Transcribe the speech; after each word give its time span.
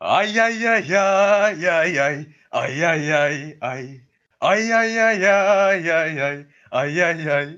Ay 0.00 0.40
ay 0.40 0.66
ay 0.66 0.96
ay 0.96 1.68
ay 1.68 2.00
ay. 2.00 2.26
Ay 2.50 2.84
ay 2.84 3.12
ay 3.12 3.56
ay. 3.60 4.00
Ay 4.40 4.72
ay 4.72 4.98
ay 4.98 5.26
ay 5.28 5.90
ay 5.92 6.20
ay. 6.20 6.46
Ay 6.70 7.02
ay 7.02 7.30
ay. 7.30 7.48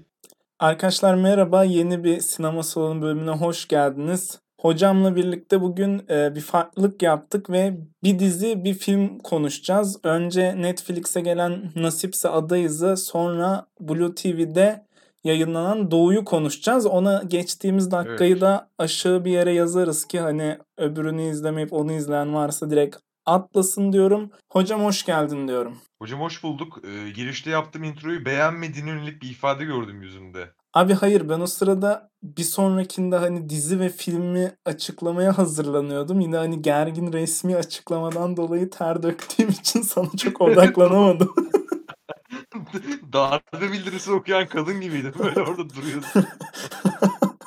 Arkadaşlar 0.58 1.14
merhaba. 1.14 1.64
Yeni 1.64 2.04
bir 2.04 2.20
sinema 2.20 2.62
salonu 2.62 3.02
bölümüne 3.02 3.30
hoş 3.30 3.68
geldiniz. 3.68 4.40
Hocamla 4.60 5.16
birlikte 5.16 5.60
bugün 5.60 6.04
e, 6.10 6.34
bir 6.34 6.40
farklılık 6.40 7.02
yaptık 7.02 7.50
ve 7.50 7.76
bir 8.02 8.18
dizi, 8.18 8.64
bir 8.64 8.74
film 8.74 9.18
konuşacağız. 9.18 10.00
Önce 10.04 10.62
Netflix'e 10.62 11.20
gelen 11.20 11.72
Nasipse 11.76 12.28
Adayız'ı, 12.28 12.96
sonra 12.96 13.66
Blue 13.80 14.14
TV'de 14.14 14.86
yayınlanan 15.24 15.90
Doğu'yu 15.90 16.24
konuşacağız. 16.24 16.86
Ona 16.86 17.22
geçtiğimiz 17.22 17.90
dakikayı 17.90 18.32
Evet. 18.32 18.40
da 18.40 18.70
aşağı 18.78 19.24
bir 19.24 19.30
yere 19.30 19.52
yazarız 19.52 20.04
ki 20.04 20.20
hani 20.20 20.58
öbürünü 20.78 21.22
izlemeyip 21.22 21.72
onu 21.72 21.92
izleyen 21.92 22.34
varsa 22.34 22.70
direkt 22.70 22.96
atlasın 23.26 23.92
diyorum. 23.92 24.30
Hocam 24.52 24.84
hoş 24.84 25.04
geldin 25.04 25.48
diyorum. 25.48 25.78
Hocam 26.02 26.20
hoş 26.20 26.42
bulduk. 26.42 26.78
Ee, 26.84 27.10
girişte 27.10 27.50
yaptığım 27.50 27.84
introyu 27.84 28.24
beğenmediğine 28.24 28.90
yönelik 28.90 29.22
bir 29.22 29.30
ifade 29.30 29.64
gördüm 29.64 30.02
yüzünde. 30.02 30.50
Abi 30.74 30.94
hayır 30.94 31.28
ben 31.28 31.40
o 31.40 31.46
sırada 31.46 32.10
bir 32.22 32.42
sonrakinde 32.42 33.16
hani 33.16 33.48
dizi 33.48 33.80
ve 33.80 33.88
filmi 33.88 34.52
açıklamaya 34.66 35.38
hazırlanıyordum. 35.38 36.20
Yine 36.20 36.36
hani 36.36 36.62
gergin 36.62 37.12
resmi 37.12 37.56
açıklamadan 37.56 38.36
dolayı 38.36 38.70
ter 38.70 39.02
döktüğüm 39.02 39.48
için 39.48 39.82
sana 39.82 40.08
çok 40.16 40.40
odaklanamadım. 40.40 41.34
Darbe 43.12 43.72
bildirisi 43.72 44.12
okuyan 44.12 44.48
kadın 44.48 44.80
gibiydi. 44.80 45.12
Böyle 45.18 45.40
orada 45.40 45.70
duruyorsun. 45.70 46.26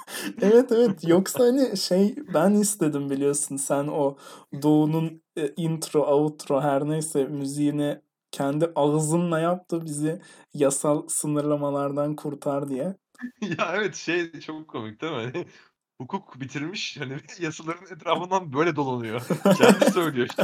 evet 0.42 0.72
evet 0.72 1.04
yoksa 1.08 1.44
hani 1.44 1.78
şey 1.78 2.16
ben 2.34 2.52
istedim 2.54 3.10
biliyorsun 3.10 3.58
sen 3.58 3.88
o 3.88 4.18
Doğu'nun 4.62 5.24
e, 5.38 5.54
intro 5.58 6.02
outro 6.02 6.62
her 6.62 6.90
neyse 6.90 7.24
müziğini 7.26 8.02
kendi 8.32 8.72
ağzınla 8.76 9.40
yaptı 9.40 9.86
bizi 9.86 10.22
yasal 10.54 11.08
sınırlamalardan 11.08 12.16
kurtar 12.16 12.70
diye. 12.70 12.96
ya 13.42 13.72
evet 13.76 13.96
şey 13.96 14.40
çok 14.40 14.68
komik 14.68 15.02
değil 15.02 15.14
mi? 15.14 15.46
Hani 16.00 16.08
hukuk 16.08 16.40
bitirmiş 16.40 16.98
hani 17.00 17.18
yasaların 17.40 17.86
etrafından 17.96 18.54
böyle 18.54 18.76
dolanıyor. 18.76 19.22
Kendi 19.58 19.92
söylüyor. 19.92 20.28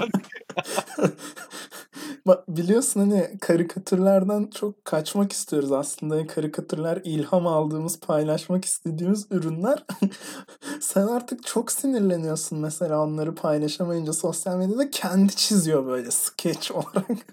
Bak 2.28 2.48
biliyorsun 2.48 3.00
hani 3.00 3.40
karikatürlerden 3.42 4.50
çok 4.56 4.86
kaçmak 4.86 5.32
istiyoruz 5.32 5.72
aslında. 5.72 6.28
Karikatürler 6.28 7.02
ilham 7.04 7.48
aldığımız, 7.48 8.00
paylaşmak 8.00 8.66
istediğimiz 8.66 9.28
ürünler. 9.32 9.84
Sen 10.82 11.08
artık 11.08 11.46
çok 11.46 11.72
sinirleniyorsun 11.72 12.60
mesela 12.60 13.04
onları 13.04 13.36
paylaşamayınca 13.36 14.14
sosyal 14.14 14.58
medyada 14.58 14.90
kendi 14.90 15.36
çiziyor 15.36 15.86
böyle 15.86 16.12
sketch 16.12 16.72
olarak. 16.72 17.28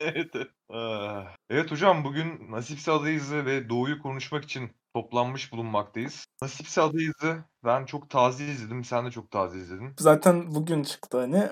Evet. 0.00 0.30
evet. 0.34 0.50
Ah. 0.70 1.36
Hocam 1.70 2.04
bugün 2.04 2.50
Nasipse 2.50 2.92
Adayız'ı 2.92 3.46
ve 3.46 3.68
Doğu'yu 3.68 4.02
konuşmak 4.02 4.44
için 4.44 4.70
toplanmış 4.96 5.52
bulunmaktayız. 5.52 6.26
Nasipse 6.42 6.80
Adayız'ı 6.82 7.44
ben 7.64 7.84
çok 7.84 8.10
taze 8.10 8.44
izledim. 8.44 8.84
Sen 8.84 9.06
de 9.06 9.10
çok 9.10 9.30
taze 9.30 9.58
izledin. 9.58 9.90
Zaten 9.98 10.54
bugün 10.54 10.82
çıktı 10.82 11.18
hani. 11.18 11.48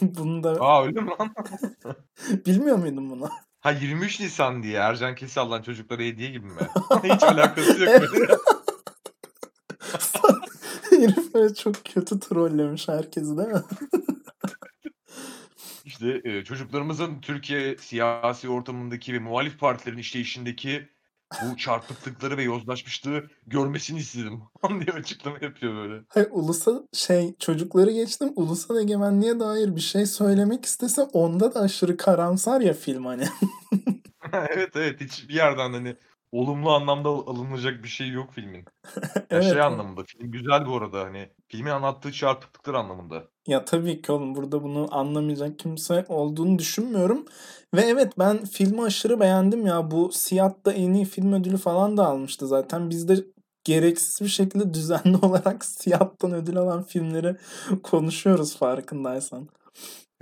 Bunu 0.00 0.42
da 0.42 0.50
Aa 0.50 0.84
öyle 0.84 1.00
mi 1.00 1.10
lan? 1.20 1.34
bilmiyor 2.46 2.76
muydun 2.76 3.10
bunu? 3.10 3.28
Ha 3.60 3.70
23 3.70 4.20
Nisan 4.20 4.62
diye 4.62 4.78
Ercan 4.78 5.14
Kesal'dan 5.14 5.62
çocuklara 5.62 6.02
hediye 6.02 6.30
gibi 6.30 6.46
mi? 6.46 6.68
Hiç 7.04 7.22
alakası 7.22 7.84
yok. 7.84 8.02
Böyle. 8.12 8.36
Herif 10.90 11.34
böyle 11.34 11.54
çok 11.54 11.84
kötü 11.84 12.20
trollemiş 12.20 12.88
herkesi 12.88 13.36
değil 13.36 13.48
mi? 13.48 13.62
İşte 15.84 16.20
e, 16.24 16.44
çocuklarımızın 16.44 17.20
Türkiye 17.20 17.76
siyasi 17.76 18.48
ortamındaki 18.48 19.12
ve 19.14 19.18
muhalif 19.18 19.60
partilerin 19.60 19.98
işleyişindeki 19.98 20.93
bu 21.42 21.56
çarpıklıkları 21.56 22.36
ve 22.36 22.42
yozlaşmışlığı 22.42 23.22
görmesini 23.46 23.98
istedim. 23.98 24.42
diye 24.68 24.96
açıklama 24.96 25.38
yapıyor 25.42 25.74
böyle. 25.74 26.02
Hayır, 26.08 26.28
ulusal 26.30 26.82
şey 26.92 27.36
çocukları 27.38 27.90
geçtim 27.90 28.32
ulusal 28.36 28.78
egemenliğe 28.78 29.40
dair 29.40 29.76
bir 29.76 29.80
şey 29.80 30.06
söylemek 30.06 30.64
istese 30.64 31.02
onda 31.02 31.54
da 31.54 31.60
aşırı 31.60 31.96
karamsar 31.96 32.60
ya 32.60 32.72
film 32.72 33.04
hani. 33.06 33.24
evet 34.32 34.76
evet 34.76 35.00
hiçbir 35.00 35.34
yerden 35.34 35.72
hani 35.72 35.96
olumlu 36.40 36.70
anlamda 36.70 37.08
al- 37.08 37.26
alınacak 37.26 37.82
bir 37.82 37.88
şey 37.88 38.08
yok 38.08 38.32
filmin. 38.32 38.64
Ya 39.16 39.40
Evet. 39.40 39.52
şey 39.52 39.60
anlamında 39.60 40.04
film 40.04 40.30
güzel 40.30 40.66
bu 40.66 40.76
arada 40.76 41.00
hani 41.00 41.28
filmin 41.48 41.70
anlattığı 41.70 42.12
çarpıklıklar 42.12 42.74
anlamında. 42.74 43.24
Ya 43.46 43.64
tabii 43.64 44.02
ki 44.02 44.12
oğlum 44.12 44.34
burada 44.34 44.62
bunu 44.62 44.88
anlamayacak 44.90 45.58
kimse 45.58 46.04
olduğunu 46.08 46.58
düşünmüyorum. 46.58 47.24
Ve 47.74 47.80
evet 47.80 48.12
ben 48.18 48.44
filmi 48.44 48.82
aşırı 48.82 49.20
beğendim 49.20 49.66
ya. 49.66 49.90
Bu 49.90 50.12
Siyah'ta 50.12 50.72
en 50.72 50.92
iyi 50.92 51.04
film 51.04 51.32
ödülü 51.32 51.56
falan 51.56 51.96
da 51.96 52.06
almıştı 52.06 52.46
zaten. 52.46 52.90
Biz 52.90 53.08
de 53.08 53.16
gereksiz 53.64 54.20
bir 54.20 54.28
şekilde 54.30 54.74
düzenli 54.74 55.16
olarak 55.22 55.64
Siyah'tan 55.64 56.32
ödül 56.32 56.56
alan 56.56 56.82
filmleri 56.82 57.36
konuşuyoruz 57.82 58.56
farkındaysan. 58.56 59.48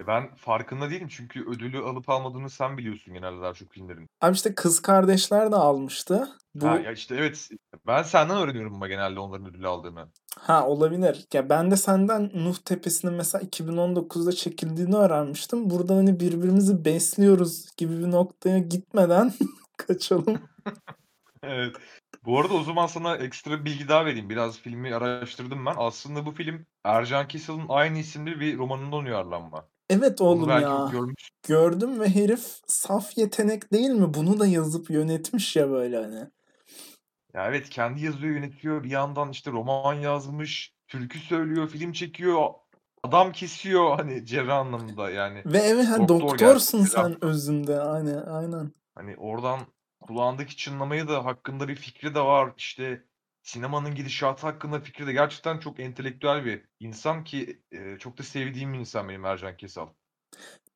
E 0.00 0.06
ben 0.06 0.34
farkında 0.34 0.90
değilim 0.90 1.08
çünkü 1.08 1.48
ödülü 1.48 1.78
alıp 1.78 2.08
almadığını 2.08 2.50
sen 2.50 2.78
biliyorsun 2.78 3.14
genelde 3.14 3.42
daha 3.42 3.54
çok 3.54 3.72
filmlerin. 3.72 4.08
Abi 4.20 4.34
işte 4.34 4.54
Kız 4.54 4.82
Kardeşler 4.82 5.52
de 5.52 5.56
almıştı. 5.56 6.28
Bu 6.54 6.66
Ha 6.66 6.78
ya 6.78 6.92
işte 6.92 7.14
evet 7.16 7.48
ben 7.86 8.02
senden 8.02 8.36
öğreniyorum 8.36 8.74
ama 8.74 8.88
genelde 8.88 9.20
onların 9.20 9.46
ödülü 9.46 9.68
aldığını. 9.68 10.08
Ha 10.38 10.66
olabilir. 10.66 11.26
Ya 11.32 11.48
ben 11.48 11.70
de 11.70 11.76
senden 11.76 12.30
Nuh 12.34 12.56
Tepesi'nin 12.64 13.14
mesela 13.14 13.44
2019'da 13.44 14.32
çekildiğini 14.32 14.96
öğrenmiştim. 14.96 15.70
Burada 15.70 15.96
hani 15.96 16.20
birbirimizi 16.20 16.84
besliyoruz 16.84 17.76
gibi 17.76 17.98
bir 17.98 18.10
noktaya 18.10 18.58
gitmeden 18.58 19.32
kaçalım. 19.76 20.38
Evet. 21.44 21.76
Bu 22.24 22.40
arada 22.40 22.54
o 22.54 22.62
zaman 22.62 22.86
sana 22.86 23.16
ekstra 23.16 23.60
bir 23.60 23.64
bilgi 23.64 23.88
daha 23.88 24.04
vereyim. 24.04 24.30
Biraz 24.30 24.58
filmi 24.58 24.94
araştırdım 24.94 25.66
ben. 25.66 25.74
Aslında 25.76 26.26
bu 26.26 26.32
film 26.32 26.66
Ercan 26.84 27.28
Kessel'in 27.28 27.66
aynı 27.68 27.98
isimli 27.98 28.40
bir 28.40 28.58
romanından 28.58 29.04
uyarlanma. 29.04 29.68
Evet 29.92 30.20
oğlum 30.20 30.48
ya. 30.48 30.88
görmüş. 30.92 31.30
Gördüm 31.48 32.00
ve 32.00 32.08
herif 32.08 32.60
saf 32.66 33.18
yetenek 33.18 33.72
değil 33.72 33.90
mi? 33.90 34.14
Bunu 34.14 34.40
da 34.40 34.46
yazıp 34.46 34.90
yönetmiş 34.90 35.56
ya 35.56 35.70
böyle 35.70 35.96
hani. 35.96 36.26
Ya 37.34 37.48
evet 37.48 37.68
kendi 37.70 38.04
yazıyor, 38.04 38.34
yönetiyor. 38.34 38.84
Bir 38.84 38.90
yandan 38.90 39.30
işte 39.30 39.50
roman 39.50 39.94
yazmış, 39.94 40.74
türkü 40.88 41.18
söylüyor, 41.18 41.68
film 41.68 41.92
çekiyor. 41.92 42.48
Adam 43.02 43.32
kesiyor 43.32 43.96
hani 43.96 44.26
cerrah 44.26 44.58
anlamında 44.58 45.10
yani. 45.10 45.42
Ve 45.46 45.58
evet 45.58 45.86
ha, 45.86 45.98
Doktor 45.98 46.20
doktorsun 46.20 46.80
gerçekten. 46.80 47.02
sen 47.02 47.24
özünde. 47.24 47.80
Aynen 47.80 48.22
aynen. 48.22 48.72
Hani 48.94 49.16
oradan 49.16 49.60
kulağındaki 50.00 50.56
çınlamayı 50.56 51.08
da 51.08 51.24
hakkında 51.24 51.68
bir 51.68 51.76
fikri 51.76 52.14
de 52.14 52.20
var. 52.20 52.52
İşte 52.56 53.04
sinemanın 53.42 53.94
gidişatı 53.94 54.46
hakkında 54.46 54.80
fikri 54.80 55.06
de 55.06 55.12
gerçekten 55.12 55.58
çok 55.58 55.80
entelektüel 55.80 56.44
bir 56.44 56.64
insan 56.80 57.24
ki 57.24 57.62
e, 57.72 57.98
çok 57.98 58.18
da 58.18 58.22
sevdiğim 58.22 58.72
bir 58.72 58.78
insan 58.78 59.08
benim 59.08 59.24
Ercan 59.24 59.56
Kesal. 59.56 59.88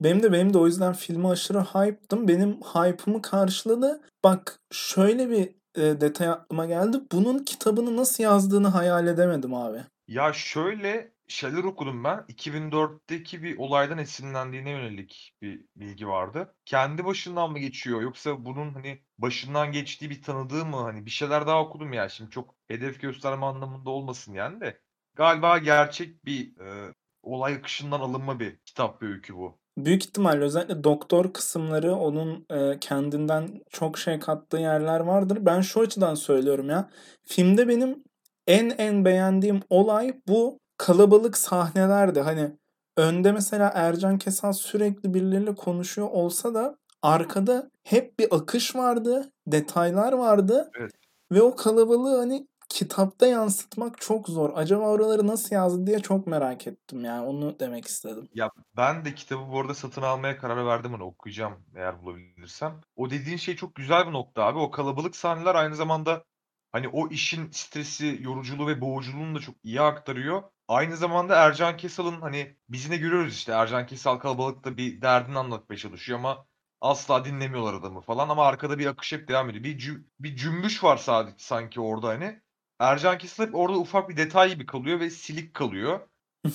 Benim 0.01 0.23
de 0.23 0.33
benim 0.33 0.55
de 0.55 0.59
o 0.59 0.67
yüzden 0.67 0.93
filme 0.93 1.29
aşırı 1.29 1.61
hype'dım. 1.61 2.29
Benim 2.29 2.53
hype'ımı 2.61 3.23
karşıladı. 3.23 4.01
Bak 4.25 4.61
şöyle 4.73 5.31
bir 5.31 5.49
e, 5.83 6.01
detay 6.01 6.29
aklıma 6.29 6.67
geldi. 6.67 6.97
Bunun 7.13 7.39
kitabını 7.39 7.97
nasıl 7.97 8.25
yazdığını 8.25 8.69
hayal 8.69 9.07
edemedim 9.07 9.55
abi. 9.55 9.79
Ya 10.09 10.33
şöyle 10.33 11.13
şeyler 11.29 11.65
okudum 11.65 12.05
ben. 12.05 12.25
2004'teki 12.29 13.43
bir 13.43 13.59
olaydan 13.59 13.99
esinlendiğine 13.99 14.71
yönelik 14.71 15.35
bir 15.43 15.65
bilgi 15.77 16.09
vardı. 16.09 16.55
Kendi 16.65 17.05
başından 17.05 17.51
mı 17.51 17.59
geçiyor 17.59 18.03
yoksa 18.03 18.45
bunun 18.45 18.75
hani 18.75 19.03
başından 19.19 19.73
geçtiği 19.73 20.11
bir 20.11 20.23
tanıdığı 20.23 20.65
mı 20.65 20.77
hani 20.77 21.07
bir 21.07 21.11
şeyler 21.11 21.47
daha 21.47 21.63
okudum 21.63 21.93
ya 21.93 22.09
şimdi 22.09 22.31
çok 22.31 22.56
hedef 22.69 23.01
gösterme 23.01 23.47
anlamında 23.47 23.91
olmasın 23.91 24.35
yani 24.35 24.61
de 24.61 24.81
galiba 25.15 25.59
gerçek 25.59 26.25
bir 26.25 26.61
e, 26.61 26.95
olay 27.23 27.55
akışından 27.55 28.01
alınma 28.01 28.41
bir 28.41 28.57
kitap 28.57 29.03
bir 29.03 29.09
öykü 29.09 29.37
bu. 29.37 29.59
Büyük 29.79 30.05
ihtimalle 30.05 30.45
özellikle 30.45 30.85
doktor 30.85 31.33
kısımları 31.33 31.95
onun 31.95 32.47
e, 32.51 32.79
kendinden 32.81 33.61
çok 33.71 33.99
şey 33.99 34.19
kattığı 34.19 34.57
yerler 34.57 35.01
vardır. 35.01 35.39
Ben 35.41 35.61
şu 35.61 35.81
açıdan 35.81 36.15
söylüyorum 36.15 36.69
ya. 36.71 36.91
Filmde 37.23 37.69
benim 37.69 38.05
en 38.47 38.71
en 38.71 39.05
beğendiğim 39.05 39.61
olay 39.71 40.21
bu 40.29 40.61
kalabalık 40.79 41.37
sahnelerdi. 41.37 42.21
Hani 42.21 42.53
önde 42.97 43.33
mesela 43.33 43.73
Ercan 43.75 44.19
Kesal 44.19 44.53
sürekli 44.53 45.15
birileriyle 45.15 45.55
konuşuyor 45.55 46.09
olsa 46.11 46.55
da 46.55 46.79
arkada 47.03 47.71
hep 47.83 48.19
bir 48.19 48.35
akış 48.35 48.77
vardı, 48.77 49.33
detaylar 49.47 50.13
vardı 50.13 50.71
Evet. 50.81 50.93
ve 51.33 51.43
o 51.43 51.57
kalabalığı 51.57 52.19
hani 52.19 52.47
kitapta 52.69 53.27
yansıtmak 53.27 54.01
çok 54.01 54.29
zor. 54.29 54.51
Acaba 54.55 54.89
oraları 54.89 55.27
nasıl 55.27 55.55
yazdı 55.55 55.87
diye 55.87 55.99
çok 55.99 56.27
merak 56.27 56.67
ettim 56.67 57.05
yani 57.05 57.27
onu 57.27 57.61
demek 57.61 57.85
istedim. 57.87 58.29
Ya 58.35 58.51
ben 58.77 59.05
de 59.05 59.15
kitabı 59.15 59.53
bu 59.53 59.61
arada 59.61 59.75
satın 59.75 60.03
almaya 60.03 60.39
karar 60.39 60.67
verdim 60.67 60.95
onu 60.95 61.05
okuyacağım 61.05 61.65
eğer 61.77 62.03
bulabilirsem. 62.03 62.81
O 62.97 63.11
dediğin 63.11 63.37
şey 63.37 63.57
çok 63.57 63.75
güzel 63.75 64.07
bir 64.07 64.13
nokta 64.13 64.45
abi. 64.45 64.59
O 64.59 64.71
kalabalık 64.71 65.17
sahneler 65.17 65.55
aynı 65.55 65.77
zamanda 65.77 66.25
hani 66.73 66.89
o 66.89 67.09
işin 67.09 67.51
stresi, 67.51 68.19
yoruculuğu 68.21 68.67
ve 68.67 68.81
boğuculuğunu 68.81 69.35
da 69.35 69.41
çok 69.41 69.55
iyi 69.65 69.81
aktarıyor. 69.81 70.43
Aynı 70.69 70.97
zamanda 70.97 71.37
Ercan 71.47 71.77
Kesal'ın 71.77 72.21
hani 72.21 72.57
biz 72.69 72.85
yine 72.85 72.97
görüyoruz 72.97 73.35
işte 73.35 73.53
Ercan 73.53 73.87
Kesal 73.87 74.19
kalabalıkta 74.19 74.77
bir 74.77 75.03
derdini 75.03 75.39
anlatmaya 75.39 75.77
çalışıyor 75.79 76.19
ama 76.19 76.47
asla 76.81 77.25
dinlemiyorlar 77.25 77.75
adamı 77.75 78.01
falan 78.01 78.29
ama 78.29 78.47
arkada 78.47 78.79
bir 78.79 78.87
akış 78.87 79.13
hep 79.13 79.29
devam 79.29 79.51
ediyor. 79.51 79.65
Bir, 79.65 79.79
cü- 79.79 80.05
bir 80.21 80.37
cümbüş 80.37 80.85
var 80.85 80.97
sadece 80.97 81.37
sanki 81.39 81.81
orada 81.81 82.09
hani. 82.09 82.46
Ercan 82.79 83.19
Kesal 83.19 83.47
hep 83.47 83.55
orada 83.55 83.79
ufak 83.79 84.09
bir 84.09 84.17
detay 84.17 84.49
gibi 84.51 84.67
kalıyor 84.67 85.01
ve 85.01 85.11
silik 85.11 85.55
kalıyor. 85.55 86.01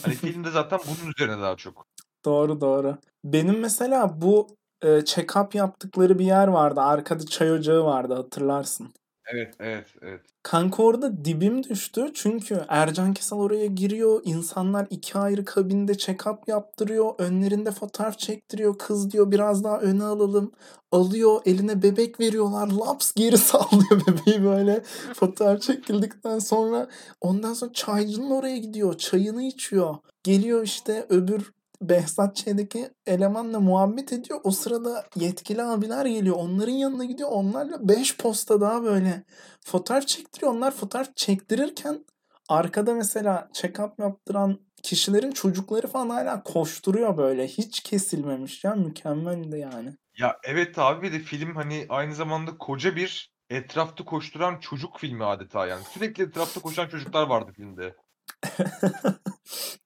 Hani 0.03 0.15
filmde 0.15 0.51
zaten 0.51 0.79
bunun 0.85 1.11
üzerine 1.11 1.41
daha 1.41 1.55
çok. 1.55 1.85
Doğru 2.25 2.61
doğru. 2.61 2.97
Benim 3.23 3.59
mesela 3.59 4.21
bu 4.21 4.47
e, 4.81 4.87
check-up 4.87 5.57
yaptıkları 5.57 6.19
bir 6.19 6.25
yer 6.25 6.47
vardı. 6.47 6.81
Arkada 6.81 7.25
çay 7.25 7.51
ocağı 7.51 7.85
vardı 7.85 8.13
hatırlarsın. 8.13 8.93
Evet, 9.25 9.55
evet, 9.59 9.87
evet. 10.01 10.21
Kanka 10.43 10.83
orada 10.83 11.25
dibim 11.25 11.63
düştü. 11.63 12.11
Çünkü 12.13 12.65
Ercan 12.67 13.13
Kesal 13.13 13.39
oraya 13.39 13.65
giriyor. 13.65 14.21
İnsanlar 14.25 14.87
iki 14.89 15.17
ayrı 15.17 15.45
kabinde 15.45 15.91
check-up 15.91 16.37
yaptırıyor. 16.47 17.13
Önlerinde 17.17 17.71
fotoğraf 17.71 18.19
çektiriyor. 18.19 18.77
Kız 18.77 19.11
diyor 19.11 19.31
biraz 19.31 19.63
daha 19.63 19.79
öne 19.79 20.03
alalım. 20.03 20.51
Alıyor 20.91 21.41
eline 21.45 21.83
bebek 21.83 22.19
veriyorlar. 22.19 22.67
Laps 22.67 23.11
geri 23.13 23.37
sallıyor 23.37 24.01
bebeği 24.07 24.43
böyle. 24.43 24.83
Fotoğraf 25.15 25.61
çekildikten 25.61 26.39
sonra 26.39 26.87
ondan 27.21 27.53
sonra 27.53 27.73
çaycının 27.73 28.31
oraya 28.31 28.57
gidiyor. 28.57 28.97
Çayını 28.97 29.43
içiyor. 29.43 29.95
Geliyor 30.23 30.63
işte 30.63 31.05
öbür 31.09 31.51
Behzat 31.81 32.35
Ç'deki 32.35 32.89
elemanla 33.05 33.59
muhabbet 33.59 34.13
ediyor. 34.13 34.39
O 34.43 34.51
sırada 34.51 35.05
yetkili 35.15 35.63
abiler 35.63 36.05
geliyor. 36.05 36.35
Onların 36.35 36.71
yanına 36.71 37.05
gidiyor. 37.05 37.29
Onlarla 37.31 37.89
5 37.89 38.17
posta 38.17 38.61
daha 38.61 38.83
böyle 38.83 39.23
fotoğraf 39.65 40.07
çektiriyor. 40.07 40.53
Onlar 40.53 40.71
fotoğraf 40.71 41.15
çektirirken 41.15 42.05
arkada 42.49 42.93
mesela 42.93 43.49
check-up 43.53 44.01
yaptıran 44.01 44.59
kişilerin 44.83 45.31
çocukları 45.31 45.87
falan 45.87 46.09
hala 46.09 46.43
koşturuyor 46.43 47.17
böyle. 47.17 47.47
Hiç 47.47 47.79
kesilmemiş 47.79 48.63
ya. 48.63 48.75
Mükemmeldi 48.75 49.57
yani. 49.57 49.93
Ya 50.17 50.37
evet 50.43 50.79
abi 50.79 51.07
bir 51.07 51.13
de 51.13 51.19
film 51.19 51.55
hani 51.55 51.85
aynı 51.89 52.15
zamanda 52.15 52.57
koca 52.57 52.95
bir 52.95 53.31
etrafta 53.49 54.05
koşturan 54.05 54.59
çocuk 54.59 54.99
filmi 54.99 55.25
adeta 55.25 55.67
yani. 55.67 55.83
Sürekli 55.83 56.23
etrafta 56.23 56.61
koşan 56.61 56.87
çocuklar 56.87 57.27
vardı 57.27 57.51
filmde. 57.55 57.95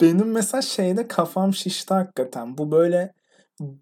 Benim 0.00 0.32
mesela 0.32 0.62
şeyde 0.62 1.08
kafam 1.08 1.54
şişti 1.54 1.94
hakikaten. 1.94 2.58
Bu 2.58 2.70
böyle 2.70 3.12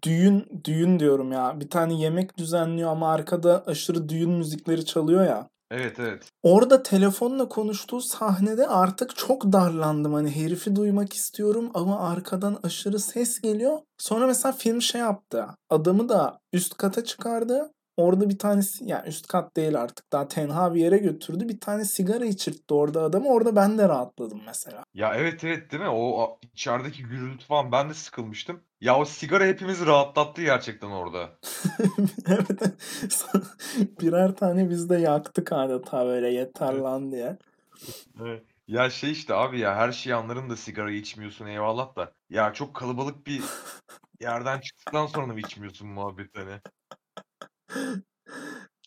düğün 0.03 0.61
düğün 0.63 0.99
diyorum 0.99 1.31
ya. 1.31 1.59
Bir 1.59 1.69
tane 1.69 1.93
yemek 1.93 2.37
düzenliyor 2.37 2.89
ama 2.91 3.11
arkada 3.11 3.63
aşırı 3.65 4.09
düğün 4.09 4.31
müzikleri 4.31 4.85
çalıyor 4.85 5.25
ya. 5.25 5.49
Evet 5.71 5.99
evet. 5.99 6.29
Orada 6.43 6.83
telefonla 6.83 7.47
konuştuğu 7.49 8.01
sahnede 8.01 8.67
artık 8.67 9.15
çok 9.15 9.53
darlandım. 9.53 10.13
Hani 10.13 10.35
herifi 10.35 10.75
duymak 10.75 11.13
istiyorum 11.13 11.71
ama 11.73 11.99
arkadan 12.09 12.59
aşırı 12.63 12.99
ses 12.99 13.41
geliyor. 13.41 13.79
Sonra 13.97 14.27
mesela 14.27 14.51
film 14.51 14.81
şey 14.81 15.01
yaptı. 15.01 15.47
Adamı 15.69 16.09
da 16.09 16.39
üst 16.53 16.77
kata 16.77 17.03
çıkardı. 17.03 17.71
Orada 17.97 18.29
bir 18.29 18.39
tanesi 18.39 18.85
yani 18.85 19.07
üst 19.07 19.27
kat 19.27 19.55
değil 19.55 19.81
artık 19.81 20.11
daha 20.11 20.27
tenha 20.27 20.73
bir 20.73 20.79
yere 20.81 20.97
götürdü. 20.97 21.49
Bir 21.49 21.59
tane 21.59 21.85
sigara 21.85 22.25
içirtti 22.25 22.73
orada 22.73 23.01
adamı. 23.03 23.29
Orada 23.29 23.55
ben 23.55 23.77
de 23.77 23.89
rahatladım 23.89 24.41
mesela. 24.45 24.83
Ya 24.93 25.15
evet 25.15 25.43
evet 25.43 25.71
değil 25.71 25.83
mi? 25.83 25.89
O 25.89 26.39
içerideki 26.53 27.03
gürültü 27.03 27.45
falan 27.45 27.71
ben 27.71 27.89
de 27.89 27.93
sıkılmıştım. 27.93 28.61
Ya 28.81 28.97
o 28.97 29.05
sigara 29.05 29.45
hepimizi 29.45 29.85
rahatlattı 29.85 30.41
gerçekten 30.41 30.87
orada. 30.89 31.29
Evet. 32.27 32.61
Birer 34.01 34.35
tane 34.35 34.69
biz 34.69 34.89
de 34.89 34.95
yaktık 34.97 35.51
adeta 35.51 36.05
böyle 36.05 36.27
yeter 36.33 36.73
Evet. 36.73 36.83
lan 36.83 37.11
diye. 37.11 37.37
Evet. 38.21 38.43
Ya 38.67 38.89
şey 38.89 39.11
işte 39.11 39.33
abi 39.33 39.59
ya 39.59 39.75
her 39.75 39.91
şeyi 39.91 40.15
anlarım 40.15 40.49
da 40.49 40.55
sigarayı 40.55 40.97
içmiyorsun 40.97 41.45
eyvallah 41.45 41.95
da. 41.95 42.11
Ya 42.29 42.53
çok 42.53 42.75
kalabalık 42.75 43.27
bir 43.27 43.41
yerden 44.21 44.59
çıktıktan 44.59 45.05
sonra 45.05 45.33
mı 45.33 45.39
içmiyorsun 45.39 45.87
muhabbet 45.87 46.37
hani? 46.37 46.61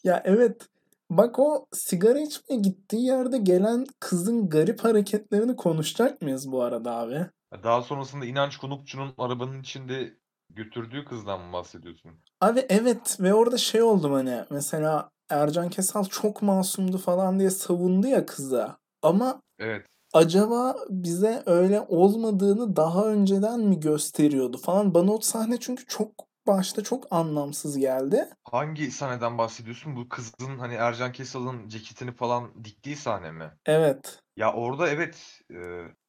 Ya 0.05 0.23
evet. 0.25 0.69
Bak 1.11 1.39
o 1.39 1.67
sigara 1.73 2.21
içmeye 2.21 2.61
gittiği 2.61 3.05
yerde 3.07 3.39
gelen 3.39 3.87
kızın 4.01 4.49
garip 4.49 4.85
hareketlerini 4.85 5.57
konuşacak 5.57 6.23
mıyız 6.23 6.53
bu 6.53 6.63
arada 6.63 6.93
abi? 6.93 7.27
Daha 7.63 7.83
sonrasında 7.83 8.25
İnanç 8.27 8.57
Konukçu'nun 8.57 9.15
arabanın 9.19 9.61
içinde 9.61 10.15
götürdüğü 10.51 11.05
kızdan 11.05 11.41
mı 11.41 11.53
bahsediyorsun? 11.53 12.11
Abi 12.41 12.67
evet 12.69 13.17
ve 13.21 13.35
orada 13.35 13.59
şey 13.59 13.83
oldum 13.83 14.13
hani 14.13 14.45
mesela 14.51 15.11
Ercan 15.31 15.69
Kesal 15.71 16.05
çok 16.05 16.43
masumdu 16.43 16.99
falan 16.99 17.39
diye 17.39 17.51
savundu 17.51 18.07
ya 18.07 18.27
kıza. 18.27 18.79
Ama 19.03 19.43
Evet. 19.59 19.87
acaba 20.13 20.77
bize 20.89 21.43
öyle 21.47 21.81
olmadığını 21.81 22.77
daha 22.77 23.07
önceden 23.07 23.61
mi 23.61 23.81
gösteriyordu 23.81 24.59
falan. 24.59 24.95
Bana 24.95 25.13
o 25.13 25.21
sahne 25.21 25.57
çünkü 25.61 25.87
çok 25.87 26.30
başta 26.47 26.83
çok 26.83 27.13
anlamsız 27.13 27.79
geldi. 27.79 28.29
Hangi 28.45 28.91
sahneden 28.91 29.39
bahsediyorsun? 29.39 29.97
Bu 29.97 30.09
kızın 30.09 30.59
hani 30.59 30.75
Ercan 30.75 31.13
Kesal'ın 31.13 31.69
ceketini 31.69 32.13
falan 32.13 32.65
diktiği 32.65 32.97
sahne 32.97 33.31
mi? 33.31 33.51
Evet. 33.67 34.23
Ya 34.37 34.53
orada 34.53 34.89
evet. 34.89 35.41
e, 35.51 35.57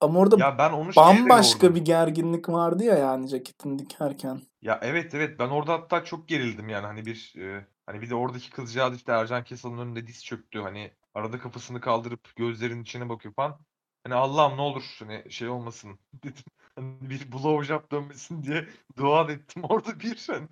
Ama 0.02 0.20
orada 0.20 0.38
ya 0.40 0.58
ben 0.58 0.72
onu 0.72 0.96
bambaşka 0.96 1.76
bir 1.76 1.86
gerginlik 1.86 2.50
vardı 2.50 2.84
ya 2.84 2.96
yani 2.96 3.30
ceketini 3.30 3.80
dikerken. 3.80 4.42
Ya 4.62 4.80
evet 4.84 5.16
evet 5.16 5.40
ben 5.40 5.50
orada 5.50 5.74
hatta 5.74 6.04
çok 6.04 6.28
gerildim 6.28 6.70
yani 6.70 6.86
hani 6.86 7.06
bir 7.06 7.34
e, 7.38 7.66
hani 7.86 8.02
bir 8.02 8.10
de 8.10 8.16
oradaki 8.16 8.50
kızcağız 8.50 8.96
işte 8.96 9.12
Ercan 9.12 9.44
Kesal'ın 9.44 9.78
önünde 9.78 10.08
diz 10.08 10.26
çöktü 10.26 10.60
hani 10.62 10.92
arada 11.14 11.40
kafasını 11.40 11.82
kaldırıp 11.82 12.36
gözlerinin 12.36 12.84
içine 12.84 13.10
bakıyor 13.10 13.34
falan. 13.34 13.60
Hani 14.04 14.16
Allah'ım 14.16 14.58
ne 14.58 14.62
olur 14.62 14.84
hani 15.00 15.24
şey 15.30 15.50
olmasın 15.50 16.00
dedim. 16.24 16.44
Hani 16.76 17.10
bir 17.10 17.32
blowjob 17.32 17.92
dönmesin 17.92 18.44
diye 18.44 18.68
dua 18.98 19.32
ettim 19.32 19.64
orada 19.70 20.00
bir 20.00 20.28
hani. 20.28 20.48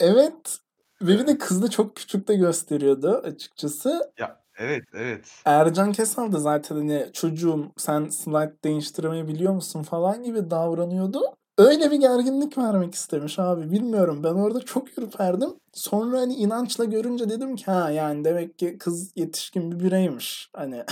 Evet. 0.00 0.58
Ve 1.02 1.18
bir 1.18 1.26
de 1.26 1.38
kız 1.38 1.62
da 1.62 1.70
çok 1.70 1.96
küçük 1.96 2.28
de 2.28 2.36
gösteriyordu 2.36 3.22
açıkçası. 3.24 4.12
Ya 4.18 4.40
evet 4.58 4.84
evet. 4.94 5.42
Ercan 5.44 5.92
Kesal 5.92 6.32
da 6.32 6.38
zaten 6.38 6.76
hani 6.76 7.10
çocuğum 7.12 7.72
sen 7.76 8.08
slide 8.08 8.56
değiştirmeyi 8.64 9.28
biliyor 9.28 9.52
musun 9.52 9.82
falan 9.82 10.22
gibi 10.22 10.50
davranıyordu. 10.50 11.20
Öyle 11.58 11.90
bir 11.90 11.96
gerginlik 11.96 12.58
vermek 12.58 12.94
istemiş 12.94 13.38
abi. 13.38 13.70
Bilmiyorum 13.70 14.24
ben 14.24 14.34
orada 14.34 14.60
çok 14.60 14.98
ürperdim. 14.98 15.50
Sonra 15.72 16.20
hani 16.20 16.34
inançla 16.34 16.84
görünce 16.84 17.28
dedim 17.28 17.56
ki 17.56 17.64
ha 17.64 17.90
yani 17.90 18.24
demek 18.24 18.58
ki 18.58 18.78
kız 18.78 19.12
yetişkin 19.16 19.72
bir 19.72 19.84
bireymiş. 19.84 20.50
Hani 20.56 20.84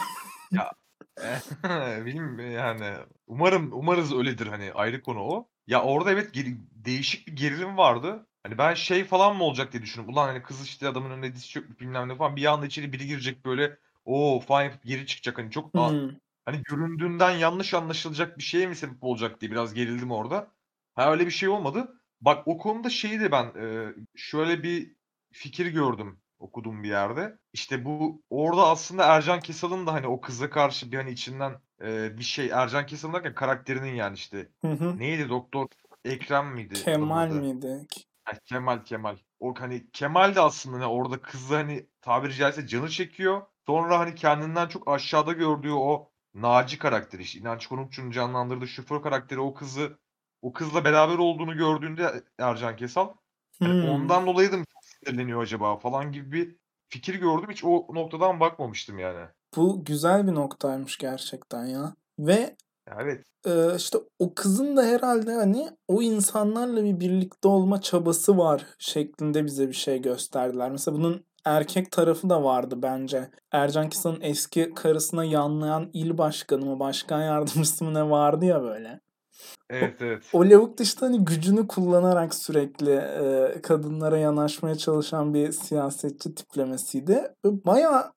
Ya 0.52 0.70
bilmiyorum 2.06 2.40
yani 2.52 2.96
umarım 3.26 3.70
umarız 3.72 4.12
öyledir 4.14 4.46
hani 4.46 4.72
ayrı 4.72 5.02
konu 5.02 5.20
o. 5.20 5.48
Ya 5.66 5.82
orada 5.82 6.12
evet 6.12 6.34
geri- 6.34 6.58
değişik 6.84 7.26
bir 7.26 7.36
gerilim 7.36 7.76
vardı. 7.76 8.26
Hani 8.42 8.58
ben 8.58 8.74
şey 8.74 9.04
falan 9.04 9.36
mı 9.36 9.44
olacak 9.44 9.72
diye 9.72 9.82
düşündüm. 9.82 10.08
Ulan 10.10 10.26
hani 10.26 10.42
kız 10.42 10.64
işte 10.64 10.88
adamın 10.88 11.10
önünde 11.10 11.34
diz 11.34 11.50
çökmüş 11.50 11.80
bilmem 11.80 12.08
ne 12.08 12.16
falan. 12.16 12.36
Bir 12.36 12.44
anda 12.46 12.66
içeri 12.66 12.92
biri 12.92 13.06
girecek 13.06 13.44
böyle. 13.44 13.78
o 14.04 14.40
falan 14.40 14.62
yapıp 14.62 14.82
geri 14.84 15.06
çıkacak. 15.06 15.38
Hani 15.38 15.50
çok 15.50 15.70
a- 15.76 15.90
hmm. 15.90 16.10
hani 16.44 16.62
göründüğünden 16.62 17.30
yanlış 17.30 17.74
anlaşılacak 17.74 18.38
bir 18.38 18.42
şeye 18.42 18.66
mi 18.66 18.76
sebep 18.76 19.02
olacak 19.04 19.40
diye 19.40 19.50
biraz 19.50 19.74
gerildim 19.74 20.10
orada. 20.12 20.48
Ha 20.94 21.12
öyle 21.12 21.26
bir 21.26 21.30
şey 21.30 21.48
olmadı. 21.48 22.00
Bak 22.20 22.48
o 22.48 22.58
konuda 22.58 22.90
şeyi 22.90 23.20
de 23.20 23.32
ben 23.32 23.44
e, 23.60 23.94
şöyle 24.16 24.62
bir 24.62 24.96
fikir 25.32 25.66
gördüm 25.66 26.20
okuduğum 26.38 26.82
bir 26.82 26.88
yerde. 26.88 27.38
İşte 27.54 27.84
bu 27.84 28.22
orada 28.30 28.66
aslında 28.66 29.04
Ercan 29.04 29.40
Kesal'ın 29.40 29.86
da 29.86 29.92
hani 29.92 30.06
o 30.06 30.20
kıza 30.20 30.50
karşı 30.50 30.92
bir 30.92 30.96
hani 30.96 31.10
içinden 31.10 31.60
e, 31.82 32.18
bir 32.18 32.24
şey 32.24 32.50
Ercan 32.52 32.86
Kesal 32.86 33.12
derken 33.12 33.34
karakterinin 33.34 33.94
yani 33.94 34.14
işte 34.14 34.48
Hı 34.64 34.72
hı. 34.72 34.98
neydi 34.98 35.28
doktor 35.28 35.66
Ekrem 36.04 36.46
miydi 36.46 36.74
Kemal 36.74 37.26
adı? 37.26 37.34
miydi? 37.34 37.86
Ha, 38.24 38.32
Kemal 38.44 38.84
Kemal. 38.84 39.16
O 39.40 39.54
hani 39.58 39.90
Kemal 39.92 40.34
de 40.34 40.40
aslında 40.40 40.76
hani 40.76 40.86
orada 40.86 41.22
kızı 41.22 41.54
hani 41.54 41.86
tabiri 42.00 42.34
caizse 42.34 42.66
canı 42.66 42.88
çekiyor. 42.88 43.42
Sonra 43.66 43.98
hani 43.98 44.14
kendinden 44.14 44.68
çok 44.68 44.88
aşağıda 44.88 45.32
gördüğü 45.32 45.72
o 45.72 46.10
Naci 46.34 46.78
karakteri 46.78 47.22
işte 47.22 47.38
İnanç 47.38 47.66
Konukçu'nun 47.66 48.10
canlandırdığı 48.10 48.68
şoför 48.68 49.02
karakteri 49.02 49.40
o 49.40 49.54
kızı 49.54 49.98
o 50.42 50.52
kızla 50.52 50.84
beraber 50.84 51.18
olduğunu 51.18 51.56
gördüğünde 51.56 52.24
Ercan 52.38 52.76
Kesal 52.76 53.08
Hmm. 53.58 53.84
ondan 53.88 54.26
dolayı 54.26 54.52
da 54.52 54.56
mı 54.56 54.64
sinirleniyor 54.82 55.42
acaba 55.42 55.76
falan 55.76 56.12
gibi 56.12 56.32
bir 56.32 56.56
fikir 56.88 57.14
gördüm. 57.14 57.50
Hiç 57.50 57.64
o 57.64 57.86
noktadan 57.94 58.40
bakmamıştım 58.40 58.98
yani. 58.98 59.26
Bu 59.56 59.84
güzel 59.84 60.26
bir 60.26 60.34
noktaymış 60.34 60.98
gerçekten 60.98 61.64
ya. 61.64 61.94
Ve 62.18 62.56
evet. 63.00 63.24
e, 63.46 63.76
işte 63.76 63.98
o 64.18 64.34
kızın 64.34 64.76
da 64.76 64.84
herhalde 64.84 65.32
hani 65.34 65.68
o 65.88 66.02
insanlarla 66.02 66.84
bir 66.84 67.00
birlikte 67.00 67.48
olma 67.48 67.80
çabası 67.80 68.38
var 68.38 68.66
şeklinde 68.78 69.44
bize 69.44 69.68
bir 69.68 69.74
şey 69.74 70.02
gösterdiler. 70.02 70.70
Mesela 70.70 70.96
bunun 70.96 71.24
erkek 71.44 71.90
tarafı 71.90 72.30
da 72.30 72.44
vardı 72.44 72.82
bence. 72.82 73.30
Ercan 73.52 73.88
Kesal'ın 73.88 74.20
eski 74.20 74.74
karısına 74.74 75.24
yanlayan 75.24 75.90
il 75.92 76.18
başkanı 76.18 76.66
mı, 76.66 76.80
başkan 76.80 77.22
yardımcısı 77.22 77.84
mı 77.84 77.94
ne 77.94 78.10
vardı 78.10 78.44
ya 78.44 78.62
böyle. 78.62 79.00
Evet 79.70 80.02
evet. 80.02 80.22
O 80.32 80.50
lavuk 80.50 80.78
da 80.78 80.82
işte 80.82 81.00
hani 81.00 81.24
gücünü 81.24 81.66
kullanarak 81.66 82.34
sürekli 82.34 82.90
e, 82.90 83.62
kadınlara 83.62 84.18
yanaşmaya 84.18 84.74
çalışan 84.74 85.34
bir 85.34 85.52
siyasetçi 85.52 86.34
tiplemesiydi. 86.34 87.12
Ve 87.44 87.64
Bayağı 87.66 88.12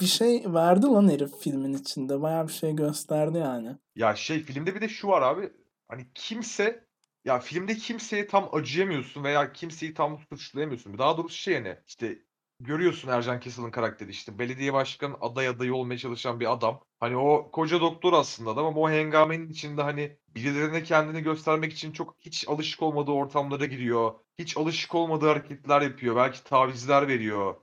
bir 0.00 0.06
şey 0.06 0.44
verdi 0.46 0.86
lan 0.86 1.10
herif 1.10 1.30
filmin 1.40 1.72
içinde. 1.72 2.22
Bayağı 2.22 2.48
bir 2.48 2.52
şey 2.52 2.76
gösterdi 2.76 3.38
yani. 3.38 3.76
Ya 3.96 4.16
şey 4.16 4.42
filmde 4.42 4.74
bir 4.74 4.80
de 4.80 4.88
şu 4.88 5.08
var 5.08 5.22
abi. 5.22 5.52
Hani 5.88 6.06
kimse 6.14 6.86
ya 7.24 7.38
filmde 7.38 7.74
kimseye 7.74 8.26
tam 8.26 8.48
acıyamıyorsun 8.52 9.24
veya 9.24 9.52
kimseyi 9.52 9.94
tam 9.94 10.18
suçlayamıyorsun. 10.18 10.98
Daha 10.98 11.16
doğrusu 11.16 11.36
şey 11.36 11.54
yani 11.54 11.76
işte 11.86 12.18
görüyorsun 12.60 13.08
Ercan 13.08 13.40
Kessel'in 13.40 13.70
karakteri 13.70 14.10
işte 14.10 14.38
belediye 14.38 14.72
başkan 14.72 15.16
aday 15.20 15.48
adayı 15.48 15.74
olmaya 15.74 15.98
çalışan 15.98 16.40
bir 16.40 16.52
adam. 16.52 16.80
Hani 17.00 17.16
o 17.16 17.50
koca 17.50 17.80
doktor 17.80 18.12
aslında 18.12 18.50
adam 18.50 18.66
ama 18.66 18.80
o 18.80 18.90
hengamenin 18.90 19.48
içinde 19.48 19.82
hani 19.82 20.18
birilerine 20.28 20.82
kendini 20.82 21.22
göstermek 21.22 21.72
için 21.72 21.92
çok 21.92 22.16
hiç 22.20 22.48
alışık 22.48 22.82
olmadığı 22.82 23.10
ortamlara 23.12 23.64
giriyor. 23.64 24.14
Hiç 24.38 24.56
alışık 24.56 24.94
olmadığı 24.94 25.28
hareketler 25.28 25.80
yapıyor. 25.80 26.16
Belki 26.16 26.44
tavizler 26.44 27.08
veriyor. 27.08 27.54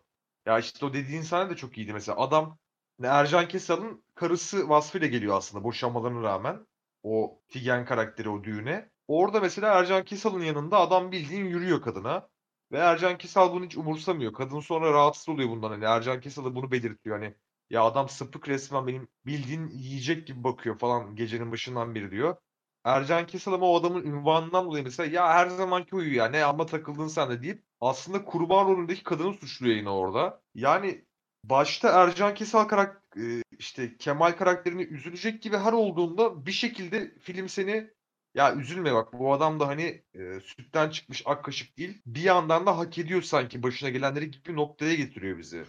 Ya 0.45 0.59
işte 0.59 0.85
o 0.85 0.93
dediğin 0.93 1.21
sahne 1.21 1.49
de 1.49 1.55
çok 1.55 1.77
iyiydi 1.77 1.93
mesela. 1.93 2.17
Adam 2.19 2.57
Ercan 3.03 3.47
Kessel'in 3.47 4.05
karısı 4.15 4.69
vasfıyla 4.69 5.07
geliyor 5.07 5.37
aslında 5.37 5.63
boşanmalarına 5.63 6.23
rağmen. 6.23 6.67
O 7.03 7.39
Figen 7.47 7.85
karakteri 7.85 8.29
o 8.29 8.43
düğüne. 8.43 8.89
Orada 9.07 9.39
mesela 9.39 9.73
Ercan 9.79 10.03
Kessel'in 10.05 10.39
yanında 10.39 10.79
adam 10.79 11.11
bildiğin 11.11 11.45
yürüyor 11.45 11.81
kadına. 11.81 12.29
Ve 12.73 12.77
Ercan 12.77 13.17
Kesal 13.17 13.53
bunu 13.53 13.65
hiç 13.65 13.77
umursamıyor. 13.77 14.33
Kadın 14.33 14.59
sonra 14.59 14.93
rahatsız 14.93 15.29
oluyor 15.29 15.49
bundan. 15.49 15.69
Hani 15.69 15.85
Ercan 15.85 16.21
Kesal 16.21 16.45
da 16.45 16.55
bunu 16.55 16.71
belirtiyor. 16.71 17.19
Hani 17.19 17.35
ya 17.69 17.83
adam 17.83 18.09
sapık 18.09 18.49
resmen 18.49 18.87
benim 18.87 19.07
bildiğin 19.25 19.67
yiyecek 19.69 20.27
gibi 20.27 20.43
bakıyor 20.43 20.77
falan 20.79 21.15
gecenin 21.15 21.51
başından 21.51 21.95
beri 21.95 22.11
diyor. 22.11 22.35
Ercan 22.83 23.27
Kesal 23.27 23.53
ama 23.53 23.65
o 23.65 23.79
adamın 23.79 24.03
ünvanından 24.03 24.65
dolayı 24.65 24.83
mesela 24.83 25.11
ya 25.11 25.33
her 25.33 25.47
zamanki 25.47 25.91
huyu 25.91 26.15
ya 26.15 26.25
ne 26.25 26.43
amma 26.43 26.65
takıldın 26.65 27.07
sen 27.07 27.29
de 27.29 27.41
deyip 27.43 27.63
aslında 27.81 28.25
kurban 28.25 28.67
rolündeki 28.67 29.03
kadını 29.03 29.33
suçluyor 29.33 29.75
yine 29.75 29.89
orada. 29.89 30.41
Yani 30.55 31.05
başta 31.43 31.89
Ercan 31.89 32.33
Kesal 32.33 32.63
karak 32.63 33.03
e, 33.17 33.43
işte 33.59 33.97
Kemal 33.97 34.31
karakterini 34.31 34.83
üzülecek 34.83 35.41
gibi 35.41 35.57
her 35.57 35.73
olduğunda 35.73 36.45
bir 36.45 36.51
şekilde 36.51 37.19
film 37.19 37.49
seni 37.49 37.89
ya 38.35 38.55
üzülme 38.55 38.93
bak 38.93 39.13
bu 39.13 39.33
adam 39.33 39.59
da 39.59 39.67
hani 39.67 40.01
e, 40.13 40.39
sütten 40.39 40.89
çıkmış 40.89 41.23
ak 41.25 41.43
kaşık 41.43 41.77
değil. 41.77 42.01
Bir 42.05 42.21
yandan 42.21 42.65
da 42.65 42.77
hak 42.77 42.97
ediyor 42.97 43.21
sanki 43.21 43.63
başına 43.63 43.89
gelenleri 43.89 44.31
gibi 44.31 44.45
bir 44.45 44.55
noktaya 44.55 44.95
getiriyor 44.95 45.37
bizi. 45.37 45.63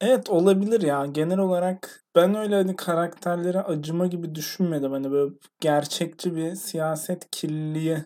Evet 0.00 0.30
olabilir 0.30 0.82
ya. 0.82 1.06
Genel 1.06 1.38
olarak 1.38 2.04
ben 2.16 2.34
öyle 2.34 2.54
hani 2.54 2.76
karakterlere 2.76 3.60
acıma 3.60 4.06
gibi 4.06 4.34
düşünmedim. 4.34 4.92
Hani 4.92 5.10
böyle 5.10 5.34
gerçekçi 5.60 6.36
bir 6.36 6.54
siyaset 6.54 7.30
kirliliği 7.30 7.98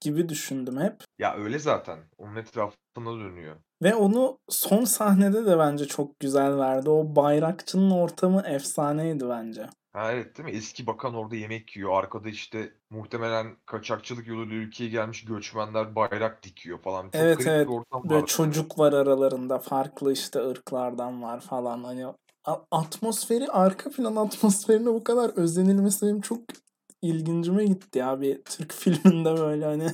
gibi 0.00 0.28
düşündüm 0.28 0.80
hep. 0.80 1.04
Ya 1.18 1.34
öyle 1.34 1.58
zaten. 1.58 1.98
Onun 2.18 2.36
etrafında 2.36 3.10
dönüyor. 3.10 3.56
Ve 3.82 3.94
onu 3.94 4.38
son 4.48 4.84
sahnede 4.84 5.46
de 5.46 5.58
bence 5.58 5.84
çok 5.84 6.20
güzel 6.20 6.58
verdi. 6.58 6.90
O 6.90 7.16
bayrakçının 7.16 7.90
ortamı 7.90 8.42
efsaneydi 8.46 9.28
bence. 9.28 9.66
Ha 9.94 10.12
evet 10.12 10.38
değil 10.38 10.48
mi? 10.48 10.56
Eski 10.56 10.86
bakan 10.86 11.14
orada 11.14 11.36
yemek 11.36 11.76
yiyor. 11.76 11.92
Arkada 11.92 12.28
işte 12.28 12.72
muhtemelen 12.90 13.56
kaçakçılık 13.66 14.26
yoluyla 14.26 14.56
ülkeye 14.56 14.90
gelmiş 14.90 15.24
göçmenler 15.24 15.94
bayrak 15.94 16.42
dikiyor 16.42 16.78
falan. 16.82 17.02
Çok 17.02 17.14
Evet 17.14 17.46
evet. 17.46 17.68
bir 17.68 17.72
ortam 17.72 18.02
Böyle 18.04 18.14
vardı. 18.14 18.26
çocuk 18.26 18.78
var 18.78 18.92
aralarında. 18.92 19.58
Farklı 19.58 20.12
işte 20.12 20.38
ırklardan 20.48 21.22
var 21.22 21.40
falan. 21.40 21.84
Hani 21.84 22.06
atmosferi, 22.70 23.48
arka 23.48 23.90
plan 23.90 24.16
atmosferine 24.16 24.86
bu 24.86 25.04
kadar 25.04 25.30
özenilmesi 25.36 26.06
benim 26.06 26.20
çok 26.20 26.40
ilgincime 27.02 27.64
gitti 27.64 27.98
ya. 27.98 28.20
Bir 28.20 28.42
Türk 28.44 28.72
filminde 28.74 29.36
böyle 29.36 29.64
hani 29.64 29.90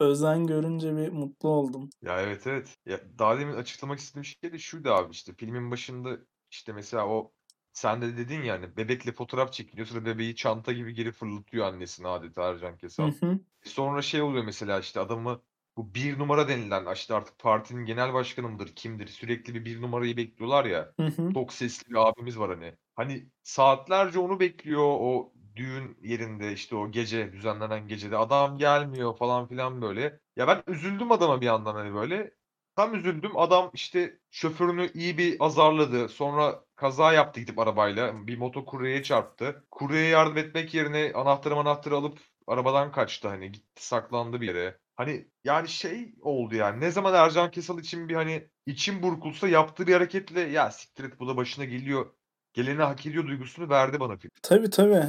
özen 0.00 0.46
görünce 0.46 0.96
bir 0.96 1.08
mutlu 1.08 1.48
oldum. 1.48 1.90
Ya 2.02 2.20
evet 2.20 2.46
evet. 2.46 2.78
Ya 2.86 3.00
daha 3.18 3.38
demin 3.38 3.54
açıklamak 3.54 3.98
istediğim 3.98 4.24
şey 4.24 4.52
de 4.52 4.58
şuydu 4.58 4.90
abi 4.90 5.12
işte 5.12 5.32
filmin 5.34 5.70
başında 5.70 6.18
işte 6.50 6.72
mesela 6.72 7.08
o 7.08 7.32
sen 7.76 8.02
de 8.02 8.16
dedin 8.16 8.42
yani 8.42 8.76
bebekle 8.76 9.12
fotoğraf 9.12 9.52
çekiliyor 9.52 9.86
sonra 9.86 10.04
bebeği 10.04 10.36
çanta 10.36 10.72
gibi 10.72 10.94
geri 10.94 11.12
fırlatıyor 11.12 11.66
annesine 11.66 12.08
adeta 12.08 12.50
Ercan 12.50 12.72
Hı 12.72 12.76
Kesal. 12.76 13.12
hı. 13.20 13.38
Sonra 13.64 14.02
şey 14.02 14.22
oluyor 14.22 14.44
mesela 14.44 14.80
işte 14.80 15.00
adamı 15.00 15.42
bu 15.76 15.94
bir 15.94 16.18
numara 16.18 16.48
denilen 16.48 16.92
işte 16.94 17.14
artık 17.14 17.38
partinin 17.38 17.84
genel 17.84 18.14
başkanı 18.14 18.48
mıdır 18.48 18.72
kimdir 18.76 19.06
sürekli 19.06 19.54
bir 19.54 19.64
bir 19.64 19.82
numarayı 19.82 20.16
bekliyorlar 20.16 20.64
ya. 20.64 20.92
Hı 21.00 21.06
hı. 21.06 21.34
Çok 21.34 21.52
sesli 21.52 21.90
bir 21.90 22.08
abimiz 22.08 22.38
var 22.38 22.50
hani. 22.50 22.74
Hani 22.94 23.30
saatlerce 23.42 24.18
onu 24.18 24.40
bekliyor 24.40 24.82
o 24.82 25.32
düğün 25.56 25.98
yerinde 26.02 26.52
işte 26.52 26.76
o 26.76 26.90
gece 26.90 27.32
düzenlenen 27.32 27.88
gecede 27.88 28.16
adam 28.16 28.58
gelmiyor 28.58 29.16
falan 29.16 29.48
filan 29.48 29.82
böyle. 29.82 30.20
Ya 30.36 30.48
ben 30.48 30.62
üzüldüm 30.66 31.12
adama 31.12 31.40
bir 31.40 31.46
yandan 31.46 31.74
hani 31.74 31.94
böyle. 31.94 32.34
Tam 32.76 32.94
üzüldüm. 32.94 33.36
Adam 33.36 33.70
işte 33.74 34.20
şoförünü 34.30 34.90
iyi 34.94 35.18
bir 35.18 35.36
azarladı. 35.40 36.08
Sonra 36.08 36.65
kaza 36.76 37.12
yaptı 37.12 37.40
gidip 37.40 37.58
arabayla. 37.58 38.26
Bir 38.26 38.38
motokuryeye 38.38 39.02
çarptı. 39.02 39.64
Kuryeye 39.70 40.08
yardım 40.08 40.36
etmek 40.36 40.74
yerine 40.74 41.12
anahtarı 41.14 41.54
anahtarı 41.54 41.94
alıp 41.94 42.18
arabadan 42.46 42.92
kaçtı 42.92 43.28
hani. 43.28 43.52
Gitti 43.52 43.86
saklandı 43.86 44.40
bir 44.40 44.46
yere. 44.46 44.78
Hani 44.94 45.26
yani 45.44 45.68
şey 45.68 46.14
oldu 46.22 46.54
yani. 46.54 46.80
Ne 46.80 46.90
zaman 46.90 47.14
Ercan 47.14 47.50
Kesal 47.50 47.78
için 47.78 48.08
bir 48.08 48.14
hani 48.14 48.48
içim 48.66 49.02
burkulsa 49.02 49.48
yaptığı 49.48 49.86
bir 49.86 49.92
hareketle 49.92 50.40
ya 50.40 50.70
siktir 50.70 51.04
et 51.04 51.20
bu 51.20 51.28
da 51.28 51.36
başına 51.36 51.64
geliyor. 51.64 52.06
Geleni 52.52 52.82
hak 52.82 53.06
ediyor 53.06 53.26
duygusunu 53.26 53.68
verdi 53.68 54.00
bana 54.00 54.16
film. 54.16 54.30
Tabii 54.42 54.70
tabii. 54.70 55.04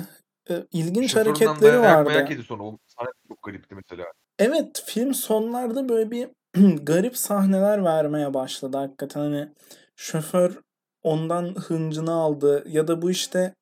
Ee, 0.50 0.63
ilginç 0.71 1.12
Şoföründen 1.12 1.45
hareketleri 1.45 1.74
dayak 1.74 2.05
mayak 2.05 2.21
vardı. 2.24 2.33
yedi 2.33 2.43
sonra. 2.43 2.63
O 2.63 2.77
sahne 2.88 3.09
çok 3.27 3.43
garipti 3.43 3.75
mesela. 3.75 4.05
Evet 4.39 4.83
film 4.86 5.13
sonlarda 5.13 5.89
böyle 5.89 6.12
bir 6.12 6.29
garip 6.86 7.17
sahneler 7.17 7.83
vermeye 7.83 8.33
başladı 8.33 8.77
hakikaten 8.77 9.21
hani 9.21 9.50
şoför 9.95 10.59
ondan 11.04 11.56
hıncını 11.56 12.12
aldı 12.12 12.63
ya 12.68 12.88
da 12.88 13.01
bu 13.01 13.12
işte 13.12 13.54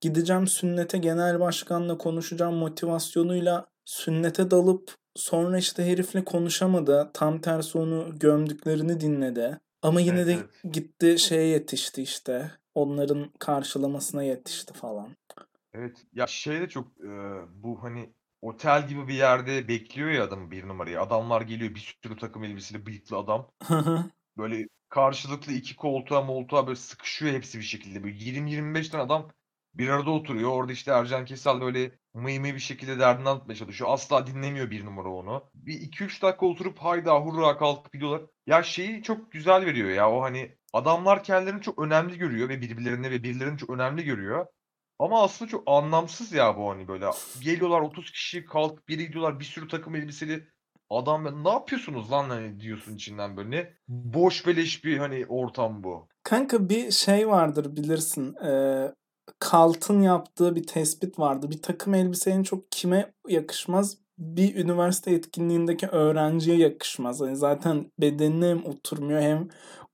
gideceğim 0.00 0.46
sünnete 0.46 0.98
genel 0.98 1.40
başkanla 1.40 1.98
konuşacağım 1.98 2.54
motivasyonuyla 2.54 3.66
sünnete 3.84 4.50
dalıp 4.50 4.94
sonra 5.16 5.58
işte 5.58 5.86
herifle 5.86 6.24
konuşamadı. 6.24 7.10
Tam 7.14 7.40
tersi 7.40 7.78
onu 7.78 8.18
gömdüklerini 8.18 9.00
dinledi. 9.00 9.60
Ama 9.82 10.00
yine 10.00 10.20
Evet 10.20 10.26
de 10.26 10.32
evet. 10.32 10.74
gitti 10.74 11.18
şeye 11.18 11.46
yetişti 11.46 12.02
işte. 12.02 12.50
Onların 12.74 13.30
karşılamasına 13.38 14.22
yetişti 14.22 14.74
falan. 14.74 15.08
Evet. 15.74 15.96
Ya 16.12 16.26
şey 16.26 16.60
de 16.60 16.68
çok 16.68 16.86
e, 17.00 17.10
bu 17.54 17.82
hani 17.82 18.10
otel 18.42 18.88
gibi 18.88 19.08
bir 19.08 19.14
yerde 19.14 19.68
bekliyor 19.68 20.10
ya 20.10 20.24
adam 20.24 20.50
bir 20.50 20.68
numarayı. 20.68 21.00
Adamlar 21.00 21.40
geliyor 21.40 21.74
bir 21.74 21.96
sürü 22.02 22.16
takım 22.16 22.44
elbiseli 22.44 22.86
bıyıklı 22.86 23.16
adam. 23.16 23.50
Böyle 24.38 24.68
karşılıklı 24.88 25.52
iki 25.52 25.76
koltuğa 25.76 26.22
moltuğa 26.22 26.66
böyle 26.66 26.76
sıkışıyor 26.76 27.32
hepsi 27.32 27.58
bir 27.58 27.64
şekilde. 27.64 28.04
Böyle 28.04 28.16
20-25 28.16 28.88
tane 28.90 29.02
adam 29.04 29.30
bir 29.74 29.88
arada 29.88 30.10
oturuyor. 30.10 30.50
Orada 30.50 30.72
işte 30.72 30.90
Ercan 30.90 31.24
Kesal 31.24 31.60
böyle 31.60 31.98
mıy 32.14 32.44
bir 32.44 32.58
şekilde 32.58 32.98
derdini 32.98 33.28
anlatmaya 33.28 33.56
çalışıyor. 33.56 33.90
Asla 33.92 34.26
dinlemiyor 34.26 34.70
bir 34.70 34.84
numara 34.84 35.08
onu. 35.08 35.50
Bir 35.54 35.74
2-3 35.80 36.22
dakika 36.22 36.46
oturup 36.46 36.78
hayda 36.78 37.20
hurra 37.20 37.56
kalkıp 37.56 37.92
gidiyorlar. 37.92 38.22
Ya 38.46 38.62
şeyi 38.62 39.02
çok 39.02 39.32
güzel 39.32 39.66
veriyor 39.66 39.90
ya 39.90 40.10
o 40.10 40.22
hani 40.22 40.56
adamlar 40.72 41.24
kendilerini 41.24 41.62
çok 41.62 41.78
önemli 41.78 42.18
görüyor 42.18 42.48
ve 42.48 42.60
birbirlerini 42.60 43.10
ve 43.10 43.22
birilerini 43.22 43.58
çok 43.58 43.70
önemli 43.70 44.04
görüyor. 44.04 44.46
Ama 44.98 45.22
aslında 45.22 45.50
çok 45.50 45.62
anlamsız 45.66 46.32
ya 46.32 46.56
bu 46.56 46.70
hani 46.70 46.88
böyle. 46.88 47.06
Geliyorlar 47.40 47.80
30 47.80 48.10
kişi 48.10 48.44
kalkıp 48.44 48.88
biri 48.88 49.06
gidiyorlar 49.06 49.40
bir 49.40 49.44
sürü 49.44 49.68
takım 49.68 49.96
elbiseli 49.96 50.48
adam 50.98 51.44
ne 51.44 51.50
yapıyorsunuz 51.50 52.12
lan 52.12 52.28
hani 52.28 52.60
diyorsun 52.60 52.94
içinden 52.94 53.36
böyle. 53.36 53.50
Ne 53.50 53.72
boş 53.88 54.46
beleş 54.46 54.84
bir 54.84 54.98
hani 54.98 55.26
ortam 55.28 55.84
bu. 55.84 56.08
Kanka 56.22 56.68
bir 56.68 56.90
şey 56.90 57.28
vardır 57.28 57.76
bilirsin. 57.76 58.34
Ee, 58.34 58.92
Kalt'ın 59.38 60.02
yaptığı 60.02 60.56
bir 60.56 60.66
tespit 60.66 61.18
vardı. 61.18 61.50
Bir 61.50 61.62
takım 61.62 61.94
elbisenin 61.94 62.42
çok 62.42 62.72
kime 62.72 63.12
yakışmaz? 63.28 63.98
Bir 64.18 64.56
üniversite 64.56 65.10
etkinliğindeki 65.10 65.86
öğrenciye 65.86 66.56
yakışmaz. 66.56 67.20
Hani 67.20 67.36
zaten 67.36 67.92
bedenine 68.00 68.48
hem 68.48 68.64
oturmuyor 68.64 69.20
hem 69.20 69.48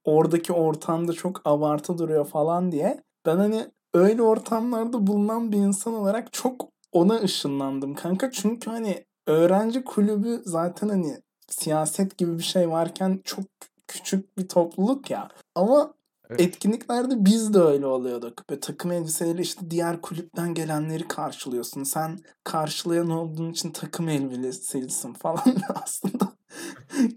oradaki 0.05 0.53
ortamda 0.53 1.13
çok 1.13 1.41
abartı 1.45 1.99
duruyor 1.99 2.25
falan 2.27 2.73
diye. 2.73 3.03
Ben 3.27 3.37
hani 3.37 3.67
öyle 3.95 4.23
ortamlarda 4.23 5.07
bulunan 5.07 5.53
bir 5.53 5.57
insan 5.57 5.95
olarak 5.95 6.33
çok 6.33 6.69
ona 6.93 7.15
ışınlandım 7.15 7.95
kanka. 7.95 8.31
Çünkü 8.31 8.71
hani 8.71 9.05
öğrenci 9.27 9.85
kulübü 9.85 10.43
zaten 10.45 10.89
hani 10.89 11.17
siyaset 11.49 12.19
gibi 12.19 12.39
bir 12.39 12.43
şey 12.43 12.71
varken 12.71 13.21
çok 13.25 13.45
küçük 13.89 14.39
bir 14.39 14.49
topluluk 14.49 15.11
ya. 15.11 15.29
Ama 15.55 15.95
Evet. 16.31 16.41
etkinliklerde 16.41 17.25
biz 17.25 17.55
de 17.55 17.59
öyle 17.59 17.87
oluyorduk. 17.87 18.49
Böyle 18.51 18.61
takım 18.61 18.93
elbiseyle 18.93 19.43
işte 19.43 19.71
diğer 19.71 20.01
kulüpten 20.01 20.55
gelenleri 20.55 21.09
karşılıyorsun. 21.09 21.85
Sen 21.85 22.19
karşılayan 22.45 23.11
olduğun 23.11 23.51
için 23.51 23.71
takım 23.71 24.09
elbiselisin 24.09 25.13
falan. 25.13 25.45
Aslında 25.85 26.33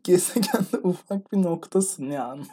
gezegende 0.03 0.77
ufak 0.83 1.31
bir 1.31 1.41
noktasın 1.43 2.09
yani. 2.09 2.43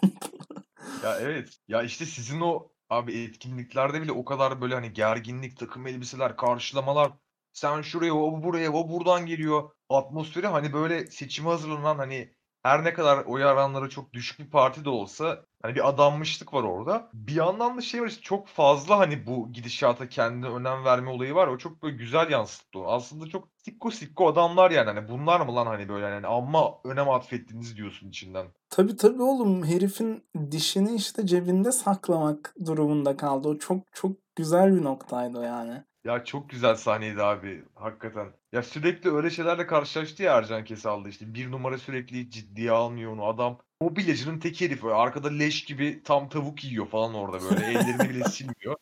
Ya 1.05 1.17
evet. 1.21 1.49
Ya 1.69 1.83
işte 1.83 2.07
sizin 2.07 2.41
o 2.41 2.69
abi 2.91 3.23
etkinliklerde 3.23 4.03
bile 4.03 4.13
o 4.13 4.25
kadar 4.25 4.61
böyle 4.61 4.75
hani 4.75 4.93
gerginlik, 4.93 5.59
takım 5.59 5.87
elbiseler, 5.87 6.37
karşılamalar. 6.37 7.13
Sen 7.53 7.83
şuraya, 7.83 8.15
o 8.15 8.43
buraya, 8.43 8.73
o 8.73 8.89
buradan 8.89 9.27
geliyor. 9.27 9.71
Atmosferi 9.89 10.47
hani 10.47 10.73
böyle 10.73 11.07
seçime 11.07 11.49
hazırlanan 11.49 11.99
hani 11.99 12.35
her 12.63 12.85
ne 12.85 12.95
kadar 12.95 13.25
oy 13.25 13.45
oranları 13.45 13.89
çok 13.89 14.13
düşük 14.13 14.39
bir 14.39 14.51
parti 14.51 14.85
de 14.85 14.91
olsa 14.91 15.45
Hani 15.63 15.75
bir 15.75 15.89
adanmışlık 15.89 16.55
var 16.55 16.63
orada. 16.63 17.11
Bir 17.15 17.35
yandan 17.35 17.77
da 17.77 17.81
şey 17.81 18.03
var 18.03 18.07
işte 18.07 18.23
çok 18.23 18.49
fazla 18.49 18.99
hani 18.99 19.27
bu 19.27 19.53
gidişata 19.53 20.09
kendine 20.09 20.49
önem 20.49 20.85
verme 20.85 21.11
olayı 21.11 21.35
var. 21.35 21.47
O 21.47 21.59
çok 21.59 21.83
böyle 21.83 21.97
güzel 21.97 22.31
yansıttı. 22.31 22.79
Aslında 22.87 23.27
çok 23.27 23.49
sikko 23.57 23.91
sikko 23.91 24.29
adamlar 24.29 24.71
yani. 24.71 24.91
Hani 24.91 25.09
bunlar 25.09 25.41
mı 25.41 25.55
lan 25.57 25.67
hani 25.67 25.89
böyle 25.89 26.07
yani 26.07 26.27
amma 26.27 26.75
önem 26.85 27.09
atfettiniz 27.09 27.77
diyorsun 27.77 28.09
içinden. 28.09 28.47
Tabii 28.71 28.97
tabii 28.97 29.23
oğlum 29.23 29.65
herifin 29.65 30.25
dişini 30.51 30.95
işte 30.95 31.27
cebinde 31.27 31.73
saklamak 31.73 32.55
durumunda 32.67 33.17
kaldı. 33.17 33.49
O 33.49 33.59
çok 33.59 33.93
çok 33.93 34.13
güzel 34.37 34.77
bir 34.77 34.85
noktaydı 34.85 35.45
yani. 35.45 35.85
Ya 36.05 36.25
çok 36.25 36.51
güzel 36.51 36.77
sahneydi 36.77 37.23
abi 37.23 37.65
hakikaten. 37.75 38.33
Ya 38.53 38.63
sürekli 38.63 39.11
öyle 39.11 39.31
şeylerle 39.31 39.67
karşılaştı 39.67 40.23
ya 40.23 40.37
Ercan 40.39 40.65
Kesal'da 40.65 41.09
işte 41.09 41.35
bir 41.35 41.51
numara 41.51 41.79
sürekli 41.79 42.31
ciddiye 42.31 42.71
almıyor 42.71 43.13
onu 43.13 43.25
adam. 43.25 43.59
Mobilyacının 43.83 44.39
tek 44.39 44.61
herif 44.61 44.83
böyle 44.83 44.95
arkada 44.95 45.29
leş 45.29 45.65
gibi 45.65 46.03
tam 46.05 46.29
tavuk 46.29 46.65
yiyor 46.65 46.87
falan 46.87 47.15
orada 47.15 47.43
böyle 47.43 47.67
ellerini 47.67 48.09
bile 48.11 48.25
silmiyor. 48.29 48.77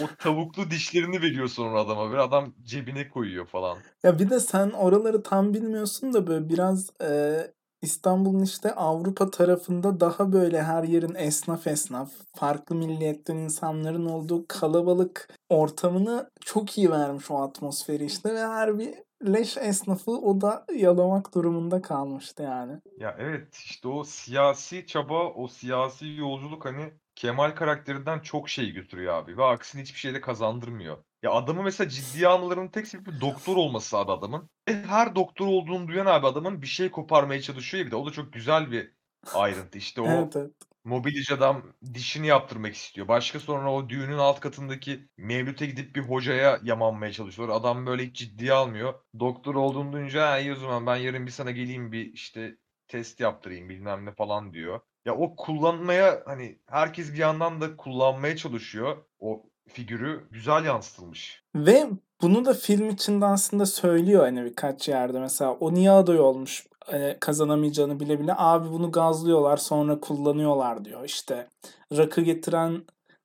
o 0.00 0.06
tavuklu 0.18 0.70
dişlerini 0.70 1.22
veriyor 1.22 1.48
sonra 1.48 1.80
adama 1.80 2.10
böyle 2.10 2.20
adam 2.20 2.54
cebine 2.62 3.08
koyuyor 3.08 3.46
falan. 3.46 3.78
Ya 4.02 4.18
bir 4.18 4.30
de 4.30 4.40
sen 4.40 4.70
oraları 4.70 5.22
tam 5.22 5.54
bilmiyorsun 5.54 6.12
da 6.12 6.26
böyle 6.26 6.48
biraz 6.48 6.90
e, 7.02 7.40
İstanbul'un 7.82 8.42
işte 8.42 8.74
Avrupa 8.74 9.30
tarafında 9.30 10.00
daha 10.00 10.32
böyle 10.32 10.62
her 10.62 10.84
yerin 10.84 11.14
esnaf 11.14 11.66
esnaf, 11.66 12.10
farklı 12.36 12.74
milliyetten 12.74 13.36
insanların 13.36 14.06
olduğu 14.06 14.44
kalabalık 14.48 15.28
ortamını 15.48 16.30
çok 16.40 16.78
iyi 16.78 16.90
vermiş 16.90 17.30
o 17.30 17.42
atmosferi 17.42 18.04
işte 18.04 18.34
ve 18.34 18.40
her 18.40 18.78
bir 18.78 18.94
leş 19.26 19.56
esnafı 19.56 20.10
o 20.10 20.40
da 20.40 20.64
yalamak 20.76 21.34
durumunda 21.34 21.82
kalmıştı 21.82 22.42
yani. 22.42 22.72
Ya 22.98 23.16
evet 23.18 23.54
işte 23.54 23.88
o 23.88 24.04
siyasi 24.04 24.86
çaba, 24.86 25.24
o 25.24 25.48
siyasi 25.48 26.06
yolculuk 26.06 26.64
hani 26.64 26.92
Kemal 27.14 27.50
karakterinden 27.50 28.20
çok 28.20 28.48
şey 28.48 28.70
götürüyor 28.70 29.14
abi 29.14 29.36
ve 29.36 29.44
aksine 29.44 29.82
hiçbir 29.82 29.98
şey 29.98 30.14
de 30.14 30.20
kazandırmıyor. 30.20 30.98
Ya 31.22 31.30
adamı 31.32 31.62
mesela 31.62 31.88
ciddiye 31.90 32.28
almalarının 32.28 32.68
tek 32.68 32.86
sebebi 32.86 33.20
doktor 33.20 33.56
olması 33.56 33.96
abi 33.98 34.12
adamın. 34.12 34.50
Ve 34.68 34.82
her 34.82 35.14
doktor 35.14 35.46
olduğunu 35.46 35.88
duyan 35.88 36.06
abi 36.06 36.26
adamın 36.26 36.62
bir 36.62 36.66
şey 36.66 36.90
koparmaya 36.90 37.42
çalışıyor 37.42 37.78
ya 37.80 37.86
bir 37.86 37.90
de 37.90 37.96
o 37.96 38.06
da 38.06 38.10
çok 38.12 38.32
güzel 38.32 38.70
bir 38.70 38.94
ayrıntı. 39.34 39.78
İşte 39.78 40.00
o 40.00 40.06
Evet 40.08 40.36
evet. 40.36 40.52
mobilyacı 40.84 41.34
adam 41.34 41.72
dişini 41.94 42.26
yaptırmak 42.26 42.74
istiyor. 42.74 43.08
Başka 43.08 43.40
sonra 43.40 43.72
o 43.74 43.88
düğünün 43.88 44.18
alt 44.18 44.40
katındaki 44.40 45.08
Mevlüt'e 45.16 45.66
gidip 45.66 45.96
bir 45.96 46.00
hocaya 46.00 46.60
yamanmaya 46.62 47.12
çalışıyorlar. 47.12 47.56
Adam 47.56 47.86
böyle 47.86 48.06
hiç 48.06 48.16
ciddiye 48.16 48.52
almıyor. 48.52 48.94
Doktor 49.20 49.54
olduğunu 49.54 49.92
duyunca 49.92 50.26
ha 50.30 50.38
iyi 50.38 50.52
o 50.52 50.56
zaman 50.56 50.86
ben 50.86 50.96
yarın 50.96 51.26
bir 51.26 51.30
sana 51.30 51.50
geleyim 51.50 51.92
bir 51.92 52.12
işte 52.12 52.56
test 52.88 53.20
yaptırayım 53.20 53.68
bilmem 53.68 54.06
ne 54.06 54.14
falan 54.14 54.52
diyor. 54.52 54.80
Ya 55.04 55.16
o 55.16 55.36
kullanmaya 55.36 56.22
hani 56.26 56.60
herkes 56.66 57.12
bir 57.12 57.18
yandan 57.18 57.60
da 57.60 57.76
kullanmaya 57.76 58.36
çalışıyor 58.36 59.04
o 59.18 59.49
figürü. 59.68 60.28
Güzel 60.30 60.64
yansıtılmış. 60.64 61.42
Ve 61.56 61.90
bunu 62.22 62.44
da 62.44 62.54
film 62.54 62.88
içinde 62.90 63.26
aslında 63.26 63.66
söylüyor 63.66 64.22
hani 64.22 64.44
birkaç 64.44 64.88
yerde 64.88 65.20
mesela 65.20 65.52
o 65.52 65.74
niye 65.74 65.90
aday 65.90 66.20
olmuş 66.20 66.66
hani 66.86 67.16
kazanamayacağını 67.20 68.00
bile 68.00 68.20
bile 68.20 68.34
abi 68.36 68.70
bunu 68.70 68.92
gazlıyorlar 68.92 69.56
sonra 69.56 70.00
kullanıyorlar 70.00 70.84
diyor 70.84 71.04
işte 71.04 71.48
rakı 71.96 72.20
getiren 72.20 72.84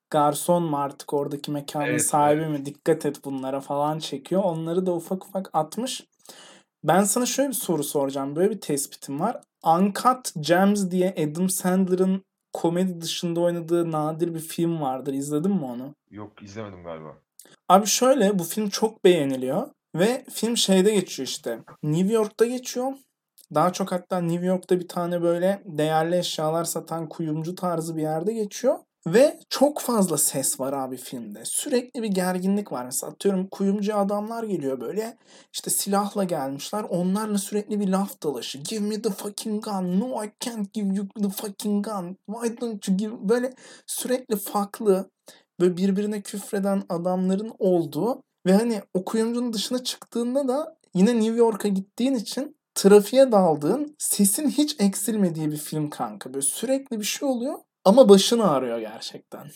garson 0.09 0.63
mu 0.63 0.77
artık 0.77 1.13
oradaki 1.13 1.51
mekanın 1.51 1.85
Evet, 1.85 2.05
sahibi 2.05 2.41
evet. 2.41 2.59
mi 2.59 2.65
dikkat 2.65 3.05
et 3.05 3.25
bunlara 3.25 3.61
falan 3.61 3.99
çekiyor 3.99 4.43
onları 4.43 4.85
da 4.85 4.93
ufak 4.93 5.25
ufak 5.25 5.49
atmış 5.53 6.03
ben 6.83 7.03
sana 7.03 7.25
şöyle 7.25 7.49
bir 7.49 7.53
soru 7.53 7.83
soracağım 7.83 8.35
böyle 8.35 8.51
bir 8.51 8.61
tespitim 8.61 9.19
var 9.19 9.41
Uncut 9.63 10.31
Gems 10.39 10.91
diye 10.91 11.15
Adam 11.17 11.49
Sandler'ın 11.49 12.23
komedi 12.55 13.01
dışında 13.01 13.39
oynadığı 13.39 13.91
nadir 13.91 14.33
bir 14.33 14.39
film 14.39 14.81
vardır 14.81 15.13
izledin 15.13 15.51
mi 15.51 15.65
onu? 15.65 15.95
Yok 16.11 16.43
izlemedim 16.43 16.83
galiba. 16.83 17.17
Abi 17.69 17.85
şöyle 17.85 18.39
bu 18.39 18.43
film 18.43 18.69
çok 18.69 19.03
beğeniliyor 19.03 19.67
ve 19.95 20.25
film 20.33 20.57
şeyde 20.57 20.93
geçiyor 20.93 21.27
işte. 21.27 21.59
New 21.83 22.13
York'ta 22.13 22.45
geçiyor. 22.45 22.93
Daha 23.53 23.73
çok 23.73 23.91
hatta 23.91 24.21
New 24.21 24.45
York'ta 24.45 24.79
bir 24.79 24.87
tane 24.87 25.21
böyle 25.21 25.61
değerli 25.65 26.17
eşyalar 26.17 26.63
satan 26.63 27.09
kuyumcu 27.09 27.55
tarzı 27.55 27.95
bir 27.95 28.01
yerde 28.01 28.33
geçiyor. 28.33 28.79
Ve 29.07 29.39
çok 29.49 29.79
fazla 29.79 30.17
ses 30.17 30.59
var 30.59 30.73
abi 30.73 30.97
filmde. 30.97 31.41
Sürekli 31.45 32.03
bir 32.03 32.07
gerginlik 32.07 32.71
var. 32.71 32.85
Mesela 32.85 33.11
atıyorum 33.11 33.47
kuyumcu 33.47 33.97
adamlar 33.97 34.43
geliyor 34.43 34.81
böyle. 34.81 35.17
İşte 35.53 35.69
silahla 35.69 36.23
gelmişler. 36.23 36.83
Onlarla 36.83 37.37
sürekli 37.37 37.79
bir 37.79 37.87
laf 37.87 38.23
dalaşı. 38.23 38.57
Give 38.57 38.79
me 38.79 39.01
the 39.01 39.09
fucking 39.09 39.65
gun. 39.65 39.99
No 39.99 40.23
I 40.23 40.31
can't 40.39 40.73
give 40.73 40.95
you 40.95 41.07
the 41.07 41.29
fucking 41.29 41.85
gun. 41.85 42.17
Why 42.25 42.61
don't 42.61 42.87
you 42.87 42.97
give... 42.97 43.29
Böyle 43.29 43.53
sürekli 43.87 44.35
farklı 44.35 45.09
böyle 45.59 45.77
birbirine 45.77 46.21
küfreden 46.21 46.83
adamların 46.89 47.53
olduğu 47.59 48.21
ve 48.45 48.53
hani 48.53 48.81
o 48.93 49.05
kuyumcunun 49.05 49.53
dışına 49.53 49.83
çıktığında 49.83 50.47
da 50.47 50.77
yine 50.93 51.15
New 51.19 51.37
York'a 51.37 51.67
gittiğin 51.67 52.15
için 52.15 52.57
trafiğe 52.75 53.31
daldığın 53.31 53.95
sesin 53.99 54.49
hiç 54.49 54.75
eksilmediği 54.79 55.51
bir 55.51 55.57
film 55.57 55.89
kanka. 55.89 56.33
Böyle 56.33 56.45
sürekli 56.45 56.99
bir 56.99 57.05
şey 57.05 57.27
oluyor 57.27 57.55
ama 57.85 58.09
başın 58.09 58.39
ağrıyor 58.39 58.79
gerçekten. 58.79 59.47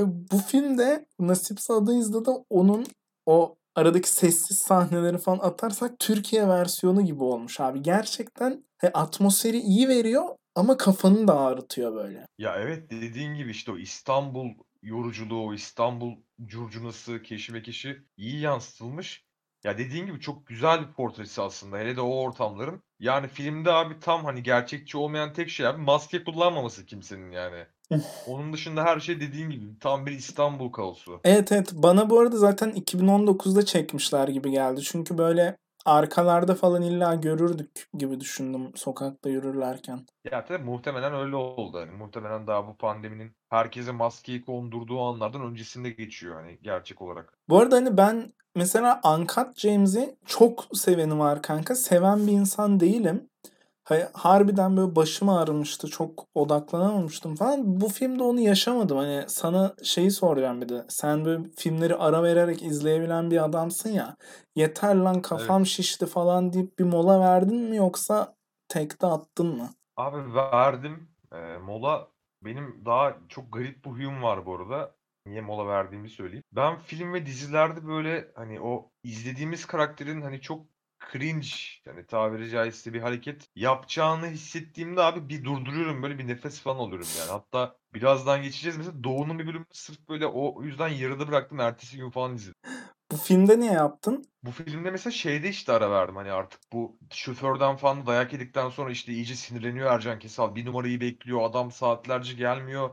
Bu 0.00 0.38
filmde 0.38 1.06
Nasipse 1.18 1.72
Adayız'da 1.72 2.24
da 2.24 2.44
onun 2.50 2.86
o 3.26 3.56
aradaki 3.74 4.10
sessiz 4.10 4.58
sahneleri 4.58 5.18
falan 5.18 5.38
atarsak 5.38 5.98
Türkiye 5.98 6.48
versiyonu 6.48 7.02
gibi 7.02 7.22
olmuş 7.22 7.60
abi. 7.60 7.82
Gerçekten 7.82 8.64
he, 8.78 8.92
atmosferi 8.92 9.58
iyi 9.58 9.88
veriyor 9.88 10.24
ama 10.54 10.76
kafanı 10.76 11.28
da 11.28 11.40
ağrıtıyor 11.40 11.94
böyle. 11.94 12.26
Ya 12.38 12.56
evet 12.58 12.90
dediğin 12.90 13.34
gibi 13.34 13.50
işte 13.50 13.72
o 13.72 13.78
İstanbul 13.78 14.48
yoruculuğu, 14.82 15.46
o 15.46 15.54
İstanbul 15.54 16.16
curcunası, 16.44 17.22
keşmekeşi 17.22 18.02
iyi 18.16 18.40
yansıtılmış. 18.40 19.25
Ya 19.66 19.78
dediğin 19.78 20.06
gibi 20.06 20.20
çok 20.20 20.46
güzel 20.46 20.80
bir 20.80 20.92
portresi 20.92 21.42
aslında. 21.42 21.78
Hele 21.78 21.96
de 21.96 22.00
o 22.00 22.20
ortamların. 22.20 22.82
Yani 23.00 23.28
filmde 23.28 23.72
abi 23.72 24.00
tam 24.00 24.24
hani 24.24 24.42
gerçekçi 24.42 24.98
olmayan 24.98 25.32
tek 25.32 25.50
şey 25.50 25.66
abi 25.66 25.82
maske 25.82 26.24
kullanmaması 26.24 26.86
kimsenin 26.86 27.30
yani. 27.30 27.64
Onun 28.26 28.52
dışında 28.52 28.84
her 28.84 29.00
şey 29.00 29.20
dediğin 29.20 29.50
gibi 29.50 29.78
tam 29.80 30.06
bir 30.06 30.12
İstanbul 30.12 30.72
kaosu. 30.72 31.20
Evet 31.24 31.52
evet 31.52 31.70
bana 31.72 32.10
bu 32.10 32.20
arada 32.20 32.36
zaten 32.36 32.70
2019'da 32.70 33.64
çekmişler 33.64 34.28
gibi 34.28 34.50
geldi. 34.50 34.80
Çünkü 34.82 35.18
böyle 35.18 35.56
arkalarda 35.86 36.54
falan 36.54 36.82
illa 36.82 37.14
görürdük 37.14 37.88
gibi 37.94 38.20
düşündüm 38.20 38.70
sokakta 38.74 39.28
yürürlerken. 39.28 40.06
Ya 40.32 40.44
tabii 40.44 40.64
muhtemelen 40.64 41.14
öyle 41.14 41.36
oldu. 41.36 41.78
Hani 41.78 41.90
muhtemelen 41.90 42.46
daha 42.46 42.66
bu 42.68 42.76
pandeminin 42.76 43.36
herkese 43.48 43.92
maskeyi 43.92 44.44
kondurduğu 44.44 45.00
anlardan 45.00 45.42
öncesinde 45.42 45.90
geçiyor 45.90 46.34
hani 46.34 46.58
gerçek 46.62 47.02
olarak. 47.02 47.38
Bu 47.48 47.58
arada 47.58 47.76
hani 47.76 47.96
ben 47.96 48.32
mesela 48.54 49.00
Uncut 49.04 49.58
James'i 49.58 50.16
çok 50.26 50.64
seveni 50.74 51.18
var 51.18 51.42
kanka. 51.42 51.74
Seven 51.74 52.26
bir 52.26 52.32
insan 52.32 52.80
değilim. 52.80 53.28
Hay- 53.86 54.08
Harbiden 54.14 54.76
böyle 54.76 54.96
başım 54.96 55.28
ağrımıştı. 55.28 55.88
Çok 55.88 56.26
odaklanamamıştım 56.34 57.34
falan. 57.34 57.80
Bu 57.80 57.88
filmde 57.88 58.22
onu 58.22 58.40
yaşamadım. 58.40 58.96
Hani 58.98 59.24
sana 59.28 59.74
şeyi 59.82 60.10
soracağım 60.10 60.60
bir 60.60 60.68
de. 60.68 60.84
Sen 60.88 61.24
böyle 61.24 61.44
filmleri 61.56 61.94
ara 61.96 62.22
vererek 62.22 62.62
izleyebilen 62.62 63.30
bir 63.30 63.44
adamsın 63.44 63.90
ya. 63.90 64.16
Yeter 64.56 64.94
lan 64.94 65.22
kafam 65.22 65.66
şişti 65.66 66.06
falan 66.06 66.52
deyip 66.52 66.78
bir 66.78 66.84
mola 66.84 67.20
verdin 67.20 67.56
mi 67.56 67.76
yoksa 67.76 68.34
tekte 68.68 69.06
attın 69.06 69.46
mı? 69.56 69.68
Abi 69.96 70.34
verdim. 70.34 71.08
Ee, 71.32 71.58
mola 71.58 72.08
benim 72.44 72.82
daha 72.84 73.16
çok 73.28 73.52
garip 73.52 73.84
bir 73.84 73.90
huyum 73.90 74.22
var 74.22 74.46
bu 74.46 74.54
arada. 74.56 74.94
Niye 75.26 75.40
mola 75.40 75.66
verdiğimi 75.66 76.08
söyleyeyim. 76.10 76.44
Ben 76.52 76.78
film 76.78 77.12
ve 77.12 77.26
dizilerde 77.26 77.86
böyle 77.86 78.32
hani 78.34 78.60
o 78.60 78.90
izlediğimiz 79.02 79.66
karakterin 79.66 80.20
hani 80.22 80.40
çok 80.40 80.66
cringe 81.12 81.48
yani 81.84 82.06
tabiri 82.06 82.50
caizse 82.50 82.92
bir 82.92 83.00
hareket 83.00 83.48
yapacağını 83.56 84.26
hissettiğimde 84.26 85.02
abi 85.02 85.28
bir 85.28 85.44
durduruyorum 85.44 86.02
böyle 86.02 86.18
bir 86.18 86.28
nefes 86.28 86.60
falan 86.60 86.78
alıyorum 86.78 87.08
yani. 87.18 87.30
Hatta 87.30 87.76
birazdan 87.94 88.42
geçeceğiz 88.42 88.76
mesela 88.76 89.04
Doğu'nun 89.04 89.38
bir 89.38 89.46
bölümünü 89.46 89.66
sırf 89.72 90.08
böyle 90.08 90.26
o 90.26 90.62
yüzden 90.62 90.88
yarıda 90.88 91.28
bıraktım 91.28 91.60
ertesi 91.60 91.96
gün 91.96 92.10
falan 92.10 92.34
izledim. 92.34 92.60
Bu 93.12 93.16
filmde 93.16 93.60
niye 93.60 93.72
yaptın? 93.72 94.24
Bu 94.42 94.50
filmde 94.50 94.90
mesela 94.90 95.12
şeyde 95.12 95.48
işte 95.48 95.72
ara 95.72 95.90
verdim 95.90 96.16
hani 96.16 96.32
artık 96.32 96.60
bu 96.72 96.98
şoförden 97.10 97.76
falan 97.76 98.06
dayak 98.06 98.32
yedikten 98.32 98.68
sonra 98.68 98.90
işte 98.90 99.12
iyice 99.12 99.34
sinirleniyor 99.34 99.90
Ercan 99.90 100.18
Kesal. 100.18 100.54
Bir 100.54 100.66
numarayı 100.66 101.00
bekliyor 101.00 101.42
adam 101.42 101.70
saatlerce 101.70 102.34
gelmiyor. 102.34 102.90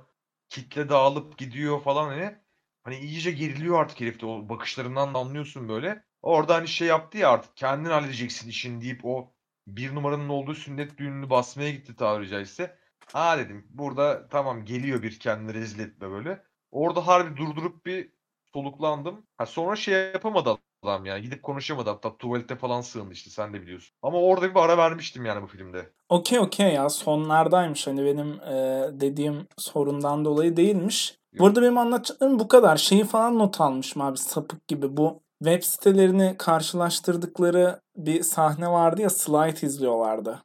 Kitle 0.50 0.90
dağılıp 0.90 1.38
gidiyor 1.38 1.82
falan 1.82 2.08
hani. 2.08 2.36
Hani 2.84 2.98
iyice 2.98 3.32
geriliyor 3.32 3.80
artık 3.82 4.02
herifte 4.02 4.26
o 4.26 4.50
bakışlarından 4.50 5.14
da 5.14 5.20
anlıyorsun 5.20 5.70
böyle. 5.70 6.04
Orada 6.24 6.56
hani 6.56 6.68
şey 6.68 6.88
yaptı 6.88 7.18
ya 7.18 7.30
artık 7.30 7.58
kendin 7.58 7.90
halledeceksin 7.90 8.50
işini 8.50 8.82
deyip 8.82 9.06
o 9.06 9.34
bir 9.68 9.96
numaranın 9.96 10.30
olduğu 10.30 10.56
sünnet 10.56 10.98
düğününü 10.98 11.30
basmaya 11.30 11.72
gitti 11.72 11.96
tabiri 11.96 12.30
caizse. 12.30 12.78
Ha 13.14 13.38
dedim 13.38 13.68
burada 13.70 14.28
tamam 14.30 14.66
geliyor 14.66 15.02
bir 15.02 15.20
kendini 15.20 15.54
rezil 15.54 15.80
etme 15.80 16.10
böyle. 16.12 16.44
Orada 16.72 17.08
harbi 17.08 17.38
durdurup 17.38 17.86
bir 17.86 18.10
soluklandım. 18.54 19.26
Ha 19.38 19.46
sonra 19.46 19.76
şey 19.76 19.94
yapamadı 19.94 20.58
adam 20.84 21.06
yani. 21.06 21.22
Gidip 21.22 21.44
konuşamadı 21.44 21.90
hatta 21.90 22.18
tuvalete 22.18 22.56
falan 22.56 22.82
sığındı 22.82 23.14
işte 23.14 23.30
sen 23.30 23.54
de 23.54 23.62
biliyorsun. 23.62 23.96
Ama 24.02 24.22
orada 24.22 24.56
bir 24.56 24.60
ara 24.60 24.78
vermiştim 24.78 25.26
yani 25.26 25.42
bu 25.42 25.48
filmde. 25.48 25.90
Okey 26.10 26.40
okey 26.40 26.74
ya 26.74 26.90
sonlardaymış 26.90 27.88
hani 27.88 28.06
benim 28.06 28.34
e, 28.34 28.88
dediğim 29.02 29.48
sorundan 29.58 30.26
dolayı 30.26 30.58
değilmiş. 30.58 31.18
Yok. 31.34 31.40
Burada 31.40 31.62
benim 31.62 31.78
anlatacaklarım 31.78 32.40
bu 32.40 32.48
kadar. 32.48 32.78
Şeyi 32.78 33.04
falan 33.04 33.40
not 33.40 33.62
almışım 33.62 34.02
abi 34.02 34.18
sapık 34.18 34.68
gibi. 34.68 34.98
Bu 34.98 35.24
web 35.44 35.64
sitelerini 35.64 36.36
karşılaştırdıkları 36.38 37.82
bir 37.96 38.24
sahne 38.24 38.68
vardı 38.68 39.02
ya 39.02 39.10
slide 39.10 39.68
izliyorlardı. 39.68 40.44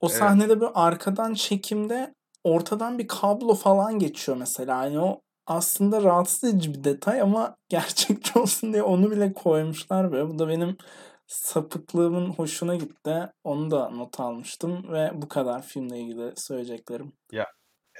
O 0.00 0.06
Evet. 0.06 0.18
sahnede 0.18 0.60
bir 0.60 0.68
arkadan 0.74 1.34
çekimde 1.34 2.14
ortadan 2.44 2.98
bir 2.98 3.08
kablo 3.08 3.54
falan 3.54 3.98
geçiyor 3.98 4.38
mesela. 4.38 4.78
Hani 4.78 5.00
o 5.00 5.20
aslında 5.46 6.02
rahatsız 6.02 6.44
edici 6.44 6.74
bir 6.74 6.84
detay 6.84 7.20
ama 7.20 7.56
gerçekçi 7.68 8.38
olsun 8.38 8.72
diye 8.72 8.82
onu 8.82 9.10
bile 9.10 9.32
koymuşlar 9.32 10.12
böyle. 10.12 10.28
Bu 10.28 10.38
da 10.38 10.48
benim 10.48 10.76
sapıklığımın 11.26 12.30
hoşuna 12.30 12.76
gitti. 12.76 13.30
Onu 13.44 13.70
da 13.70 13.90
not 13.90 14.20
almıştım 14.20 14.92
ve 14.92 15.10
bu 15.14 15.28
kadar 15.28 15.62
filmle 15.62 16.00
ilgili 16.00 16.32
söyleyeceklerim. 16.36 17.12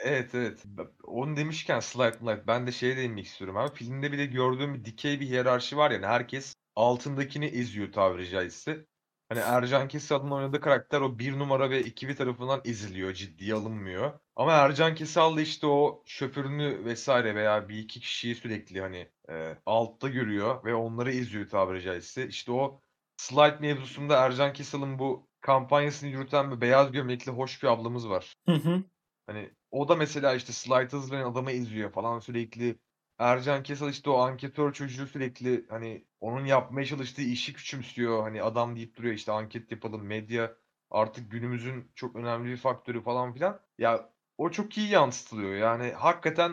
Evet 0.04 0.34
evet. 0.34 0.64
Onu 1.04 1.36
demişken 1.36 1.80
Slide 1.80 2.18
Light 2.22 2.46
ben 2.46 2.66
de 2.66 2.72
şeye 2.72 2.96
değinmek 2.96 3.26
istiyorum 3.26 3.56
abi. 3.56 3.74
Filmde 3.74 4.12
bile 4.12 4.26
gördüğüm 4.26 4.74
bir 4.74 4.84
dikey 4.84 5.20
bir 5.20 5.26
hiyerarşi 5.26 5.76
var 5.76 5.90
yani 5.90 6.06
herkes 6.06 6.54
altındakini 6.76 7.44
eziyor 7.46 7.92
tabiri 7.92 8.30
caizse. 8.30 8.86
Hani 9.28 9.40
Ercan 9.40 9.88
Kesal 9.88 10.16
adına 10.20 10.34
oynadığı 10.34 10.60
karakter 10.60 11.00
o 11.00 11.18
bir 11.18 11.38
numara 11.38 11.70
ve 11.70 11.78
ekibi 11.78 12.14
tarafından 12.14 12.60
eziliyor, 12.64 13.12
ciddiye 13.12 13.54
alınmıyor. 13.54 14.12
Ama 14.36 14.52
Ercan 14.52 14.94
Kesal 14.94 15.36
da 15.36 15.40
işte 15.40 15.66
o 15.66 16.02
şoförünü 16.06 16.84
vesaire 16.84 17.34
veya 17.34 17.68
bir 17.68 17.78
iki 17.78 18.00
kişiyi 18.00 18.34
sürekli 18.34 18.80
hani 18.80 19.08
e, 19.28 19.56
altta 19.66 20.08
görüyor 20.08 20.64
ve 20.64 20.74
onları 20.74 21.12
eziyor 21.12 21.48
tabiri 21.48 21.82
caizse. 21.82 22.28
İşte 22.28 22.52
o 22.52 22.80
Slide 23.16 23.58
mevzusunda 23.60 24.26
Ercan 24.26 24.52
Kesal'ın 24.52 24.98
bu 24.98 25.28
kampanyasını 25.40 26.10
yürüten 26.10 26.50
bir 26.50 26.60
beyaz 26.60 26.92
gömlekli 26.92 27.32
hoş 27.32 27.62
bir 27.62 27.68
ablamız 27.68 28.08
var. 28.08 28.34
Hı 28.46 28.54
hı. 28.54 28.82
Hani 29.26 29.50
o 29.72 29.88
da 29.88 29.96
mesela 29.96 30.34
işte 30.34 30.52
slide 30.52 30.96
hızlayan 30.96 31.32
adamı 31.32 31.52
izliyor 31.52 31.92
falan 31.92 32.18
sürekli. 32.18 32.78
Ercan 33.18 33.62
Kesal 33.62 33.90
işte 33.90 34.10
o 34.10 34.18
anketör 34.18 34.72
çocuğu 34.72 35.06
sürekli 35.06 35.66
hani 35.68 36.04
onun 36.20 36.44
yapmaya 36.44 36.86
çalıştığı 36.86 37.22
işi 37.22 37.52
küçümsüyor. 37.54 38.22
Hani 38.22 38.42
adam 38.42 38.76
deyip 38.76 38.96
duruyor 38.96 39.14
işte 39.14 39.32
anket 39.32 39.72
yapalım 39.72 40.06
medya 40.06 40.56
artık 40.90 41.30
günümüzün 41.30 41.90
çok 41.94 42.16
önemli 42.16 42.50
bir 42.50 42.56
faktörü 42.56 43.02
falan 43.02 43.32
filan. 43.34 43.60
Ya 43.78 44.10
o 44.38 44.50
çok 44.50 44.78
iyi 44.78 44.90
yansıtılıyor. 44.90 45.54
Yani 45.54 45.92
hakikaten 45.92 46.52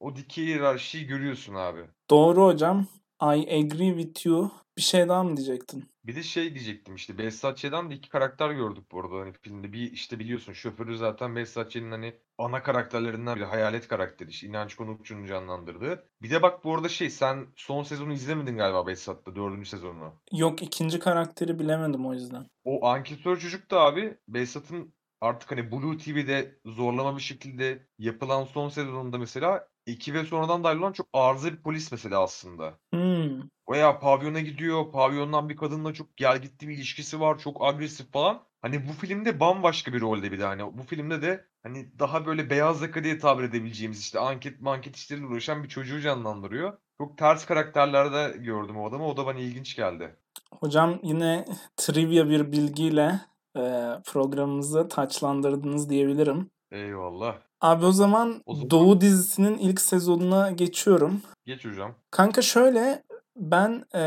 o 0.00 0.16
dikey 0.16 0.46
hiyerarşiyi 0.46 1.06
görüyorsun 1.06 1.54
abi. 1.54 1.80
Doğru 2.10 2.44
hocam. 2.44 2.86
I 3.22 3.56
agree 3.60 4.02
with 4.02 4.26
you. 4.26 4.50
Bir 4.76 4.82
şey 4.82 5.08
daha 5.08 5.24
mı 5.24 5.36
diyecektin? 5.36 5.90
Bir 6.04 6.16
de 6.16 6.22
şey 6.22 6.54
diyecektim 6.54 6.94
işte 6.94 7.18
Behzat 7.18 7.58
Ç'den 7.58 7.90
de 7.90 7.94
iki 7.94 8.08
karakter 8.08 8.50
gördük 8.50 8.84
bu 8.92 9.00
arada 9.00 9.14
hani 9.14 9.32
filmde. 9.32 9.72
Bir 9.72 9.92
işte 9.92 10.18
biliyorsun 10.18 10.52
şoförü 10.52 10.96
zaten 10.96 11.36
Behzat 11.36 11.70
Ç'nin 11.70 11.90
hani 11.90 12.14
ana 12.38 12.62
karakterlerinden 12.62 13.36
biri 13.36 13.44
hayalet 13.44 13.88
karakteri 13.88 14.30
işte 14.30 14.46
İnanç 14.46 14.74
Konukçu'nun 14.76 15.26
canlandırdığı. 15.26 16.04
Bir 16.22 16.30
de 16.30 16.42
bak 16.42 16.64
bu 16.64 16.74
arada 16.74 16.88
şey 16.88 17.10
sen 17.10 17.46
son 17.56 17.82
sezonu 17.82 18.12
izlemedin 18.12 18.56
galiba 18.56 18.86
Behzat'ta 18.86 19.36
dördüncü 19.36 19.68
sezonunu. 19.68 20.12
Yok 20.32 20.62
ikinci 20.62 20.98
karakteri 20.98 21.58
bilemedim 21.58 22.06
o 22.06 22.14
yüzden. 22.14 22.46
O 22.64 22.86
anketör 22.86 23.38
çocuk 23.38 23.70
da 23.70 23.80
abi 23.80 24.16
Behzat'ın 24.28 24.94
artık 25.20 25.50
hani 25.50 25.72
Blue 25.72 25.98
TV'de 25.98 26.58
zorlama 26.64 27.16
bir 27.16 27.22
şekilde 27.22 27.86
yapılan 27.98 28.44
son 28.44 28.68
sezonunda 28.68 29.18
mesela 29.18 29.68
ekibe 29.88 30.24
sonradan 30.24 30.64
dahil 30.64 30.78
olan 30.78 30.92
çok 30.92 31.06
arıza 31.12 31.52
bir 31.52 31.62
polis 31.62 31.92
mesela 31.92 32.22
aslında. 32.22 32.78
Hmm. 32.92 33.42
Veya 33.70 33.98
pavyona 33.98 34.40
gidiyor. 34.40 34.92
Pavyondan 34.92 35.48
bir 35.48 35.56
kadınla 35.56 35.94
çok 35.94 36.16
gelgitli 36.16 36.68
bir 36.68 36.76
ilişkisi 36.76 37.20
var. 37.20 37.38
Çok 37.38 37.64
agresif 37.64 38.12
falan. 38.12 38.42
Hani 38.62 38.88
bu 38.88 38.92
filmde 38.92 39.40
bambaşka 39.40 39.92
bir 39.92 40.00
rolde 40.00 40.32
bir 40.32 40.38
de 40.38 40.44
hani 40.44 40.78
bu 40.78 40.82
filmde 40.82 41.22
de 41.22 41.44
hani 41.62 41.98
daha 41.98 42.26
böyle 42.26 42.50
beyaz 42.50 42.82
yaka 42.82 43.04
diye 43.04 43.18
tabir 43.18 43.44
edebileceğimiz 43.44 44.00
işte 44.00 44.18
anket 44.18 44.60
manket 44.60 44.96
işleriyle 44.96 45.26
uğraşan 45.26 45.64
bir 45.64 45.68
çocuğu 45.68 46.00
canlandırıyor. 46.00 46.78
Çok 46.98 47.18
ters 47.18 47.46
karakterlerde 47.46 48.38
gördüm 48.38 48.76
o 48.76 48.88
adamı. 48.88 49.06
O 49.06 49.16
da 49.16 49.26
bana 49.26 49.38
ilginç 49.38 49.76
geldi. 49.76 50.16
Hocam 50.60 51.00
yine 51.02 51.44
trivia 51.76 52.28
bir 52.28 52.52
bilgiyle 52.52 53.20
e, 53.56 53.62
programımızı 54.06 54.88
taçlandırdınız 54.88 55.90
diyebilirim. 55.90 56.50
Eyvallah. 56.70 57.47
Abi 57.60 57.84
o 57.86 57.92
zaman 57.92 58.42
O 58.46 58.54
zaman- 58.54 58.70
Doğu 58.70 59.00
dizisinin 59.00 59.58
ilk 59.58 59.80
sezonuna 59.80 60.50
geçiyorum. 60.50 61.22
Geç 61.46 61.64
hocam. 61.64 61.94
Kanka 62.10 62.42
şöyle 62.42 63.02
ben 63.36 63.84
e, 63.94 64.02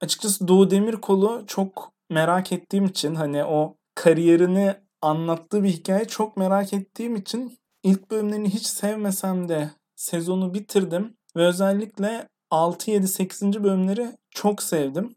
açıkçası 0.00 0.48
Doğu 0.48 0.70
Demirkol'u 0.70 1.44
çok 1.46 1.92
merak 2.10 2.52
ettiğim 2.52 2.84
için 2.84 3.14
hani 3.14 3.44
o 3.44 3.76
kariyerini 3.94 4.74
anlattığı 5.02 5.62
bir 5.62 5.68
hikaye 5.68 6.04
çok 6.04 6.36
merak 6.36 6.72
ettiğim 6.72 7.16
için 7.16 7.58
ilk 7.82 8.10
bölümlerini 8.10 8.50
hiç 8.50 8.66
sevmesem 8.66 9.48
de 9.48 9.70
sezonu 9.96 10.54
bitirdim 10.54 11.14
ve 11.36 11.46
özellikle 11.46 12.28
6 12.50 12.90
7 12.90 13.08
8. 13.08 13.64
bölümleri 13.64 14.16
çok 14.30 14.62
sevdim. 14.62 15.14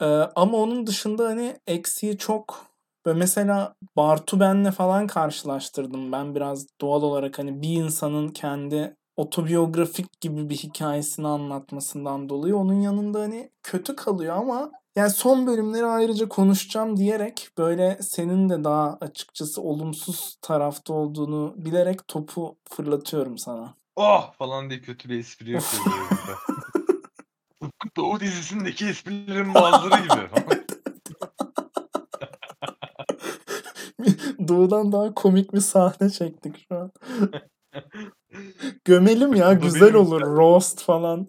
E, 0.00 0.06
ama 0.36 0.58
onun 0.58 0.86
dışında 0.86 1.24
hani 1.28 1.56
eksiği 1.66 2.18
çok 2.18 2.66
ve 3.06 3.12
mesela 3.12 3.74
Bartu 3.96 4.40
Ben'le 4.40 4.70
falan 4.70 5.06
karşılaştırdım 5.06 6.12
ben 6.12 6.34
biraz 6.34 6.66
doğal 6.80 7.02
olarak 7.02 7.38
hani 7.38 7.62
bir 7.62 7.68
insanın 7.68 8.28
kendi 8.28 8.96
otobiyografik 9.16 10.20
gibi 10.20 10.48
bir 10.48 10.56
hikayesini 10.56 11.28
anlatmasından 11.28 12.28
dolayı 12.28 12.56
onun 12.56 12.80
yanında 12.80 13.20
hani 13.20 13.50
kötü 13.62 13.96
kalıyor 13.96 14.36
ama 14.36 14.70
yani 14.96 15.10
son 15.10 15.46
bölümleri 15.46 15.86
ayrıca 15.86 16.28
konuşacağım 16.28 16.96
diyerek 16.96 17.48
böyle 17.58 17.98
senin 18.02 18.48
de 18.48 18.64
daha 18.64 18.98
açıkçası 19.00 19.62
olumsuz 19.62 20.36
tarafta 20.42 20.92
olduğunu 20.92 21.54
bilerek 21.56 22.08
topu 22.08 22.56
fırlatıyorum 22.68 23.38
sana. 23.38 23.74
Oh 23.96 24.32
falan 24.32 24.70
diye 24.70 24.80
kötü 24.80 25.08
bir 25.08 25.18
espri 25.18 25.50
yapıyor 25.50 25.82
böyle 25.86 25.96
burada. 26.10 26.38
Tıpkı 27.60 27.88
Doğu 27.96 28.20
dizisindeki 28.20 28.86
esprilerin 28.86 29.54
bazıları 29.54 30.02
gibi. 30.02 30.28
Doğudan 34.48 34.92
daha 34.92 35.14
komik 35.14 35.54
bir 35.54 35.60
sahne 35.60 36.10
çektik 36.10 36.66
şu 36.68 36.76
an. 36.76 36.92
Gömelim 38.84 39.34
ya 39.34 39.52
güzel 39.52 39.94
olur 39.94 40.20
roast 40.20 40.82
falan. 40.82 41.28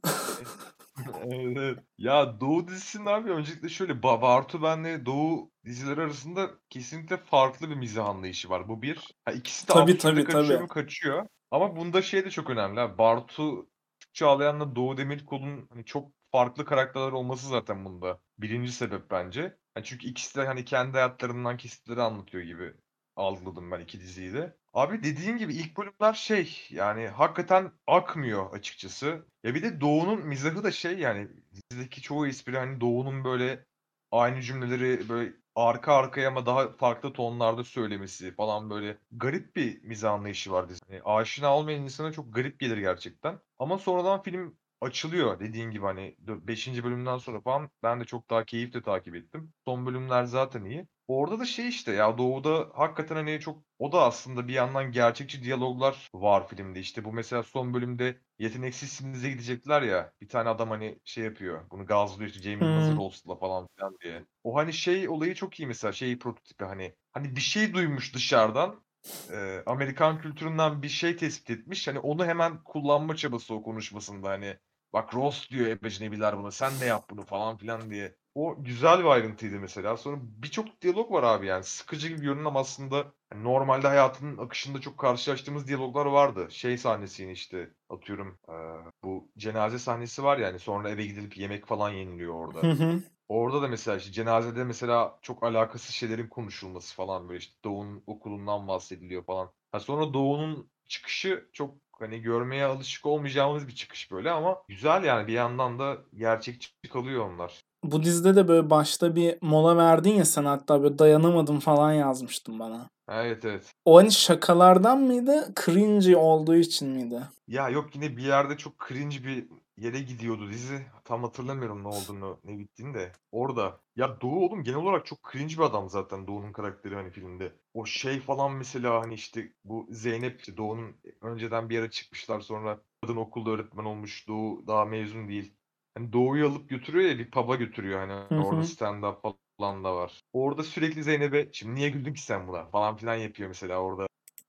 Evet, 1.26 1.58
evet. 1.58 1.80
Ya 1.98 2.40
Doğu 2.40 2.68
dizisinin 2.68 3.06
abi 3.06 3.32
öncelikle 3.32 3.70
şöyle 3.70 3.94
Ba- 3.94 4.22
Bartu 4.22 4.64
benle 4.64 5.06
Doğu 5.06 5.52
dizileri 5.66 6.02
arasında 6.02 6.50
kesinlikle 6.70 7.18
farklı 7.18 7.70
bir 7.70 7.76
mizah 7.76 8.06
anlayışı 8.06 8.50
var. 8.50 8.70
Bu 8.70 8.82
bir. 8.82 9.16
Ha, 9.26 9.32
ikisi 9.32 9.68
de 9.68 9.74
Tabii, 9.74 9.98
tabii, 9.98 10.24
kaçıyor 10.24 10.60
tabii. 10.60 10.68
kaçıyor. 10.68 11.28
Ama 11.52 11.76
bunda 11.76 12.02
şey 12.02 12.26
de 12.26 12.30
çok 12.30 12.50
önemli. 12.50 12.80
abi. 12.80 12.98
Bartu 12.98 13.68
Çağlayan'la 14.14 14.76
Doğu 14.76 14.98
Demirkol'un 14.98 15.68
hani 15.74 15.86
çok 15.86 16.12
farklı 16.32 16.66
karakterler 16.66 17.12
olması 17.12 17.48
zaten 17.48 17.86
bunda. 17.86 18.20
Birinci 18.38 18.72
sebep 18.72 19.12
bence. 19.12 19.58
Ha, 19.76 19.84
çünkü 19.84 20.08
ikisi 20.08 20.36
de 20.40 20.46
hani 20.46 20.66
kendi 20.66 20.92
hayatlarından 20.94 21.58
kesitleri 21.58 22.02
anlatıyor 22.02 22.44
gibi 22.44 22.74
algıladım 23.16 23.72
ben 23.72 23.80
iki 23.80 24.00
diziyi 24.02 24.34
de. 24.34 24.58
Abi 24.74 25.04
dediğin 25.04 25.38
gibi 25.38 25.54
ilk 25.54 25.78
bölümler 25.78 26.14
şey 26.14 26.68
yani 26.70 27.08
hakikaten 27.08 27.72
akmıyor 27.88 28.54
açıkçası. 28.54 29.26
Ya 29.44 29.56
bir 29.56 29.64
de 29.64 29.82
Doğu'nun 29.82 30.28
mizahı 30.28 30.64
da 30.64 30.72
şey 30.72 31.00
yani 31.00 31.28
dizideki 31.54 32.02
çoğu 32.02 32.28
espri 32.28 32.58
hani 32.58 32.82
Doğu'nun 32.82 33.24
böyle 33.24 33.66
aynı 34.12 34.42
cümleleri 34.42 35.10
böyle 35.10 35.34
arka 35.56 35.94
arkaya 35.94 36.28
ama 36.28 36.46
daha 36.46 36.72
farklı 36.72 37.14
tonlarda 37.14 37.64
söylemesi 37.64 38.36
falan 38.36 38.70
böyle 38.70 38.98
garip 39.12 39.56
bir 39.56 39.84
mizah 39.84 40.14
anlayışı 40.14 40.52
var 40.52 40.70
dizinin. 40.70 40.92
Yani 40.94 41.04
aşina 41.06 41.58
olmayan 41.58 41.82
insana 41.82 42.12
çok 42.12 42.34
garip 42.36 42.60
gelir 42.60 42.78
gerçekten. 42.78 43.40
Ama 43.60 43.78
sonradan 43.78 44.24
film 44.24 44.58
açılıyor 44.82 45.40
dediğin 45.40 45.72
gibi 45.72 45.86
hani 45.86 46.16
5. 46.20 46.84
bölümden 46.84 47.18
sonra 47.18 47.42
falan 47.42 47.70
ben 47.84 48.00
de 48.00 48.06
çok 48.06 48.30
daha 48.30 48.46
keyifle 48.46 48.82
takip 48.82 49.16
ettim. 49.16 49.54
Son 49.66 49.86
bölümler 49.86 50.24
zaten 50.24 50.66
iyi. 50.66 50.88
Orada 51.08 51.40
da 51.40 51.46
şey 51.46 51.68
işte 51.70 51.92
ya 51.92 52.18
Doğu'da 52.18 52.70
hakikaten 52.74 53.16
hani 53.16 53.40
çok 53.40 53.64
o 53.80 53.92
da 53.92 54.02
aslında 54.04 54.48
bir 54.48 54.54
yandan 54.54 54.92
gerçekçi 54.92 55.44
diyaloglar 55.44 56.10
var 56.14 56.48
filmde. 56.48 56.80
İşte 56.80 57.06
bu 57.06 57.14
mesela 57.14 57.44
son 57.44 57.74
bölümde 57.74 58.22
yeteneksizsinize 58.40 59.30
gidecekler 59.30 59.82
ya. 59.82 60.14
Bir 60.22 60.30
tane 60.30 60.50
adam 60.50 60.70
hani 60.70 61.00
şey 61.06 61.24
yapıyor. 61.24 61.70
Bunu 61.72 61.86
gazlıyor 61.86 62.30
işte 62.30 62.42
Jamie 62.52 62.68
Hmm. 62.68 62.72
hazır 62.72 62.98
olsunla 62.98 63.36
falan 63.36 63.68
filan 63.76 63.98
diye. 64.04 64.26
O 64.44 64.56
hani 64.56 64.74
şey 64.74 65.10
olayı 65.10 65.36
çok 65.36 65.60
iyi 65.60 65.68
mesela 65.68 65.92
şey 65.94 66.20
prototipi 66.20 66.66
hani 66.66 66.96
hani 67.12 67.36
bir 67.36 67.42
şey 67.42 67.74
duymuş 67.74 68.16
dışarıdan. 68.16 68.84
e, 69.32 69.64
Amerikan 69.66 70.22
kültüründen 70.22 70.82
bir 70.82 70.90
şey 70.90 71.16
tespit 71.18 71.50
etmiş. 71.50 71.88
Hani 71.88 72.00
onu 72.00 72.26
hemen 72.26 72.64
kullanma 72.64 73.16
çabası 73.16 73.54
o 73.54 73.64
konuşmasında 73.64 74.30
hani 74.30 74.58
bak 74.94 75.14
roast 75.14 75.52
diyor 75.52 75.68
ebecinebiler 75.68 76.38
buna 76.38 76.52
sen 76.52 76.80
de 76.80 76.86
yap 76.86 77.10
bunu 77.10 77.26
falan 77.26 77.58
filan 77.58 77.90
diye. 77.92 78.16
O 78.36 78.64
güzel 78.64 79.00
bir 79.00 79.06
ayrıntıydı 79.06 79.60
mesela. 79.60 79.98
Sonra 79.98 80.18
birçok 80.22 80.82
diyalog 80.82 81.12
var 81.12 81.24
abi 81.24 81.46
yani. 81.48 81.64
Sıkıcı 81.64 82.08
gibi 82.08 82.22
görünen 82.22 82.52
aslında 82.56 83.14
hani 83.30 83.44
normalde 83.44 83.88
hayatının 83.88 84.38
akışında 84.38 84.82
çok 84.82 84.98
karşılaştığımız 84.98 85.68
diyaloglar 85.68 86.06
vardı. 86.06 86.48
Şey 86.52 86.78
sahnesini 86.78 87.32
işte 87.32 87.70
atıyorum 87.90 88.40
eee, 88.50 88.56
bu 89.04 89.32
cenaze 89.38 89.80
sahnesi 89.80 90.24
var 90.24 90.38
yani 90.38 90.60
sonra 90.60 90.90
eve 90.90 91.06
gidilip 91.06 91.38
yemek 91.38 91.66
falan 91.68 91.90
yeniliyor 91.90 92.34
orada. 92.34 92.62
Hı 92.62 92.72
hı. 92.72 93.02
Orada 93.28 93.62
da 93.62 93.68
mesela 93.68 93.98
işte 93.98 94.12
cenazede 94.12 94.64
mesela 94.64 95.20
çok 95.22 95.44
alakasız 95.44 95.96
şeylerin 95.96 96.28
konuşulması 96.28 96.96
falan 96.96 97.30
böyle 97.30 97.40
işte 97.40 97.56
Doğu'nun 97.64 98.04
okulundan 98.08 98.68
bahsediliyor 98.68 99.24
falan. 99.26 99.52
Ha 99.72 99.80
sonra 99.80 100.14
Doğu'nun 100.14 100.72
çıkışı 100.90 101.50
çok 101.54 101.76
hani 102.02 102.22
görmeye 102.22 102.66
alışık 102.66 103.06
olmayacağımız 103.06 103.68
bir 103.68 103.76
çıkış 103.76 104.12
böyle 104.12 104.32
ama 104.32 104.58
güzel 104.68 105.04
yani 105.04 105.28
bir 105.28 105.34
yandan 105.34 105.80
da 105.80 105.98
gerçekçi 106.18 106.70
kalıyor 106.94 107.30
onlar. 107.34 107.64
Bu 107.84 108.04
dizide 108.04 108.36
de 108.36 108.48
böyle 108.48 108.70
başta 108.70 109.16
bir 109.16 109.38
mola 109.42 109.78
verdin 109.78 110.14
ya 110.14 110.26
sen 110.26 110.46
hatta 110.46 110.84
böyle 110.84 111.00
dayanamadım 111.00 111.60
falan 111.60 111.94
yazmıştın 111.94 112.60
bana. 112.60 112.90
Evet 113.10 113.46
evet. 113.46 113.74
O 113.86 113.98
hani 113.98 114.12
şakalardan 114.12 115.00
mıydı? 115.00 115.54
Cringy 115.66 116.16
olduğu 116.16 116.56
için 116.56 116.90
miydi? 116.90 117.22
Ya 117.48 117.70
yok 117.70 117.96
yine 117.96 118.18
bir 118.18 118.24
yerde 118.24 118.58
çok 118.58 118.74
cringe 118.88 119.24
bir 119.24 119.48
yere 119.84 120.00
gidiyordu 120.00 120.50
dizi. 120.50 120.86
Tam 121.04 121.24
hatırlamıyorum 121.24 121.84
ne 121.84 121.88
olduğunu, 121.88 122.40
ne 122.44 122.60
bittiğini 122.60 122.94
de. 122.94 123.12
Orada. 123.32 123.80
Ya 123.96 124.22
Doğu 124.22 124.46
oğlum 124.46 124.64
genel 124.64 124.80
olarak 124.80 125.06
çok 125.06 125.32
cringe 125.32 125.54
bir 125.54 125.62
adam 125.62 125.90
zaten 125.90 126.28
Doğu'nun 126.28 126.52
karakteri 126.52 126.96
hani 126.96 127.10
filmde. 127.12 127.56
O 127.74 127.86
şey 127.86 128.20
falan 128.20 128.52
mesela 128.52 129.02
hani 129.02 129.14
işte 129.14 129.54
bu 129.64 129.88
Zeynep 129.92 130.40
işte 130.40 130.58
Doğu'nun 130.58 130.96
önceden 131.22 131.70
bir 131.70 131.76
yere 131.76 131.90
çıkmışlar 131.92 132.40
sonra 132.42 132.82
kadın 133.02 133.16
okulda 133.18 133.50
öğretmen 133.52 133.86
olmuş. 133.86 134.28
Doğu 134.28 134.68
daha 134.68 134.86
mezun 134.86 135.28
değil. 135.28 135.54
Hani 135.98 136.14
Doğu'yu 136.14 136.48
alıp 136.48 136.70
götürüyor 136.70 137.10
ya 137.10 137.20
bir 137.20 137.32
pub'a 137.32 137.56
götürüyor 137.56 138.00
hani 138.00 138.14
Hı 138.14 138.36
orada 138.44 138.62
stand-up 138.62 139.36
falan 139.60 139.84
da 139.84 139.96
var. 139.96 140.22
Orada 140.34 140.64
sürekli 140.64 141.04
Zeynep'e 141.04 141.50
şimdi 141.54 141.76
niye 141.76 141.90
güldün 141.90 142.14
ki 142.14 142.22
sen 142.22 142.48
buna 142.48 142.66
falan 142.66 142.96
filan 142.98 143.16
yapıyor 143.16 143.50
mesela 143.50 143.78
orada. 143.82 144.08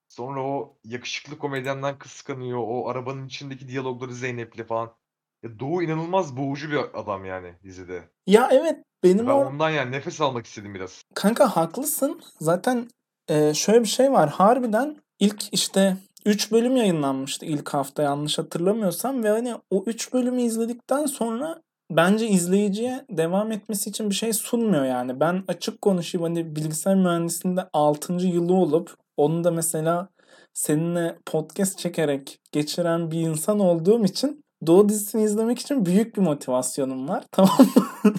Sonra 0.09 0.43
o 0.43 0.79
yakışıklı 0.85 1.39
komedyandan 1.39 1.99
kıskanıyor. 1.99 2.59
O 2.63 2.89
arabanın 2.89 3.27
içindeki 3.27 3.69
diyalogları 3.69 4.15
Zeynep'le 4.15 4.67
falan. 4.69 4.95
Ya 5.43 5.59
Doğu 5.59 5.83
inanılmaz 5.83 6.37
boğucu 6.37 6.71
bir 6.71 7.01
adam 7.01 7.25
yani 7.25 7.53
dizide. 7.65 8.03
Ya 8.27 8.49
evet 8.53 8.77
benim 9.05 9.27
Ben 9.27 9.33
o 9.33 9.45
ondan 9.45 9.71
yani 9.71 9.93
nefes 9.93 10.21
almak 10.21 10.47
istedim 10.47 10.75
biraz. 10.75 11.03
kanka 11.15 11.57
haklısın. 11.57 12.21
Zaten 12.41 12.89
e, 13.29 13.55
şöyle 13.55 13.81
bir 13.81 13.89
şey 13.89 14.13
var. 14.13 14.31
Harbiden 14.31 14.97
ilk 15.19 15.55
işte 15.55 15.97
3 16.27 16.53
bölüm 16.53 16.77
yayınlanmıştı 16.77 17.47
ilk 17.47 17.69
hafta 17.69 18.03
yanlış 18.03 18.39
hatırlamıyorsam 18.39 19.25
ve 19.25 19.29
hani 19.29 19.55
o 19.71 19.85
3 19.87 20.13
bölümü 20.13 20.43
izledikten 20.43 21.07
sonra 21.07 21.63
bence 21.91 22.29
izleyiciye 22.29 23.05
devam 23.11 23.53
etmesi 23.53 23.91
için 23.91 24.11
bir 24.11 24.15
şey 24.15 24.33
sunmuyor 24.33 24.85
yani. 24.85 25.21
Ben 25.21 25.45
açık 25.49 25.83
konuşayım 25.83 26.23
hani 26.23 26.57
bilgisayar 26.57 26.95
mühendisliğinde 26.97 27.69
6. 27.73 28.13
yılı 28.13 28.55
olup 28.55 28.97
onu 29.17 29.45
da 29.45 29.51
mesela 29.51 30.09
seninle 30.55 31.19
podcast 31.27 31.79
çekerek 31.79 32.39
geçiren 32.53 33.11
bir 33.11 33.21
insan 33.21 33.61
olduğum 33.61 34.05
için 34.05 34.45
Doğu 34.67 34.89
dizisini 34.89 35.23
izlemek 35.23 35.59
için 35.59 35.87
büyük 35.87 36.17
bir 36.17 36.23
motivasyonum 36.23 37.09
var. 37.09 37.25
Tamam 37.33 37.57
mı? 38.05 38.15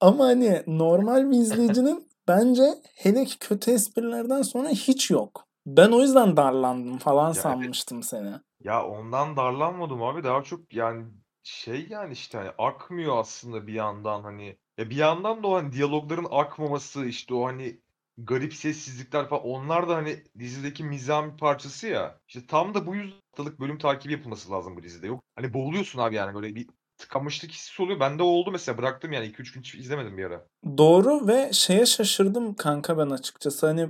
Ama 0.00 0.24
hani 0.24 0.62
normal 0.66 1.30
bir 1.30 1.36
izleyicinin 1.36 2.08
bence 2.28 2.62
hele 2.94 3.24
ki 3.24 3.38
kötü 3.38 3.70
esprilerden 3.70 4.42
sonra 4.42 4.68
hiç 4.68 5.10
yok. 5.10 5.46
Ben 5.66 5.90
o 5.90 6.00
yüzden 6.00 6.36
darlandım 6.36 6.98
falan 6.98 7.22
Ya 7.22 7.30
evet. 7.30 7.42
sanmıştım 7.42 8.02
seni. 8.02 8.32
Ya 8.60 8.86
ondan 8.86 9.36
darlanmadım 9.36 10.02
abi. 10.02 10.24
Daha 10.24 10.42
çok 10.42 10.74
yani 10.74 11.04
şey 11.42 11.86
yani 11.90 12.12
işte 12.12 12.38
hani 12.38 12.50
akmıyor 12.58 13.18
aslında 13.18 13.66
bir 13.66 13.72
yandan 13.72 14.22
hani. 14.22 14.58
Ya 14.78 14.90
bir 14.90 14.96
yandan 14.96 15.42
da 15.42 15.48
o 15.48 15.54
hani 15.54 15.72
diyalogların 15.72 16.26
akmaması 16.30 17.06
işte 17.06 17.34
o 17.34 17.46
hani 17.46 17.80
garip 18.18 18.54
sessizlikler 18.54 19.28
falan 19.28 19.44
onlar 19.44 19.88
da 19.88 19.96
hani 19.96 20.24
dizideki 20.38 20.84
mizahın 20.84 21.36
parçası 21.36 21.86
ya. 21.86 22.18
İşte 22.28 22.46
tam 22.46 22.74
da 22.74 22.86
bu 22.86 22.94
yüzden 22.94 23.16
haftalık 23.30 23.60
bölüm 23.60 23.78
takibi 23.78 24.12
yapılması 24.12 24.50
lazım 24.50 24.76
bu 24.76 24.82
dizide. 24.82 25.06
Yok 25.06 25.22
hani 25.36 25.54
boğuluyorsun 25.54 25.98
abi 25.98 26.14
yani 26.14 26.34
böyle 26.34 26.54
bir 26.54 26.66
tıkanmışlık 26.98 27.50
hissi 27.50 27.82
oluyor. 27.82 28.00
Bende 28.00 28.22
o 28.22 28.26
oldu 28.26 28.50
mesela 28.50 28.78
bıraktım 28.78 29.12
yani 29.12 29.26
2-3 29.26 29.54
gün 29.54 29.60
hiç 29.60 29.74
izlemedim 29.74 30.18
bir 30.18 30.24
ara. 30.24 30.46
Doğru 30.78 31.28
ve 31.28 31.52
şeye 31.52 31.86
şaşırdım 31.86 32.54
kanka 32.54 32.98
ben 32.98 33.10
açıkçası. 33.10 33.66
Hani 33.66 33.88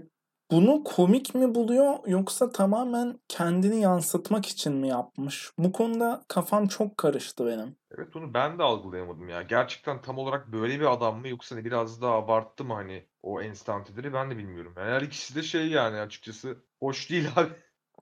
bunu 0.50 0.84
komik 0.84 1.34
mi 1.34 1.54
buluyor 1.54 1.94
yoksa 2.06 2.52
tamamen 2.52 3.18
kendini 3.28 3.80
yansıtmak 3.80 4.46
için 4.46 4.72
mi 4.72 4.88
yapmış? 4.88 5.50
Bu 5.58 5.72
konuda 5.72 6.24
kafam 6.28 6.66
çok 6.66 6.98
karıştı 6.98 7.46
benim. 7.46 7.76
Evet 7.98 8.16
onu 8.16 8.34
ben 8.34 8.58
de 8.58 8.62
algılayamadım 8.62 9.28
ya. 9.28 9.42
Gerçekten 9.42 10.02
tam 10.02 10.18
olarak 10.18 10.52
böyle 10.52 10.80
bir 10.80 10.92
adam 10.92 11.20
mı 11.20 11.28
yoksa 11.28 11.56
hani 11.56 11.64
biraz 11.64 12.02
daha 12.02 12.14
abarttı 12.14 12.64
mı 12.64 12.74
hani 12.74 13.04
o 13.22 13.42
enstantaneleri 13.42 14.12
ben 14.12 14.30
de 14.30 14.38
bilmiyorum. 14.38 14.74
Yani 14.76 14.90
her 14.90 15.02
ikisi 15.02 15.34
de 15.34 15.42
şey 15.42 15.68
yani 15.68 16.00
açıkçası 16.00 16.56
hoş 16.80 17.10
değil 17.10 17.28
abi. 17.36 17.52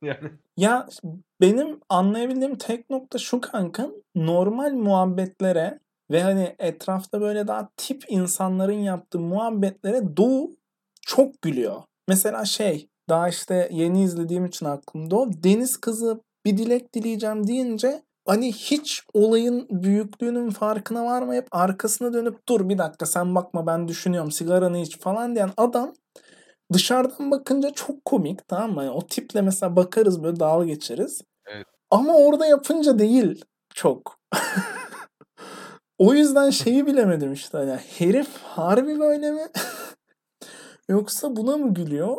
Yani 0.02 0.30
Ya 0.56 0.88
benim 1.40 1.80
anlayabildiğim 1.88 2.58
tek 2.58 2.90
nokta 2.90 3.18
şu 3.18 3.40
kanka 3.40 3.90
normal 4.14 4.72
muhabbetlere 4.72 5.78
ve 6.10 6.22
hani 6.22 6.56
etrafta 6.58 7.20
böyle 7.20 7.46
daha 7.46 7.68
tip 7.76 8.04
insanların 8.08 8.72
yaptığı 8.72 9.20
muhabbetlere 9.20 10.16
Doğu 10.16 10.56
çok 11.02 11.42
gülüyor. 11.42 11.82
Mesela 12.08 12.44
şey 12.44 12.88
daha 13.08 13.28
işte 13.28 13.68
yeni 13.72 14.02
izlediğim 14.02 14.44
için 14.44 14.66
aklımda 14.66 15.16
o 15.16 15.30
deniz 15.32 15.76
kızı 15.76 16.20
bir 16.44 16.58
dilek 16.58 16.94
dileyeceğim 16.94 17.46
deyince 17.46 18.02
hani 18.26 18.52
hiç 18.52 19.02
olayın 19.14 19.66
büyüklüğünün 19.70 20.50
farkına 20.50 21.04
varmayıp 21.04 21.46
arkasına 21.50 22.12
dönüp 22.12 22.48
dur 22.48 22.68
bir 22.68 22.78
dakika 22.78 23.06
sen 23.06 23.34
bakma 23.34 23.66
ben 23.66 23.88
düşünüyorum 23.88 24.30
sigaranı 24.30 24.78
iç 24.78 24.98
falan 24.98 25.34
diyen 25.34 25.50
adam 25.56 25.92
dışarıdan 26.72 27.30
bakınca 27.30 27.70
çok 27.70 28.04
komik 28.04 28.48
tamam 28.48 28.72
mı? 28.72 28.84
Yani 28.84 28.94
o 28.94 29.06
tiple 29.06 29.42
mesela 29.42 29.76
bakarız 29.76 30.22
böyle 30.22 30.40
dalga 30.40 30.64
geçeriz. 30.64 31.22
Evet. 31.46 31.66
Ama 31.90 32.16
orada 32.16 32.46
yapınca 32.46 32.98
değil 32.98 33.44
çok. 33.74 34.18
o 35.98 36.14
yüzden 36.14 36.50
şeyi 36.50 36.86
bilemedim 36.86 37.32
işte. 37.32 37.58
Yani 37.58 37.80
herif 37.98 38.28
harbi 38.42 39.00
böyle 39.00 39.30
mi? 39.30 39.42
Yoksa 40.88 41.36
buna 41.36 41.56
mı 41.56 41.74
gülüyor? 41.74 42.16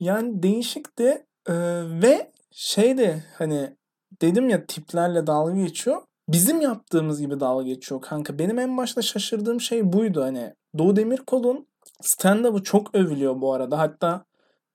Yani 0.00 0.42
değişik 0.42 0.98
de 0.98 1.26
e, 1.48 1.54
ve 2.02 2.32
şey 2.50 2.98
de 2.98 3.24
hani 3.34 3.76
dedim 4.22 4.48
ya 4.48 4.66
tiplerle 4.66 5.26
dalga 5.26 5.52
geçiyor. 5.52 6.02
Bizim 6.28 6.60
yaptığımız 6.60 7.20
gibi 7.20 7.40
dalga 7.40 7.64
geçiyor 7.64 8.00
kanka. 8.00 8.38
Benim 8.38 8.58
en 8.58 8.76
başta 8.76 9.02
şaşırdığım 9.02 9.60
şey 9.60 9.92
buydu 9.92 10.22
hani. 10.22 10.54
Doğu 10.78 10.96
Demirkol'un 10.96 11.66
stand-up'ı 12.02 12.62
çok 12.62 12.94
övülüyor 12.94 13.40
bu 13.40 13.52
arada. 13.52 13.78
Hatta 13.78 14.24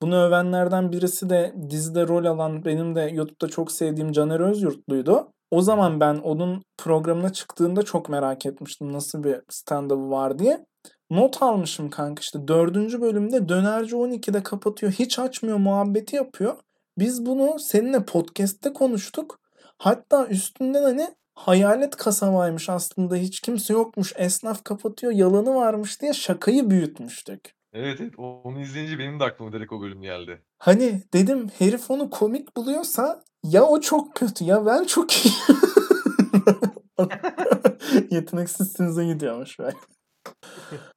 bunu 0.02 0.16
övenlerden 0.16 0.92
birisi 0.92 1.30
de 1.30 1.56
dizide 1.70 2.08
rol 2.08 2.26
alan 2.26 2.66
benim 2.66 2.96
de 2.96 3.02
YouTube'da 3.02 3.48
çok 3.48 3.72
sevdiğim 3.72 4.12
Caner 4.12 4.40
Özyurtlu'ydu. 4.40 5.32
O 5.52 5.62
zaman 5.62 6.00
ben 6.00 6.16
onun 6.16 6.64
programına 6.78 7.34
çıktığında 7.34 7.84
çok 7.84 8.10
merak 8.10 8.46
etmiştim 8.46 8.94
nasıl 8.94 9.24
bir 9.24 9.42
stand-up'ı 9.50 10.10
var 10.10 10.40
diye. 10.40 10.66
Not 11.12 11.42
almışım 11.44 11.90
kanka 11.90 12.22
işte 12.22 12.48
dördüncü 12.48 13.02
bölümde 13.02 13.50
dönerci 13.50 13.96
12'de 13.96 14.44
kapatıyor. 14.44 14.92
Hiç 14.92 15.20
açmıyor 15.20 15.58
muhabbeti 15.58 16.16
yapıyor. 16.16 16.58
Biz 16.98 17.26
bunu 17.26 17.60
seninle 17.60 18.06
podcast'te 18.06 18.74
konuştuk. 18.74 19.40
Hatta 19.78 20.28
üstünden 20.28 20.84
hani 20.84 21.08
hayalet 21.34 21.96
kasabaymış 21.96 22.70
aslında 22.70 23.16
hiç 23.16 23.40
kimse 23.40 23.74
yokmuş. 23.74 24.14
Esnaf 24.18 24.64
kapatıyor 24.64 25.14
yalanı 25.14 25.56
varmış 25.56 26.02
diye 26.02 26.14
şakayı 26.14 26.70
büyütmüştük. 26.70 27.56
evet 27.74 28.02
evet 28.02 28.14
onu 28.18 28.62
izleyince 28.62 29.00
benim 29.00 29.20
de 29.20 29.24
aklıma 29.24 29.54
direkt 29.54 29.74
o 29.74 29.82
bölüm 29.82 30.02
geldi. 30.02 30.42
Hani 30.58 31.04
dedim 31.14 31.50
herif 31.60 31.92
onu 31.92 32.10
komik 32.10 32.58
buluyorsa 32.58 33.24
ya 33.44 33.64
o 33.64 33.82
çok 33.82 34.16
kötü 34.16 34.44
ya 34.44 34.66
ben 34.66 34.84
çok 34.84 35.14
iyi. 35.14 35.34
Yeteneksizsinize 38.12 39.06
gidiyormuş 39.06 39.60
böyle. 39.60 39.78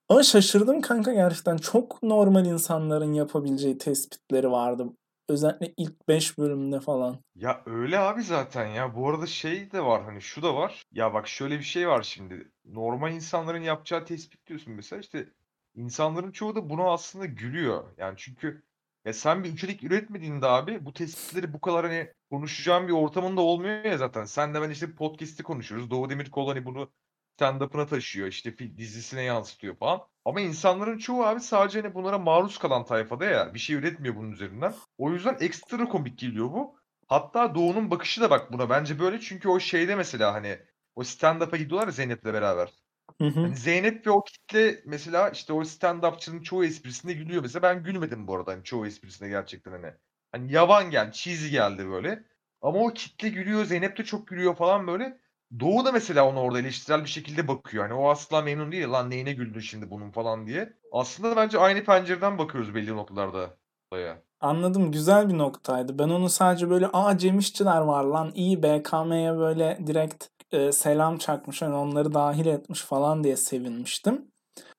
Ama 0.08 0.22
şaşırdım 0.22 0.80
kanka 0.80 1.12
gerçekten. 1.12 1.56
Çok 1.56 2.02
normal 2.02 2.46
insanların 2.46 3.12
yapabileceği 3.12 3.78
tespitleri 3.78 4.50
vardı. 4.50 4.87
Özellikle 5.28 5.74
ilk 5.76 6.08
5 6.08 6.38
bölümde 6.38 6.80
falan. 6.80 7.18
Ya 7.34 7.62
öyle 7.66 7.98
abi 7.98 8.22
zaten 8.22 8.66
ya. 8.66 8.96
Bu 8.96 9.08
arada 9.08 9.26
şey 9.26 9.72
de 9.72 9.84
var 9.84 10.02
hani 10.02 10.20
şu 10.22 10.42
da 10.42 10.54
var. 10.56 10.82
Ya 10.92 11.14
bak 11.14 11.28
şöyle 11.28 11.58
bir 11.58 11.64
şey 11.64 11.88
var 11.88 12.02
şimdi. 12.02 12.50
Normal 12.64 13.12
insanların 13.12 13.62
yapacağı 13.62 14.04
tespit 14.04 14.46
diyorsun 14.46 14.72
mesela 14.72 15.00
işte 15.00 15.28
insanların 15.74 16.32
çoğu 16.32 16.54
da 16.54 16.70
buna 16.70 16.92
aslında 16.92 17.26
gülüyor. 17.26 17.84
Yani 17.98 18.14
çünkü 18.16 18.62
ya 19.04 19.12
sen 19.12 19.44
bir 19.44 19.52
içerik 19.52 19.84
üretmediğinde 19.84 20.46
abi 20.46 20.84
bu 20.87 20.92
tespitleri 20.92 21.52
bu 21.52 21.60
kadar 21.60 21.87
hani 21.87 22.12
konuşacağın 22.30 22.88
bir 22.88 22.92
ortamında 22.92 23.40
olmuyor 23.40 23.84
ya 23.84 23.98
zaten. 23.98 24.24
Sen 24.24 24.54
de 24.54 24.62
ben 24.62 24.70
işte 24.70 24.94
podcast'i 24.94 25.42
konuşuyoruz. 25.42 25.90
Doğu 25.90 26.10
Demirkol 26.10 26.48
hani 26.48 26.64
bunu 26.64 26.90
stand-up'ına 27.38 27.87
taşıyor. 27.87 28.29
işte 28.29 28.51
fil- 28.51 28.77
dizisine 28.79 29.23
yansıtıyor 29.23 29.77
falan. 29.77 30.01
Ama 30.25 30.40
insanların 30.40 30.99
çoğu 30.99 31.25
abi 31.25 31.40
sadece 31.40 31.83
hani 31.83 31.94
bunlara 31.94 32.18
maruz 32.18 32.59
kalan 32.59 32.85
tayfada 32.85 33.25
ya. 33.25 33.55
Bir 33.55 33.59
şey 33.59 33.77
üretmiyor 33.77 34.16
bunun 34.16 34.33
üzerinden. 34.33 34.75
O 34.99 35.11
yüzden 35.11 35.37
ekstra 35.40 35.88
komik 35.88 36.18
geliyor 36.18 36.51
bu. 36.53 36.77
Hatta 37.09 37.55
Doğu'nun 37.55 37.90
bakışı 37.90 38.20
da 38.20 38.31
bak 38.31 38.53
buna 38.53 38.70
bence 38.70 38.99
böyle 38.99 39.20
çünkü 39.20 39.49
o 39.49 39.61
şeyde 39.61 39.97
mesela 39.97 40.35
hani 40.35 40.59
o 40.97 41.03
stand-up'a 41.05 41.57
gidiyorlar 41.57 41.87
ya 41.87 41.92
Zeynep'le 41.92 42.25
beraber. 42.25 42.73
Hı 43.20 43.25
hı. 43.29 43.40
Hani 43.40 43.57
Zeynep 43.57 44.07
ve 44.07 44.11
o 44.11 44.25
kitle 44.25 44.83
mesela 44.87 45.31
işte 45.31 45.53
o 45.53 45.62
stand-upçının 45.64 46.42
çoğu 46.42 46.64
esprisinde 46.64 47.12
gülüyor 47.12 47.42
mesela. 47.42 47.62
Ben 47.62 47.83
gülmedim 47.85 48.27
bu 48.27 48.37
arada 48.37 48.53
hani 48.53 48.64
çoğu 48.64 48.87
esprisine 48.87 49.29
gerçekten 49.29 49.73
hani. 49.73 49.92
Hani 50.33 50.53
yavan 50.53 50.90
geldi, 50.90 51.12
cheesy 51.12 51.49
geldi 51.51 51.88
böyle. 51.88 52.25
Ama 52.62 52.79
o 52.79 52.92
kitle 52.92 53.29
gülüyor, 53.29 53.64
Zeynep 53.64 53.99
de 53.99 54.05
çok 54.05 54.27
gülüyor 54.29 54.57
falan 54.57 54.87
böyle. 54.87 55.18
Doğu 55.60 55.84
da 55.84 55.92
mesela 55.92 56.28
ona 56.28 56.40
orada 56.40 56.58
eleştirel 56.58 57.04
bir 57.04 57.08
şekilde 57.08 57.48
bakıyor. 57.48 57.88
Hani 57.88 57.94
o 58.00 58.08
asla 58.08 58.42
memnun 58.42 58.72
değil. 58.72 58.88
Lan 58.88 59.10
neyine 59.10 59.32
güldün 59.32 59.60
şimdi 59.60 59.90
bunun 59.90 60.10
falan 60.10 60.46
diye. 60.46 60.72
Aslında 60.92 61.36
bence 61.36 61.58
aynı 61.58 61.84
pencereden 61.84 62.38
bakıyoruz 62.38 62.74
belli 62.74 62.96
noktalarda 62.96 63.56
olaya. 63.90 64.22
Anladım. 64.40 64.92
Güzel 64.92 65.28
bir 65.28 65.38
noktaydı. 65.38 65.98
Ben 65.98 66.08
onu 66.08 66.28
sadece 66.28 66.70
böyle 66.70 66.88
aa 66.92 67.18
Cem 67.18 67.38
var 67.66 68.04
lan 68.04 68.32
iyi 68.34 68.62
BKM'ye 68.62 69.36
böyle 69.36 69.78
direkt 69.86 70.26
e, 70.52 70.72
selam 70.72 71.18
çakmış. 71.18 71.62
Hani 71.62 71.74
onları 71.74 72.14
dahil 72.14 72.46
etmiş 72.46 72.80
falan 72.80 73.24
diye 73.24 73.36
sevinmiştim. 73.36 74.24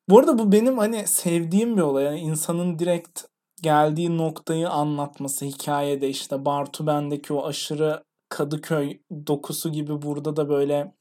Bu 0.09 0.19
arada 0.19 0.37
bu 0.37 0.51
benim 0.51 0.77
hani 0.77 1.07
sevdiğim 1.07 1.77
bir 1.77 1.81
olay. 1.81 2.03
Yani 2.03 2.19
insanın 2.19 2.79
direkt 2.79 3.23
geldiği 3.61 4.17
noktayı 4.17 4.69
anlatması 4.69 5.45
hikayede 5.45 6.09
işte 6.09 6.45
Bartu 6.45 6.87
Ben'deki 6.87 7.33
o 7.33 7.45
aşırı 7.47 8.03
Kadıköy 8.35 8.99
dokusu 9.27 9.71
gibi 9.71 10.01
burada 10.01 10.35
da 10.35 10.49
böyle 10.49 10.93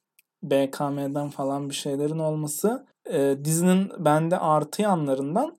BKM'den 0.43 1.31
falan 1.31 1.71
bir 1.71 1.75
şeylerin 1.75 2.19
olması 2.19 2.87
e, 3.11 3.37
dizinin 3.45 3.93
bende 3.99 4.39
artı 4.39 4.83
yanlarından. 4.83 5.59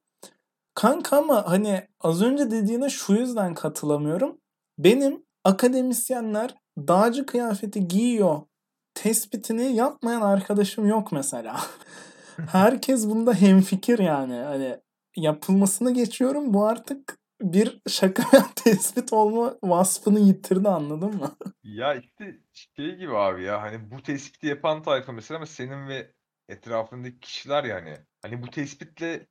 Kanka 0.75 1.17
ama 1.17 1.49
hani 1.49 1.87
az 2.01 2.21
önce 2.21 2.51
dediğine 2.51 2.89
şu 2.89 3.13
yüzden 3.13 3.53
katılamıyorum. 3.53 4.37
Benim 4.79 5.23
akademisyenler 5.43 6.55
dağcı 6.77 7.25
kıyafeti 7.25 7.87
giyiyor 7.87 8.41
tespitini 8.93 9.75
yapmayan 9.75 10.21
arkadaşım 10.21 10.87
yok 10.87 11.11
mesela. 11.11 11.59
Herkes 12.51 13.07
bunda 13.07 13.33
hemfikir 13.33 13.99
yani. 13.99 14.35
Hani 14.35 14.79
yapılmasını 15.15 15.93
geçiyorum. 15.93 16.53
Bu 16.53 16.65
artık 16.65 17.17
bir 17.41 17.81
şaka 17.89 18.23
tespit 18.55 19.13
olma 19.13 19.57
vasfını 19.63 20.19
yitirdi 20.19 20.69
anladın 20.69 21.15
mı? 21.15 21.35
Ya 21.63 21.95
işte 21.95 22.39
şey 22.75 22.95
gibi 22.95 23.17
abi 23.17 23.43
ya 23.43 23.61
hani 23.61 23.91
bu 23.91 24.03
tespiti 24.03 24.47
yapan 24.47 24.83
tayfa 24.83 25.11
mesela 25.11 25.37
ama 25.37 25.45
senin 25.45 25.87
ve 25.87 26.11
etrafındaki 26.49 27.19
kişiler 27.19 27.63
yani. 27.63 27.97
Hani 28.21 28.43
bu 28.43 28.49
tespitle 28.49 29.27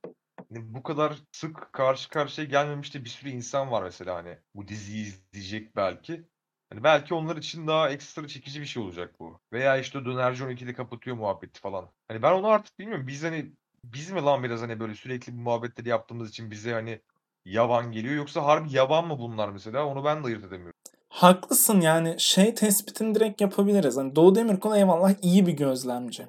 hani 0.49 0.73
bu 0.73 0.83
kadar 0.83 1.15
sık 1.31 1.73
karşı 1.73 2.09
karşıya 2.09 2.47
gelmemiş 2.47 2.95
bir 2.95 3.09
sürü 3.09 3.29
insan 3.29 3.71
var 3.71 3.83
mesela 3.83 4.15
hani 4.15 4.37
bu 4.55 4.67
diziyi 4.67 5.05
izleyecek 5.05 5.75
belki. 5.75 6.25
Hani 6.69 6.83
belki 6.83 7.13
onlar 7.13 7.37
için 7.37 7.67
daha 7.67 7.89
ekstra 7.89 8.27
çekici 8.27 8.61
bir 8.61 8.65
şey 8.65 8.83
olacak 8.83 9.19
bu. 9.19 9.39
Veya 9.53 9.77
işte 9.77 10.05
dönerci 10.05 10.43
12'de 10.43 10.73
kapatıyor 10.73 11.15
muhabbeti 11.15 11.59
falan. 11.59 11.91
Hani 12.07 12.21
ben 12.21 12.31
onu 12.31 12.47
artık 12.47 12.79
bilmiyorum. 12.79 13.07
Biz 13.07 13.23
hani 13.23 13.53
biz 13.83 14.11
mi 14.11 14.21
lan 14.21 14.43
biraz 14.43 14.61
hani 14.61 14.79
böyle 14.79 14.95
sürekli 14.95 15.33
bu 15.33 15.37
muhabbetleri 15.37 15.89
yaptığımız 15.89 16.29
için 16.29 16.51
bize 16.51 16.73
hani 16.73 17.01
yavan 17.45 17.91
geliyor 17.91 18.15
yoksa 18.15 18.43
harbi 18.43 18.75
yavan 18.75 19.07
mı 19.07 19.19
bunlar 19.19 19.49
mesela 19.49 19.85
onu 19.85 20.05
ben 20.05 20.23
de 20.23 20.27
ayırt 20.27 20.43
edemiyorum. 20.43 20.79
Haklısın 21.09 21.81
yani 21.81 22.15
şey 22.17 22.55
tespitini 22.55 23.15
direkt 23.15 23.41
yapabiliriz. 23.41 23.97
Hani 23.97 24.15
Doğu 24.15 24.35
Demirkol 24.35 24.75
eyvallah 24.75 25.13
iyi 25.21 25.47
bir 25.47 25.53
gözlemci. 25.53 26.27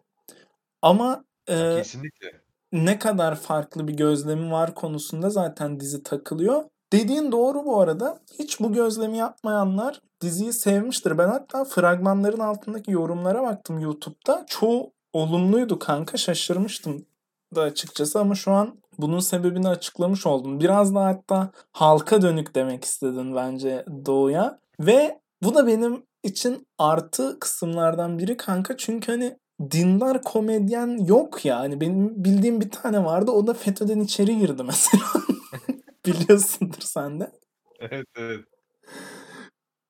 Ama 0.83 1.25
e, 1.49 1.75
kesinlikle. 1.77 2.41
ne 2.73 2.99
kadar 2.99 3.37
farklı 3.37 3.89
bir 3.89 3.93
gözlemi 3.93 4.53
var 4.53 4.75
konusunda 4.75 5.31
zaten 5.31 5.81
dizi 5.81 6.03
takılıyor. 6.03 6.65
Dediğin 6.93 7.33
doğru 7.33 7.65
bu 7.65 7.81
arada. 7.81 8.21
Hiç 8.39 8.61
bu 8.61 8.73
gözlemi 8.73 9.17
yapmayanlar 9.17 10.01
diziyi 10.21 10.53
sevmiştir. 10.53 11.19
Ben 11.19 11.29
hatta 11.29 11.65
fragmanların 11.65 12.41
altındaki 12.41 12.91
yorumlara 12.91 13.43
baktım 13.43 13.79
YouTube'da. 13.79 14.45
Çoğu 14.49 14.93
olumluydu 15.13 15.79
kanka 15.79 16.17
şaşırmıştım 16.17 17.07
da 17.57 17.63
açıkçası 17.63 18.21
ama 18.21 18.35
şu 18.35 18.53
an 18.53 18.83
bunun 18.99 19.21
sebebini 19.21 19.69
açıklamış 19.69 20.27
oldum. 20.27 20.61
Biraz 20.61 20.95
da 20.95 21.05
hatta 21.05 21.51
halka 21.73 22.23
dönük 22.23 22.55
demek 22.55 22.85
istedin 22.85 23.35
bence 23.37 23.85
Doğu'ya. 24.07 24.61
Ve 24.81 25.21
bu 25.43 25.55
da 25.55 25.67
benim 25.67 26.03
için 26.23 26.67
artı 26.79 27.39
kısımlardan 27.41 28.19
biri 28.19 28.37
kanka. 28.37 28.77
Çünkü 28.77 29.13
hani 29.13 29.39
dindar 29.71 30.23
komedyen 30.23 31.07
yok 31.07 31.45
ya. 31.45 31.59
Hani 31.59 31.81
benim 31.81 32.25
bildiğim 32.25 32.61
bir 32.61 32.71
tane 32.71 33.05
vardı. 33.05 33.31
O 33.31 33.47
da 33.47 33.55
FETÖ'den 33.55 34.01
içeri 34.01 34.39
girdi 34.39 34.63
mesela. 34.63 35.05
Biliyorsundur 36.07 36.81
sen 36.81 37.21
de. 37.21 37.31
Evet 37.81 38.07
evet. 38.19 38.45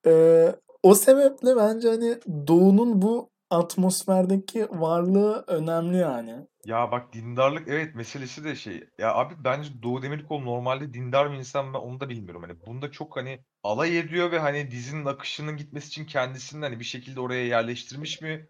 Ee, 0.06 0.54
o 0.82 0.94
sebeple 0.94 1.56
bence 1.56 1.88
hani 1.88 2.18
Doğu'nun 2.46 3.02
bu 3.02 3.30
atmosferdeki 3.50 4.68
varlığı 4.70 5.44
önemli 5.46 5.96
yani. 5.96 6.46
Ya 6.64 6.92
bak 6.92 7.12
dindarlık 7.12 7.68
evet 7.68 7.94
meselesi 7.94 8.44
de 8.44 8.54
şey. 8.54 8.84
Ya 8.98 9.14
abi 9.14 9.34
bence 9.44 9.82
Doğu 9.82 10.02
Demirkol 10.02 10.40
normalde 10.40 10.94
dindar 10.94 11.32
bir 11.32 11.36
insan 11.36 11.74
ben 11.74 11.78
onu 11.78 12.00
da 12.00 12.08
bilmiyorum. 12.08 12.42
Hani 12.42 12.66
bunda 12.66 12.90
çok 12.90 13.16
hani 13.16 13.40
alay 13.62 13.98
ediyor 13.98 14.32
ve 14.32 14.38
hani 14.38 14.70
dizinin 14.70 15.06
akışının 15.06 15.56
gitmesi 15.56 15.88
için 15.88 16.04
kendisini 16.04 16.64
hani 16.64 16.80
bir 16.80 16.84
şekilde 16.84 17.20
oraya 17.20 17.46
yerleştirmiş 17.46 18.20
mi? 18.20 18.46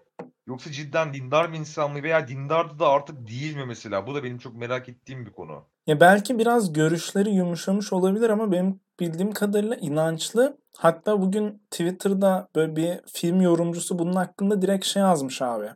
Yoksa 0.46 0.72
cidden 0.72 1.14
dindar 1.14 1.52
bir 1.52 1.58
insan 1.58 1.92
mı 1.92 2.02
veya 2.02 2.28
dindardı 2.28 2.78
da 2.78 2.88
artık 2.88 3.28
değil 3.28 3.56
mi 3.56 3.66
mesela? 3.66 4.06
Bu 4.06 4.14
da 4.14 4.24
benim 4.24 4.38
çok 4.38 4.54
merak 4.54 4.88
ettiğim 4.88 5.26
bir 5.26 5.32
konu. 5.32 5.64
Ya 5.86 6.00
belki 6.00 6.38
biraz 6.38 6.72
görüşleri 6.72 7.30
yumuşamış 7.30 7.92
olabilir 7.92 8.30
ama 8.30 8.52
benim 8.52 8.80
bildiğim 9.00 9.32
kadarıyla 9.32 9.76
inançlı. 9.76 10.58
Hatta 10.76 11.20
bugün 11.20 11.62
Twitter'da 11.70 12.48
böyle 12.56 12.76
bir 12.76 13.00
film 13.06 13.40
yorumcusu 13.40 13.98
bunun 13.98 14.16
hakkında 14.16 14.62
direkt 14.62 14.86
şey 14.86 15.02
yazmış 15.02 15.42
abi. 15.42 15.70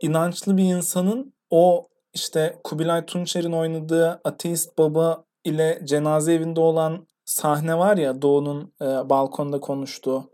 İnançlı 0.00 0.56
bir 0.56 0.64
insanın 0.64 1.34
o 1.50 1.88
işte 2.14 2.58
Kubilay 2.64 3.06
Tunçer'in 3.06 3.52
oynadığı 3.52 4.20
ateist 4.24 4.78
baba 4.78 5.24
ile 5.44 5.80
cenaze 5.84 6.34
evinde 6.34 6.60
olan 6.60 7.06
sahne 7.24 7.78
var 7.78 7.96
ya 7.96 8.22
Doğu'nun 8.22 8.72
e, 8.82 8.84
balkonda 8.84 9.60
konuştuğu. 9.60 10.30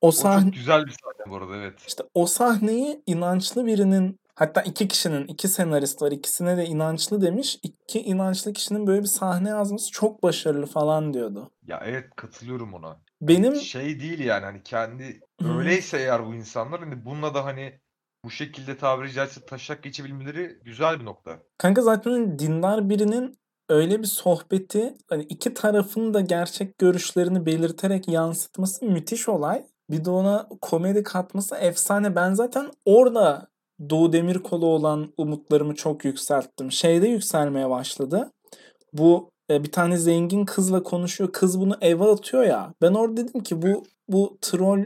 O 0.00 0.08
O 0.08 0.10
sahne 0.10 0.44
çok 0.44 0.54
güzel 0.54 0.86
bir 0.86 0.90
sahne 0.90 1.32
bu 1.32 1.36
arada 1.36 1.56
evet. 1.56 1.74
işte 1.86 2.04
o 2.14 2.26
sahneyi 2.26 3.02
inançlı 3.06 3.66
birinin 3.66 4.20
hatta 4.36 4.62
iki 4.62 4.88
kişinin 4.88 5.26
iki 5.26 5.48
senarist 5.48 6.02
var 6.02 6.12
ikisine 6.12 6.56
de 6.56 6.64
inançlı 6.66 7.22
demiş. 7.22 7.58
İki 7.62 8.00
inançlı 8.02 8.52
kişinin 8.52 8.86
böyle 8.86 9.02
bir 9.02 9.06
sahne 9.06 9.48
yazması 9.48 9.90
çok 9.90 10.22
başarılı 10.22 10.66
falan 10.66 11.14
diyordu. 11.14 11.50
Ya 11.66 11.82
evet 11.84 12.04
katılıyorum 12.16 12.74
ona. 12.74 12.88
Hani 12.88 12.98
Benim 13.20 13.54
şey 13.54 14.00
değil 14.00 14.18
yani 14.18 14.44
hani 14.44 14.62
kendi 14.62 15.20
öyleyse 15.44 15.98
eğer 15.98 16.26
bu 16.26 16.34
insanlar 16.34 16.80
hani 16.80 17.04
bununla 17.04 17.34
da 17.34 17.44
hani 17.44 17.80
bu 18.24 18.30
şekilde 18.30 18.76
tabiri 18.76 19.12
caizse 19.12 19.40
taşak 19.46 19.82
geçebilmeleri 19.82 20.58
güzel 20.64 21.00
bir 21.00 21.04
nokta. 21.04 21.38
kanka 21.58 21.82
zaten 21.82 22.38
dindar 22.38 22.88
birinin 22.88 23.38
öyle 23.68 23.98
bir 23.98 24.06
sohbeti 24.06 24.94
hani 25.08 25.22
iki 25.22 25.54
tarafın 25.54 26.14
da 26.14 26.20
gerçek 26.20 26.78
görüşlerini 26.78 27.46
belirterek 27.46 28.08
yansıtması 28.08 28.84
müthiş 28.84 29.28
olay. 29.28 29.66
Bir 29.90 30.04
de 30.04 30.10
ona 30.10 30.48
komedi 30.60 31.02
katması 31.02 31.56
efsane. 31.56 32.16
Ben 32.16 32.34
zaten 32.34 32.70
orada 32.84 33.48
Doğu 33.90 34.12
Demirkol'a 34.12 34.66
olan 34.66 35.12
umutlarımı 35.16 35.74
çok 35.74 36.04
yükselttim. 36.04 36.72
Şeyde 36.72 37.08
yükselmeye 37.08 37.70
başladı. 37.70 38.32
Bu 38.92 39.30
e, 39.50 39.64
bir 39.64 39.72
tane 39.72 39.96
zengin 39.96 40.44
kızla 40.44 40.82
konuşuyor. 40.82 41.32
Kız 41.32 41.60
bunu 41.60 41.76
eve 41.80 42.04
atıyor 42.04 42.44
ya. 42.44 42.74
Ben 42.82 42.94
orada 42.94 43.16
dedim 43.16 43.42
ki 43.42 43.62
bu 43.62 43.84
bu 44.08 44.38
troll 44.40 44.84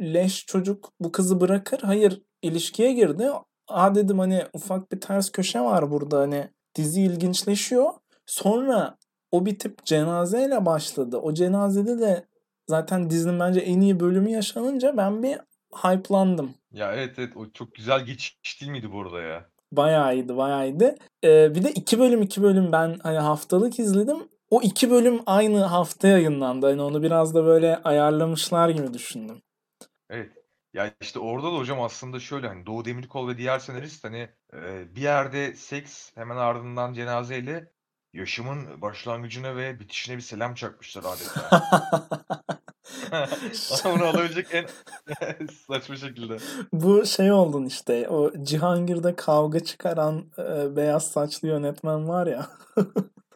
leş 0.00 0.46
çocuk 0.46 0.92
bu 1.00 1.12
kızı 1.12 1.40
bırakır. 1.40 1.80
Hayır 1.82 2.22
ilişkiye 2.42 2.92
girdi. 2.92 3.30
Aa 3.68 3.94
dedim 3.94 4.18
hani 4.18 4.44
ufak 4.52 4.92
bir 4.92 5.00
ters 5.00 5.30
köşe 5.32 5.60
var 5.60 5.90
burada 5.90 6.20
hani 6.20 6.50
dizi 6.74 7.02
ilginçleşiyor. 7.02 7.92
Sonra 8.26 8.98
o 9.32 9.46
bitip 9.46 9.84
cenazeyle 9.84 10.66
başladı. 10.66 11.16
O 11.16 11.34
cenazede 11.34 11.98
de 11.98 12.26
zaten 12.68 13.10
dizinin 13.10 13.40
bence 13.40 13.60
en 13.60 13.80
iyi 13.80 14.00
bölümü 14.00 14.30
yaşanınca 14.30 14.96
ben 14.96 15.22
bir 15.22 15.38
hype'landım. 15.74 16.54
Ya 16.72 16.92
evet 16.94 17.18
evet 17.18 17.36
o 17.36 17.50
çok 17.50 17.74
güzel 17.74 18.04
geçiş 18.04 18.60
değil 18.60 18.72
miydi 18.72 18.92
bu 18.92 19.02
arada 19.02 19.20
ya? 19.20 19.50
Bayağı 19.72 20.14
iyiydi, 20.14 20.36
bayağı 20.36 20.68
iyiydi. 20.68 20.94
Ee, 21.24 21.54
bir 21.54 21.64
de 21.64 21.70
iki 21.70 21.98
bölüm 21.98 22.22
iki 22.22 22.42
bölüm 22.42 22.72
ben 22.72 22.98
hani 23.02 23.18
haftalık 23.18 23.78
izledim. 23.78 24.28
O 24.50 24.62
iki 24.62 24.90
bölüm 24.90 25.20
aynı 25.26 25.64
hafta 25.64 26.08
yayınlandı. 26.08 26.66
Hani 26.66 26.82
onu 26.82 27.02
biraz 27.02 27.34
da 27.34 27.44
böyle 27.44 27.76
ayarlamışlar 27.76 28.68
gibi 28.68 28.94
düşündüm. 28.94 29.42
Evet. 30.10 30.32
Ya 30.74 30.94
işte 31.00 31.18
orada 31.18 31.46
da 31.46 31.56
hocam 31.56 31.80
aslında 31.80 32.20
şöyle 32.20 32.48
hani 32.48 32.66
Doğu 32.66 32.84
Demirkol 32.84 33.28
ve 33.28 33.38
diğer 33.38 33.58
senarist 33.58 34.04
hani 34.04 34.28
e, 34.54 34.94
bir 34.94 35.00
yerde 35.00 35.54
seks 35.54 36.16
hemen 36.16 36.36
ardından 36.36 36.92
cenazeyle 36.92 37.72
yaşamın 38.12 38.82
başlangıcına 38.82 39.56
ve 39.56 39.80
bitişine 39.80 40.16
bir 40.16 40.22
selam 40.22 40.54
çakmışlar 40.54 41.04
adeta. 41.04 41.62
Onu 43.86 44.04
alabilecek 44.04 44.46
en 44.52 44.66
saçma 45.66 45.96
şekilde. 45.96 46.36
Bu 46.72 47.06
şey 47.06 47.32
oldun 47.32 47.64
işte. 47.64 48.08
O 48.08 48.32
Cihangir'de 48.42 49.16
kavga 49.16 49.60
çıkaran 49.60 50.24
e, 50.38 50.76
beyaz 50.76 51.10
saçlı 51.10 51.48
yönetmen 51.48 52.08
var 52.08 52.26
ya. 52.26 52.46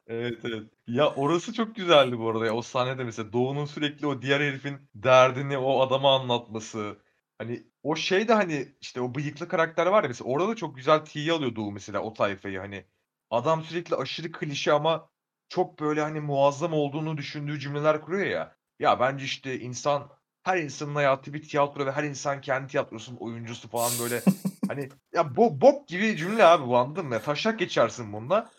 Evet, 0.07 0.41
evet. 0.45 0.63
Ya 0.87 1.11
orası 1.15 1.53
çok 1.53 1.77
güzeldi 1.77 2.19
bu 2.19 2.31
arada 2.31 2.47
ya. 2.47 2.55
O 2.55 2.63
sahnede 2.63 3.05
mesela 3.05 3.33
Doğu'nun 3.33 3.65
sürekli 3.65 4.07
o 4.07 4.23
diğer 4.23 4.41
herifin 4.41 4.79
derdini 4.95 5.59
o 5.59 5.81
adama 5.81 6.15
anlatması. 6.21 6.99
Hani 7.39 7.67
o 7.83 7.97
şey 7.97 8.29
de 8.29 8.35
hani 8.35 8.69
işte 8.81 9.01
o 9.01 9.15
bıyıklı 9.15 9.49
karakter 9.49 9.87
var 9.87 10.03
ya 10.03 10.09
mesela 10.09 10.31
orada 10.31 10.49
da 10.49 10.57
çok 10.57 10.77
güzel 10.77 11.05
tiye 11.05 11.33
alıyor 11.33 11.57
Doğu 11.57 11.73
mesela 11.73 12.01
o 12.01 12.13
tayfayı 12.13 12.59
hani. 12.59 12.85
Adam 13.31 13.63
sürekli 13.63 13.97
aşırı 13.97 14.33
klişe 14.33 14.73
ama 14.73 15.11
çok 15.49 15.81
böyle 15.81 16.01
hani 16.01 16.21
muazzam 16.21 16.73
olduğunu 16.73 17.17
düşündüğü 17.17 17.61
cümleler 17.61 18.01
kuruyor 18.01 18.27
ya. 18.27 18.57
Ya 18.79 19.01
bence 19.01 19.25
işte 19.25 19.61
insan 19.61 20.09
her 20.43 20.57
insanın 20.57 20.95
hayatı 20.95 21.35
bir 21.35 21.43
tiyatro 21.43 21.87
ve 21.87 21.93
her 21.93 22.05
insan 22.05 22.41
kendi 22.41 22.67
tiyatrosunun 22.67 23.17
oyuncusu 23.17 23.69
falan 23.69 23.93
böyle. 24.01 24.23
Hani 24.69 24.89
ya 25.15 25.37
bo 25.37 25.61
bok 25.61 25.89
gibi 25.89 26.17
cümle 26.17 26.45
abi 26.45 26.67
bu 26.67 26.77
anladın 26.77 27.07
mı? 27.07 27.15
Ya 27.15 27.23
taşak 27.23 27.59
geçersin 27.59 28.13
bununla. 28.13 28.51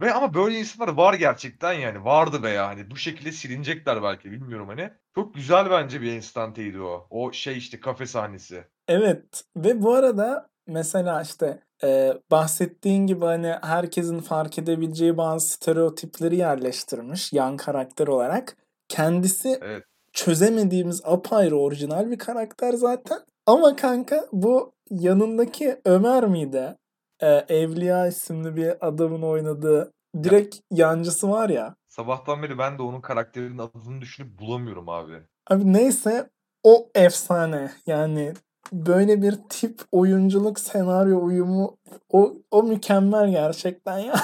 Ve 0.00 0.12
ama 0.12 0.34
böyle 0.34 0.58
insanlar 0.58 0.92
var 0.92 1.14
gerçekten 1.14 1.72
yani. 1.72 2.04
Vardı 2.04 2.42
veya 2.42 2.66
hani 2.66 2.90
bu 2.90 2.96
şekilde 2.96 3.32
silinecekler 3.32 4.02
belki 4.02 4.30
bilmiyorum 4.32 4.68
hani. 4.68 4.90
Çok 5.14 5.34
güzel 5.34 5.70
bence 5.70 6.00
bir 6.00 6.12
enstanteydi 6.12 6.80
o. 6.80 7.06
O 7.10 7.32
şey 7.32 7.58
işte 7.58 7.80
kafe 7.80 8.06
sahnesi. 8.06 8.64
Evet 8.88 9.44
ve 9.56 9.82
bu 9.82 9.94
arada 9.94 10.48
mesela 10.66 11.22
işte 11.22 11.62
e, 11.84 12.12
bahsettiğin 12.30 13.06
gibi 13.06 13.24
hani 13.24 13.54
herkesin 13.62 14.20
fark 14.20 14.58
edebileceği 14.58 15.16
bazı 15.16 15.48
stereotipleri 15.48 16.36
yerleştirmiş 16.36 17.32
yan 17.32 17.56
karakter 17.56 18.06
olarak. 18.06 18.56
Kendisi 18.88 19.58
Evet. 19.62 19.84
çözemediğimiz 20.12 21.00
apayrı 21.04 21.56
orijinal 21.58 22.10
bir 22.10 22.18
karakter 22.18 22.72
zaten. 22.72 23.18
Ama 23.46 23.76
kanka 23.76 24.26
bu 24.32 24.72
yanındaki 24.90 25.80
Ömer 25.84 26.26
miydi? 26.26 26.76
Ee, 27.22 27.26
Evliya 27.48 28.06
isimli 28.06 28.56
bir 28.56 28.86
adamın 28.88 29.22
oynadığı 29.22 29.92
direkt 30.22 30.56
yancısı 30.70 31.30
var 31.30 31.48
ya. 31.48 31.74
Sabahtan 31.88 32.42
beri 32.42 32.58
ben 32.58 32.78
de 32.78 32.82
onun 32.82 33.00
karakterinin 33.00 33.58
adını 33.58 34.00
düşünüp 34.00 34.38
bulamıyorum 34.38 34.88
abi. 34.88 35.12
Abi 35.50 35.72
neyse 35.72 36.30
o 36.62 36.90
efsane. 36.94 37.70
Yani 37.86 38.32
böyle 38.72 39.22
bir 39.22 39.38
tip 39.48 39.80
oyunculuk 39.92 40.60
senaryo 40.60 41.24
uyumu 41.24 41.76
o 42.12 42.34
o 42.50 42.62
mükemmel 42.62 43.30
gerçekten 43.30 43.98
ya. 43.98 44.14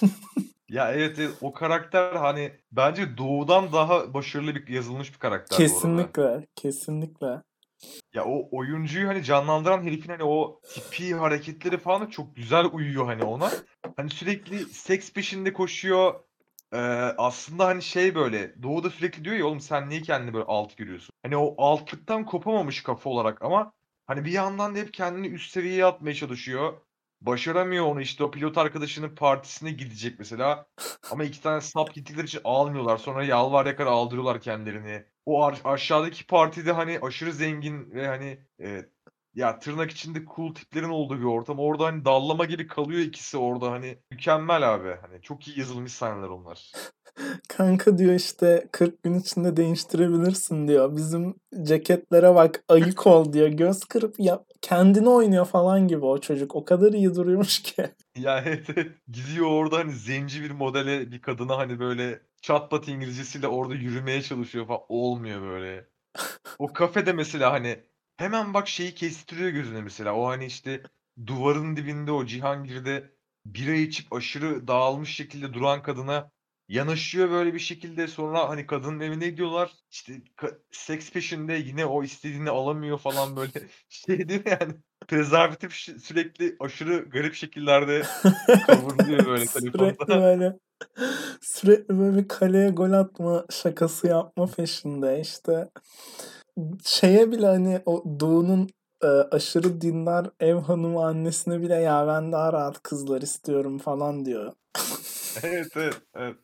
Ya 0.72 0.92
evet, 0.92 1.18
evet 1.18 1.30
o 1.40 1.52
karakter 1.52 2.12
hani 2.12 2.52
bence 2.72 3.16
Doğu'dan 3.18 3.72
daha 3.72 4.14
başarılı 4.14 4.54
bir 4.54 4.68
yazılmış 4.68 5.12
bir 5.12 5.18
karakter 5.18 5.56
kesinlikle, 5.56 6.46
kesinlikle. 6.56 7.42
Ya 8.14 8.24
o 8.24 8.48
oyuncuyu 8.52 9.08
hani 9.08 9.24
canlandıran 9.24 9.82
herifin 9.82 10.08
hani 10.08 10.24
o 10.24 10.60
tipi, 10.62 11.14
hareketleri 11.14 11.78
falan 11.78 12.06
çok 12.06 12.36
güzel 12.36 12.64
uyuyor 12.72 13.06
hani 13.06 13.24
ona. 13.24 13.50
Hani 13.96 14.10
sürekli 14.10 14.58
seks 14.58 15.12
peşinde 15.12 15.52
koşuyor. 15.52 16.14
Ee, 16.72 16.78
aslında 17.18 17.66
hani 17.66 17.82
şey 17.82 18.14
böyle 18.14 18.62
Doğu 18.62 18.84
da 18.84 18.90
sürekli 18.90 19.24
diyor 19.24 19.36
ya 19.36 19.46
oğlum 19.46 19.60
sen 19.60 19.88
niye 19.88 20.02
kendini 20.02 20.34
böyle 20.34 20.44
alt 20.44 20.76
görüyorsun? 20.76 21.14
Hani 21.22 21.36
o 21.36 21.54
altlıktan 21.58 22.24
kopamamış 22.24 22.82
kafa 22.82 23.10
olarak 23.10 23.42
ama 23.42 23.72
hani 24.06 24.24
bir 24.24 24.32
yandan 24.32 24.74
da 24.74 24.78
hep 24.78 24.94
kendini 24.94 25.26
üst 25.26 25.50
seviyeye 25.50 25.84
atmaya 25.84 26.14
çalışıyor. 26.14 26.72
Başaramıyor 27.26 27.86
onu 27.86 28.00
işte 28.00 28.24
o 28.24 28.30
pilot 28.30 28.58
arkadaşının 28.58 29.14
partisine 29.14 29.70
gidecek 29.70 30.18
mesela. 30.18 30.66
Ama 31.10 31.24
iki 31.24 31.42
tane 31.42 31.60
sap 31.60 31.94
gittikleri 31.94 32.26
için 32.26 32.40
almıyorlar. 32.44 32.96
Sonra 32.96 33.24
yalvar 33.24 33.66
yakar 33.66 33.86
aldırıyorlar 33.86 34.40
kendilerini. 34.40 35.04
O 35.26 35.52
aşağıdaki 35.64 36.26
partide 36.26 36.72
hani 36.72 36.98
aşırı 37.02 37.32
zengin 37.32 37.90
ve 37.90 38.06
hani 38.06 38.38
e, 38.60 38.86
ya 39.34 39.58
tırnak 39.58 39.90
içinde 39.90 40.18
cool 40.36 40.54
tiplerin 40.54 40.88
olduğu 40.88 41.18
bir 41.18 41.24
ortam. 41.24 41.58
Orada 41.58 41.84
hani 41.84 42.04
dallama 42.04 42.44
gibi 42.44 42.66
kalıyor 42.66 43.00
ikisi 43.00 43.36
orada 43.36 43.70
hani 43.70 43.98
mükemmel 44.10 44.74
abi. 44.74 44.96
Hani 45.02 45.22
çok 45.22 45.48
iyi 45.48 45.58
yazılmış 45.58 45.92
sahneler 45.92 46.28
onlar. 46.28 46.72
Kanka 47.48 47.98
diyor 47.98 48.14
işte 48.14 48.68
40 48.72 49.02
gün 49.02 49.14
içinde 49.14 49.56
değiştirebilirsin 49.56 50.68
diyor. 50.68 50.96
Bizim 50.96 51.34
ceketlere 51.62 52.34
bak 52.34 52.64
ayık 52.68 53.06
ol 53.06 53.32
diyor. 53.32 53.48
Göz 53.48 53.84
kırıp 53.84 54.14
ya 54.18 54.44
kendini 54.60 55.08
oynuyor 55.08 55.46
falan 55.46 55.88
gibi 55.88 56.04
o 56.04 56.18
çocuk. 56.18 56.56
O 56.56 56.64
kadar 56.64 56.92
iyi 56.92 57.14
duruyormuş 57.14 57.62
ki. 57.62 57.90
Ya 58.16 58.42
evet, 58.46 58.66
evet. 58.76 58.92
Gidiyor 59.08 59.46
orada 59.46 59.78
hani 59.78 59.92
zenci 59.92 60.42
bir 60.42 60.50
modele 60.50 61.12
bir 61.12 61.22
kadına 61.22 61.58
hani 61.58 61.80
böyle 61.80 62.20
çatpat 62.42 62.88
İngilizcesiyle 62.88 63.48
orada 63.48 63.74
yürümeye 63.74 64.22
çalışıyor 64.22 64.66
falan. 64.66 64.80
Olmuyor 64.88 65.42
böyle. 65.42 65.86
O 66.58 66.72
kafede 66.72 67.12
mesela 67.12 67.52
hani 67.52 67.78
hemen 68.22 68.54
bak 68.54 68.68
şeyi 68.68 68.94
kestiriyor 68.94 69.50
gözüne 69.50 69.82
mesela. 69.82 70.14
O 70.14 70.26
hani 70.26 70.44
işte 70.46 70.82
duvarın 71.26 71.76
dibinde 71.76 72.12
o 72.12 72.26
Cihangir'de 72.26 73.10
bira 73.46 73.74
içip 73.74 74.12
aşırı 74.12 74.68
dağılmış 74.68 75.14
şekilde 75.14 75.52
duran 75.52 75.82
kadına 75.82 76.30
yanaşıyor 76.68 77.30
böyle 77.30 77.54
bir 77.54 77.58
şekilde. 77.58 78.08
Sonra 78.08 78.48
hani 78.48 78.66
kadının 78.66 79.00
evine 79.00 79.28
gidiyorlar. 79.28 79.72
İşte 79.90 80.12
seks 80.70 81.10
peşinde 81.10 81.54
yine 81.54 81.86
o 81.86 82.02
istediğini 82.04 82.50
alamıyor 82.50 82.98
falan 82.98 83.36
böyle. 83.36 83.52
Şey 83.88 84.28
değil 84.28 84.44
mi 84.44 84.50
yani? 84.60 84.74
Prezervatif 85.08 85.72
sürekli 86.02 86.56
aşırı 86.60 87.08
garip 87.10 87.34
şekillerde 87.34 88.02
kavuruluyor 88.66 89.26
böyle 89.26 89.46
Sürekli 89.46 89.72
telefonda. 89.78 90.22
böyle 90.22 90.58
sürekli 91.40 91.98
böyle 91.98 92.18
bir 92.18 92.28
kaleye 92.28 92.70
gol 92.70 92.92
atma 92.92 93.46
şakası 93.50 94.06
yapma 94.06 94.46
peşinde 94.46 95.20
işte 95.20 95.68
şeye 96.84 97.32
bile 97.32 97.46
hani 97.46 97.82
o 97.86 98.04
Doğu'nun 98.20 98.68
e, 99.02 99.06
aşırı 99.06 99.80
dindar 99.80 100.30
ev 100.40 100.54
hanımı 100.56 101.04
annesine 101.04 101.62
bile 101.62 101.74
ya 101.74 102.06
ben 102.06 102.32
daha 102.32 102.52
rahat 102.52 102.82
kızlar 102.82 103.22
istiyorum 103.22 103.78
falan 103.78 104.24
diyor. 104.24 104.52
Evet 105.42 105.68
evet 105.76 106.00
evet. 106.14 106.36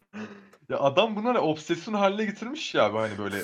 Ya 0.69 0.79
adam 0.79 1.17
bunları 1.17 1.41
obsesyon 1.41 1.95
haline 1.95 2.25
getirmiş 2.25 2.75
ya 2.75 2.95
hani 2.95 3.19
böyle. 3.19 3.37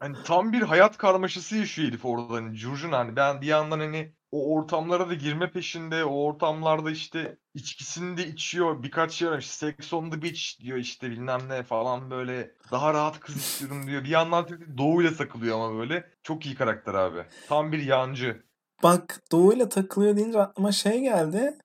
Hani 0.00 0.16
tam 0.24 0.52
bir 0.52 0.62
hayat 0.62 0.96
karmaşası 0.98 1.56
yaşıyor 1.56 1.88
herif 1.88 2.04
orada 2.04 2.34
hani 2.34 2.56
curcuna 2.56 2.98
hani 2.98 3.16
ben 3.16 3.40
bir 3.40 3.46
yandan 3.46 3.78
hani 3.78 4.12
o 4.30 4.54
ortamlara 4.54 5.08
da 5.08 5.14
girme 5.14 5.50
peşinde 5.50 6.04
o 6.04 6.24
ortamlarda 6.24 6.90
işte 6.90 7.38
içkisini 7.54 8.16
de 8.16 8.26
içiyor 8.26 8.82
birkaç 8.82 9.22
yer 9.22 9.38
işte 9.38 9.74
Sex 9.78 9.92
on 9.92 10.10
the 10.10 10.22
Beach 10.22 10.60
diyor 10.60 10.78
işte 10.78 11.10
bilmem 11.10 11.40
ne 11.48 11.62
falan 11.62 12.10
böyle 12.10 12.50
daha 12.70 12.94
rahat 12.94 13.20
kız 13.20 13.36
istiyorum 13.36 13.86
diyor. 13.86 14.04
Bir 14.04 14.08
yandan 14.08 14.46
Doğu'yla 14.78 15.14
takılıyor 15.14 15.60
ama 15.60 15.78
böyle 15.78 16.10
çok 16.22 16.46
iyi 16.46 16.54
karakter 16.54 16.94
abi. 16.94 17.24
Tam 17.48 17.72
bir 17.72 17.82
yancı. 17.82 18.42
Bak 18.82 19.22
Doğu'yla 19.32 19.68
takılıyor 19.68 20.16
deyince 20.16 20.40
aklıma 20.40 20.72
şey 20.72 21.00
geldi. 21.00 21.58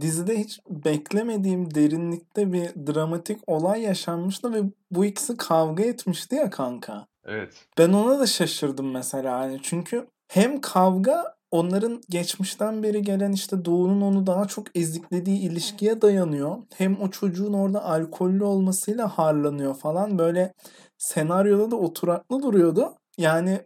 Dizide 0.00 0.38
hiç 0.38 0.60
beklemediğim 0.68 1.74
derinlikte 1.74 2.52
bir 2.52 2.68
dramatik 2.86 3.40
olay 3.46 3.82
yaşanmıştı 3.82 4.52
ve 4.54 4.58
bu 4.90 5.04
ikisi 5.04 5.36
kavga 5.36 5.84
etmişti 5.84 6.34
ya 6.34 6.50
kanka. 6.50 7.06
Evet. 7.24 7.66
Ben 7.78 7.92
ona 7.92 8.20
da 8.20 8.26
şaşırdım 8.26 8.90
mesela 8.90 9.38
hani 9.38 9.62
çünkü 9.62 10.06
hem 10.28 10.60
kavga 10.60 11.35
onların 11.50 12.00
geçmişten 12.08 12.82
beri 12.82 13.02
gelen 13.02 13.32
işte 13.32 13.64
Doğu'nun 13.64 14.00
onu 14.00 14.26
daha 14.26 14.46
çok 14.46 14.76
eziklediği 14.76 15.38
ilişkiye 15.38 16.02
dayanıyor. 16.02 16.56
Hem 16.74 17.00
o 17.00 17.10
çocuğun 17.10 17.52
orada 17.52 17.84
alkollü 17.84 18.44
olmasıyla 18.44 19.08
harlanıyor 19.18 19.74
falan 19.74 20.18
böyle 20.18 20.52
senaryoda 20.98 21.70
da 21.70 21.76
oturaklı 21.76 22.42
duruyordu. 22.42 22.94
Yani 23.18 23.60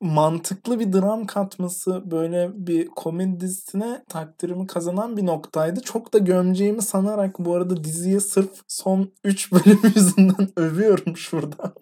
mantıklı 0.00 0.80
bir 0.80 0.92
dram 0.92 1.26
katması 1.26 2.10
böyle 2.10 2.50
bir 2.66 2.86
komedi 2.86 3.40
dizisine 3.40 4.04
takdirimi 4.08 4.66
kazanan 4.66 5.16
bir 5.16 5.26
noktaydı. 5.26 5.80
Çok 5.80 6.12
da 6.12 6.18
gömeceğimi 6.18 6.82
sanarak 6.82 7.38
bu 7.38 7.54
arada 7.54 7.84
diziye 7.84 8.20
sırf 8.20 8.50
son 8.68 9.12
3 9.24 9.52
bölüm 9.52 9.80
yüzünden 9.96 10.48
övüyorum 10.56 11.16
şurada. 11.16 11.74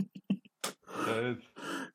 Evet. 1.15 1.39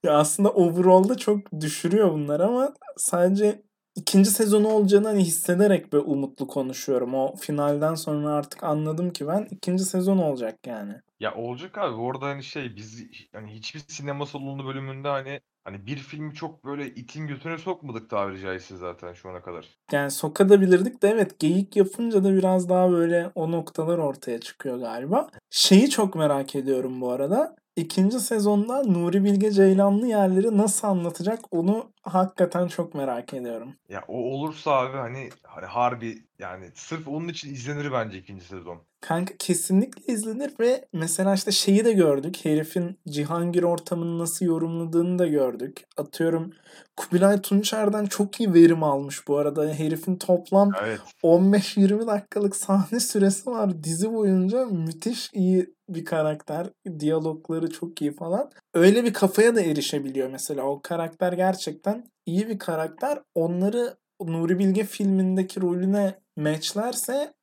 Ya 0.04 0.18
aslında 0.18 0.50
overall'da 0.50 1.18
çok 1.18 1.40
düşürüyor 1.62 2.12
bunlar 2.12 2.40
ama 2.40 2.74
sadece 2.98 3.62
ikinci 3.96 4.30
sezonu 4.30 4.68
olacağını 4.68 5.08
hani 5.08 5.22
hissederek 5.22 5.94
böyle 5.94 6.04
umutlu 6.04 6.48
konuşuyorum. 6.48 7.14
O 7.14 7.36
finalden 7.36 7.96
sonra 7.96 8.30
artık 8.30 8.64
anladım 8.64 9.14
ki 9.14 9.28
ben 9.28 9.48
ikinci 9.52 9.84
sezon 9.84 10.18
olacak 10.18 10.68
yani. 10.68 10.94
Ya 11.20 11.36
olacak 11.36 11.78
abi. 11.78 11.96
Orada 11.96 12.26
hani 12.26 12.44
şey 12.44 12.76
biz 12.76 13.04
hani 13.34 13.52
hiçbir 13.54 13.80
sinema 13.80 14.26
salonu 14.26 14.68
bölümünde 14.68 15.08
hani 15.08 15.42
hani 15.64 15.86
bir 15.86 15.98
filmi 15.98 16.34
çok 16.34 16.66
böyle 16.66 16.88
itin 16.88 17.28
götüne 17.28 17.58
sokmadık 17.58 18.10
tabiri 18.10 18.42
caizse 18.42 18.78
zaten 18.78 19.14
şu 19.14 19.30
ana 19.30 19.42
kadar. 19.42 19.68
Yani 19.92 20.12
sokabilirdik 20.12 21.02
de 21.02 21.08
evet 21.10 21.40
geyik 21.40 21.76
yapınca 21.76 22.24
da 22.24 22.34
biraz 22.34 22.70
daha 22.70 22.92
böyle 22.92 23.32
o 23.36 23.52
noktalar 23.52 23.98
ortaya 23.98 24.40
çıkıyor 24.40 24.78
galiba. 24.80 25.30
Şeyi 25.50 25.90
çok 25.90 26.16
merak 26.16 26.56
ediyorum 26.56 27.02
bu 27.02 27.12
arada. 27.12 27.56
İkinci 27.76 28.20
sezonda 28.20 28.84
Nuri 28.84 29.24
Bilge 29.24 29.52
Ceylanlı 29.52 30.08
yerleri 30.08 30.58
nasıl 30.58 30.88
anlatacak 30.88 31.40
onu 31.52 31.92
hakikaten 32.02 32.68
çok 32.68 32.94
merak 32.94 33.34
ediyorum. 33.34 33.76
Ya 33.90 34.04
o 34.08 34.14
olursa 34.14 34.72
abi 34.72 34.98
hani 34.98 35.30
hani 35.44 35.66
harbi 35.66 36.29
yani 36.40 36.66
sırf 36.76 37.08
onun 37.08 37.28
için 37.28 37.54
izlenir 37.54 37.92
bence 37.92 38.18
ikinci 38.18 38.46
sezon. 38.46 38.82
Kanka 39.02 39.34
kesinlikle 39.40 40.14
izlenir 40.14 40.54
ve 40.60 40.86
mesela 40.94 41.34
işte 41.34 41.52
şeyi 41.52 41.86
de 41.86 41.94
gördük. 41.94 42.46
Herifin 42.46 43.00
Cihangir 43.10 43.64
ortamını 43.64 44.20
nasıl 44.20 44.46
yorumladığını 44.46 45.20
da 45.20 45.28
gördük. 45.28 45.84
Atıyorum 45.98 46.54
Kubilay 46.98 47.42
Tunçer'den 47.42 48.06
çok 48.06 48.40
iyi 48.40 48.54
verim 48.54 48.84
almış 48.84 49.28
bu 49.28 49.38
arada. 49.38 49.74
Herifin 49.74 50.16
toplam 50.16 50.72
Evet. 50.84 51.00
15-20 51.24 52.08
dakikalık 52.08 52.56
sahne 52.56 53.00
süresi 53.10 53.50
var. 53.50 53.84
Dizi 53.84 54.14
boyunca 54.14 54.66
müthiş 54.66 55.30
iyi 55.34 55.74
bir 55.90 56.06
karakter. 56.06 56.68
Diyalogları 57.00 57.70
çok 57.70 58.02
iyi 58.02 58.16
falan. 58.16 58.52
Öyle 58.74 59.04
bir 59.04 59.14
kafaya 59.14 59.56
da 59.56 59.62
erişebiliyor 59.62 60.30
mesela. 60.30 60.64
O 60.64 60.82
karakter 60.82 61.34
gerçekten 61.34 62.04
iyi 62.26 62.48
bir 62.48 62.60
karakter. 62.60 63.20
Onları 63.36 63.98
Nuri 64.22 64.60
Bilge 64.60 64.84
filmindeki 64.84 65.62
rolüne 65.62 66.20
matchlerse 66.40 67.34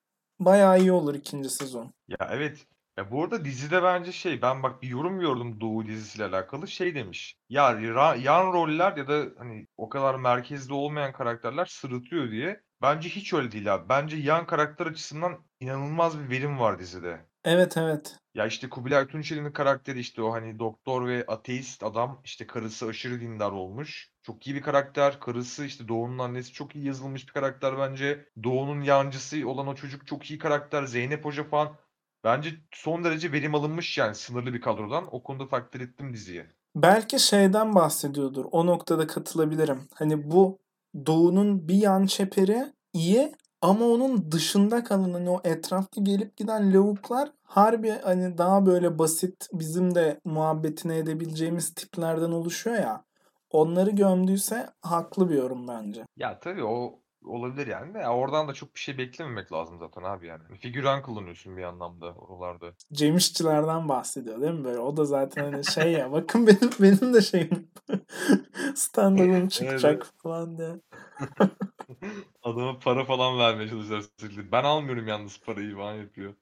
bayağı 0.40 0.80
iyi 0.80 0.92
olur 0.92 1.14
ikinci 1.14 1.50
sezon. 1.50 1.92
Ya 2.08 2.28
evet. 2.30 2.66
Ya 2.98 3.10
bu 3.10 3.24
arada 3.24 3.44
dizide 3.44 3.82
bence 3.82 4.12
şey 4.12 4.42
ben 4.42 4.62
bak 4.62 4.82
bir 4.82 4.88
yorum 4.88 5.20
gördüm 5.20 5.60
Doğu 5.60 5.86
dizisiyle 5.86 6.24
alakalı 6.24 6.68
şey 6.68 6.94
demiş. 6.94 7.36
Ya 7.48 7.80
yan 8.22 8.52
roller 8.52 8.96
ya 8.96 9.08
da 9.08 9.24
hani 9.38 9.66
o 9.76 9.88
kadar 9.88 10.14
merkezde 10.14 10.74
olmayan 10.74 11.12
karakterler 11.12 11.66
sırıtıyor 11.66 12.30
diye. 12.30 12.60
Bence 12.82 13.08
hiç 13.08 13.34
öyle 13.34 13.52
değil 13.52 13.74
abi. 13.74 13.88
Bence 13.88 14.16
yan 14.16 14.46
karakter 14.46 14.86
açısından 14.86 15.44
inanılmaz 15.60 16.18
bir 16.18 16.30
verim 16.30 16.58
var 16.58 16.78
dizide. 16.78 17.26
Evet 17.44 17.76
evet. 17.76 18.16
Ya 18.34 18.46
işte 18.46 18.68
Kubilay 18.68 19.06
Tunçeri'nin 19.06 19.52
karakteri 19.52 20.00
işte 20.00 20.22
o 20.22 20.32
hani 20.32 20.58
doktor 20.58 21.06
ve 21.06 21.24
ateist 21.28 21.82
adam 21.82 22.20
işte 22.24 22.46
karısı 22.46 22.86
aşırı 22.86 23.20
dindar 23.20 23.52
olmuş. 23.52 24.10
Çok 24.26 24.46
iyi 24.46 24.56
bir 24.56 24.62
karakter. 24.62 25.20
Karısı 25.20 25.64
işte 25.64 25.88
Doğu'nun 25.88 26.18
annesi 26.18 26.52
çok 26.52 26.76
iyi 26.76 26.86
yazılmış 26.86 27.28
bir 27.28 27.32
karakter 27.32 27.78
bence. 27.78 28.28
Doğu'nun 28.44 28.80
yancısı 28.80 29.48
olan 29.48 29.66
o 29.66 29.74
çocuk 29.74 30.06
çok 30.06 30.30
iyi 30.30 30.38
karakter. 30.38 30.86
Zeynep 30.86 31.24
Hoca 31.24 31.44
falan. 31.44 31.76
Bence 32.24 32.50
son 32.72 33.04
derece 33.04 33.32
verim 33.32 33.54
alınmış 33.54 33.98
yani 33.98 34.14
sınırlı 34.14 34.54
bir 34.54 34.60
kadrodan. 34.60 35.14
O 35.14 35.22
konuda 35.22 35.48
takdir 35.48 35.80
ettim 35.80 36.12
diziyi. 36.14 36.46
Belki 36.76 37.20
şeyden 37.20 37.74
bahsediyordur. 37.74 38.44
O 38.50 38.66
noktada 38.66 39.06
katılabilirim. 39.06 39.88
Hani 39.94 40.30
bu 40.30 40.58
Doğu'nun 41.06 41.68
bir 41.68 41.74
yan 41.74 42.06
çeperi 42.06 42.72
iyi 42.92 43.32
ama 43.60 43.84
onun 43.84 44.32
dışında 44.32 44.84
kalan 44.84 45.12
hani 45.12 45.30
o 45.30 45.40
etrafta 45.44 46.00
gelip 46.00 46.36
giden 46.36 46.74
lavuklar 46.74 47.32
harbi 47.42 47.90
hani 47.90 48.38
daha 48.38 48.66
böyle 48.66 48.98
basit 48.98 49.48
bizim 49.52 49.94
de 49.94 50.20
muhabbetini 50.24 50.94
edebileceğimiz 50.94 51.74
tiplerden 51.74 52.32
oluşuyor 52.32 52.76
ya. 52.76 53.05
Onları 53.50 53.90
gömdüyse 53.90 54.70
haklı 54.82 55.30
bir 55.30 55.34
yorum 55.34 55.68
bence. 55.68 56.04
Ya 56.16 56.40
tabii 56.40 56.64
o 56.64 57.00
olabilir 57.24 57.66
yani 57.66 57.94
de 57.94 57.98
ya 57.98 58.14
oradan 58.14 58.48
da 58.48 58.54
çok 58.54 58.74
bir 58.74 58.80
şey 58.80 58.98
beklememek 58.98 59.52
lazım 59.52 59.78
zaten 59.78 60.02
abi 60.02 60.26
yani. 60.26 60.42
Figüran 60.58 61.02
kullanıyorsun 61.02 61.56
bir 61.56 61.62
anlamda 61.62 62.12
oralarda. 62.14 62.72
Cem 62.92 63.16
İşçilerden 63.16 63.88
bahsediyor 63.88 64.40
değil 64.40 64.52
mi 64.52 64.64
böyle? 64.64 64.78
O 64.78 64.96
da 64.96 65.04
zaten 65.04 65.52
hani 65.52 65.64
şey 65.64 65.92
ya 65.92 66.12
bakın 66.12 66.46
benim 66.46 66.70
benim 66.80 67.14
de 67.14 67.20
şeyim 67.20 67.68
stand-up'ım 68.74 69.48
çıkacak 69.48 70.06
falan 70.22 70.58
diye. 70.58 70.80
Adama 72.42 72.78
para 72.78 73.04
falan 73.04 73.38
vermeye 73.38 73.68
çalışıyor 73.68 74.04
sürekli. 74.18 74.52
Ben 74.52 74.64
almıyorum 74.64 75.08
yalnız 75.08 75.40
parayı 75.40 75.74
falan 75.76 75.94
yapıyor. 75.94 76.34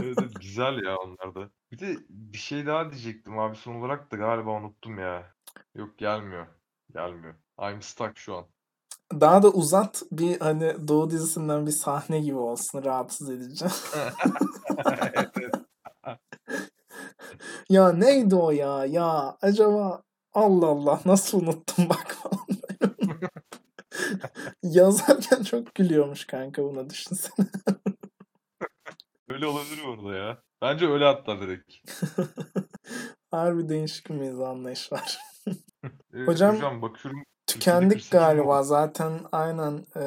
Evet, 0.00 0.18
evet, 0.20 0.40
güzel 0.40 0.82
ya 0.84 0.96
onlar 0.96 1.34
da. 1.34 1.50
Bir 1.72 1.78
de 1.78 1.96
bir 2.08 2.38
şey 2.38 2.66
daha 2.66 2.90
diyecektim 2.90 3.38
abi 3.38 3.56
son 3.56 3.74
olarak 3.74 4.12
da 4.12 4.16
galiba 4.16 4.50
unuttum 4.50 4.98
ya. 4.98 5.37
Yok 5.74 5.98
gelmiyor. 5.98 6.46
Gelmiyor. 6.94 7.34
I'm 7.62 7.82
stuck 7.82 8.18
şu 8.18 8.36
an. 8.36 8.46
Daha 9.12 9.42
da 9.42 9.50
uzat 9.50 10.02
bir 10.12 10.40
hani 10.40 10.88
Doğu 10.88 11.10
dizisinden 11.10 11.66
bir 11.66 11.70
sahne 11.70 12.20
gibi 12.20 12.36
olsun 12.36 12.84
rahatsız 12.84 13.30
edici. 13.30 13.64
Evet, 13.96 15.28
ya 17.68 17.92
neydi 17.92 18.34
o 18.34 18.50
ya? 18.50 18.84
Ya 18.84 19.36
acaba 19.42 20.02
Allah 20.32 20.66
Allah 20.66 21.00
nasıl 21.04 21.42
unuttum 21.42 21.88
bak. 21.88 22.16
Yazarken 24.62 25.42
çok 25.42 25.74
gülüyormuş 25.74 26.26
kanka 26.26 26.64
buna 26.64 26.90
düşünsene. 26.90 27.46
Öyle 29.28 29.46
olabilir 29.46 29.82
bu 29.86 29.92
arada 29.92 30.16
ya. 30.16 30.42
Bence 30.62 30.86
öyle 30.88 31.04
hatta 31.04 31.40
direkt. 31.40 31.74
Harbi 33.30 33.68
değişik 33.68 34.10
bir 34.10 34.14
mizah 34.14 34.48
anlayış 34.48 34.92
var. 34.92 35.18
Hocam, 36.26 36.56
hocam 36.56 36.82
bakıyorum 36.82 37.22
Tükendik 37.46 37.90
48 37.90 38.12
mi 38.12 38.18
galiba 38.18 38.62
zaten 38.62 39.20
aynen 39.32 39.86
e, 39.96 40.02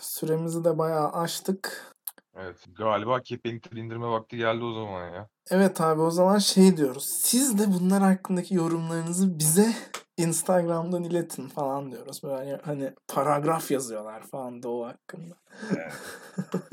süremizi 0.00 0.64
de 0.64 0.78
bayağı 0.78 1.12
aştık. 1.12 1.94
Evet 2.36 2.64
galiba 2.78 3.20
kepenkleri 3.20 3.80
indirme 3.80 4.06
vakti 4.06 4.36
geldi 4.36 4.64
o 4.64 4.72
zaman 4.72 5.14
ya. 5.14 5.28
Evet 5.50 5.80
abi 5.80 6.00
o 6.00 6.10
zaman 6.10 6.38
şey 6.38 6.76
diyoruz. 6.76 7.08
Siz 7.22 7.58
de 7.58 7.66
bunlar 7.66 8.02
hakkındaki 8.02 8.54
yorumlarınızı 8.54 9.38
bize 9.38 9.72
Instagram'dan 10.16 11.04
iletin 11.04 11.48
falan 11.48 11.92
diyoruz. 11.92 12.22
Böyle 12.22 12.60
hani 12.64 12.94
paragraf 13.08 13.70
yazıyorlar 13.70 14.22
falan 14.22 14.62
Doğu 14.62 14.86
hakkında. 14.86 15.34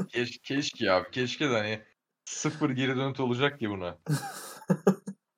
Keş, 0.09 0.37
keşke 0.37 0.91
abi 0.91 1.11
keşke 1.11 1.49
de 1.49 1.53
hani 1.53 1.81
sıfır 2.25 2.69
geri 2.69 2.95
dönüt 2.95 3.19
olacak 3.19 3.59
ki 3.59 3.69
buna. 3.69 3.97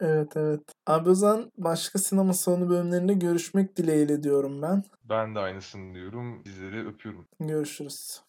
Evet 0.02 0.32
evet. 0.36 0.62
Abi 0.90 1.10
o 1.10 1.16
zaman 1.16 1.52
başka 1.58 2.00
sinema 2.00 2.34
salonu 2.34 2.70
bölümlerinde 2.70 3.14
görüşmek 3.14 3.78
dileğiyle 3.78 4.24
diyorum 4.24 4.62
ben. 4.62 4.84
Ben 5.04 5.36
de 5.36 5.40
aynısını 5.40 5.94
diyorum. 5.94 6.44
Sizleri 6.46 6.88
öpüyorum. 6.88 7.28
Görüşürüz. 7.40 8.22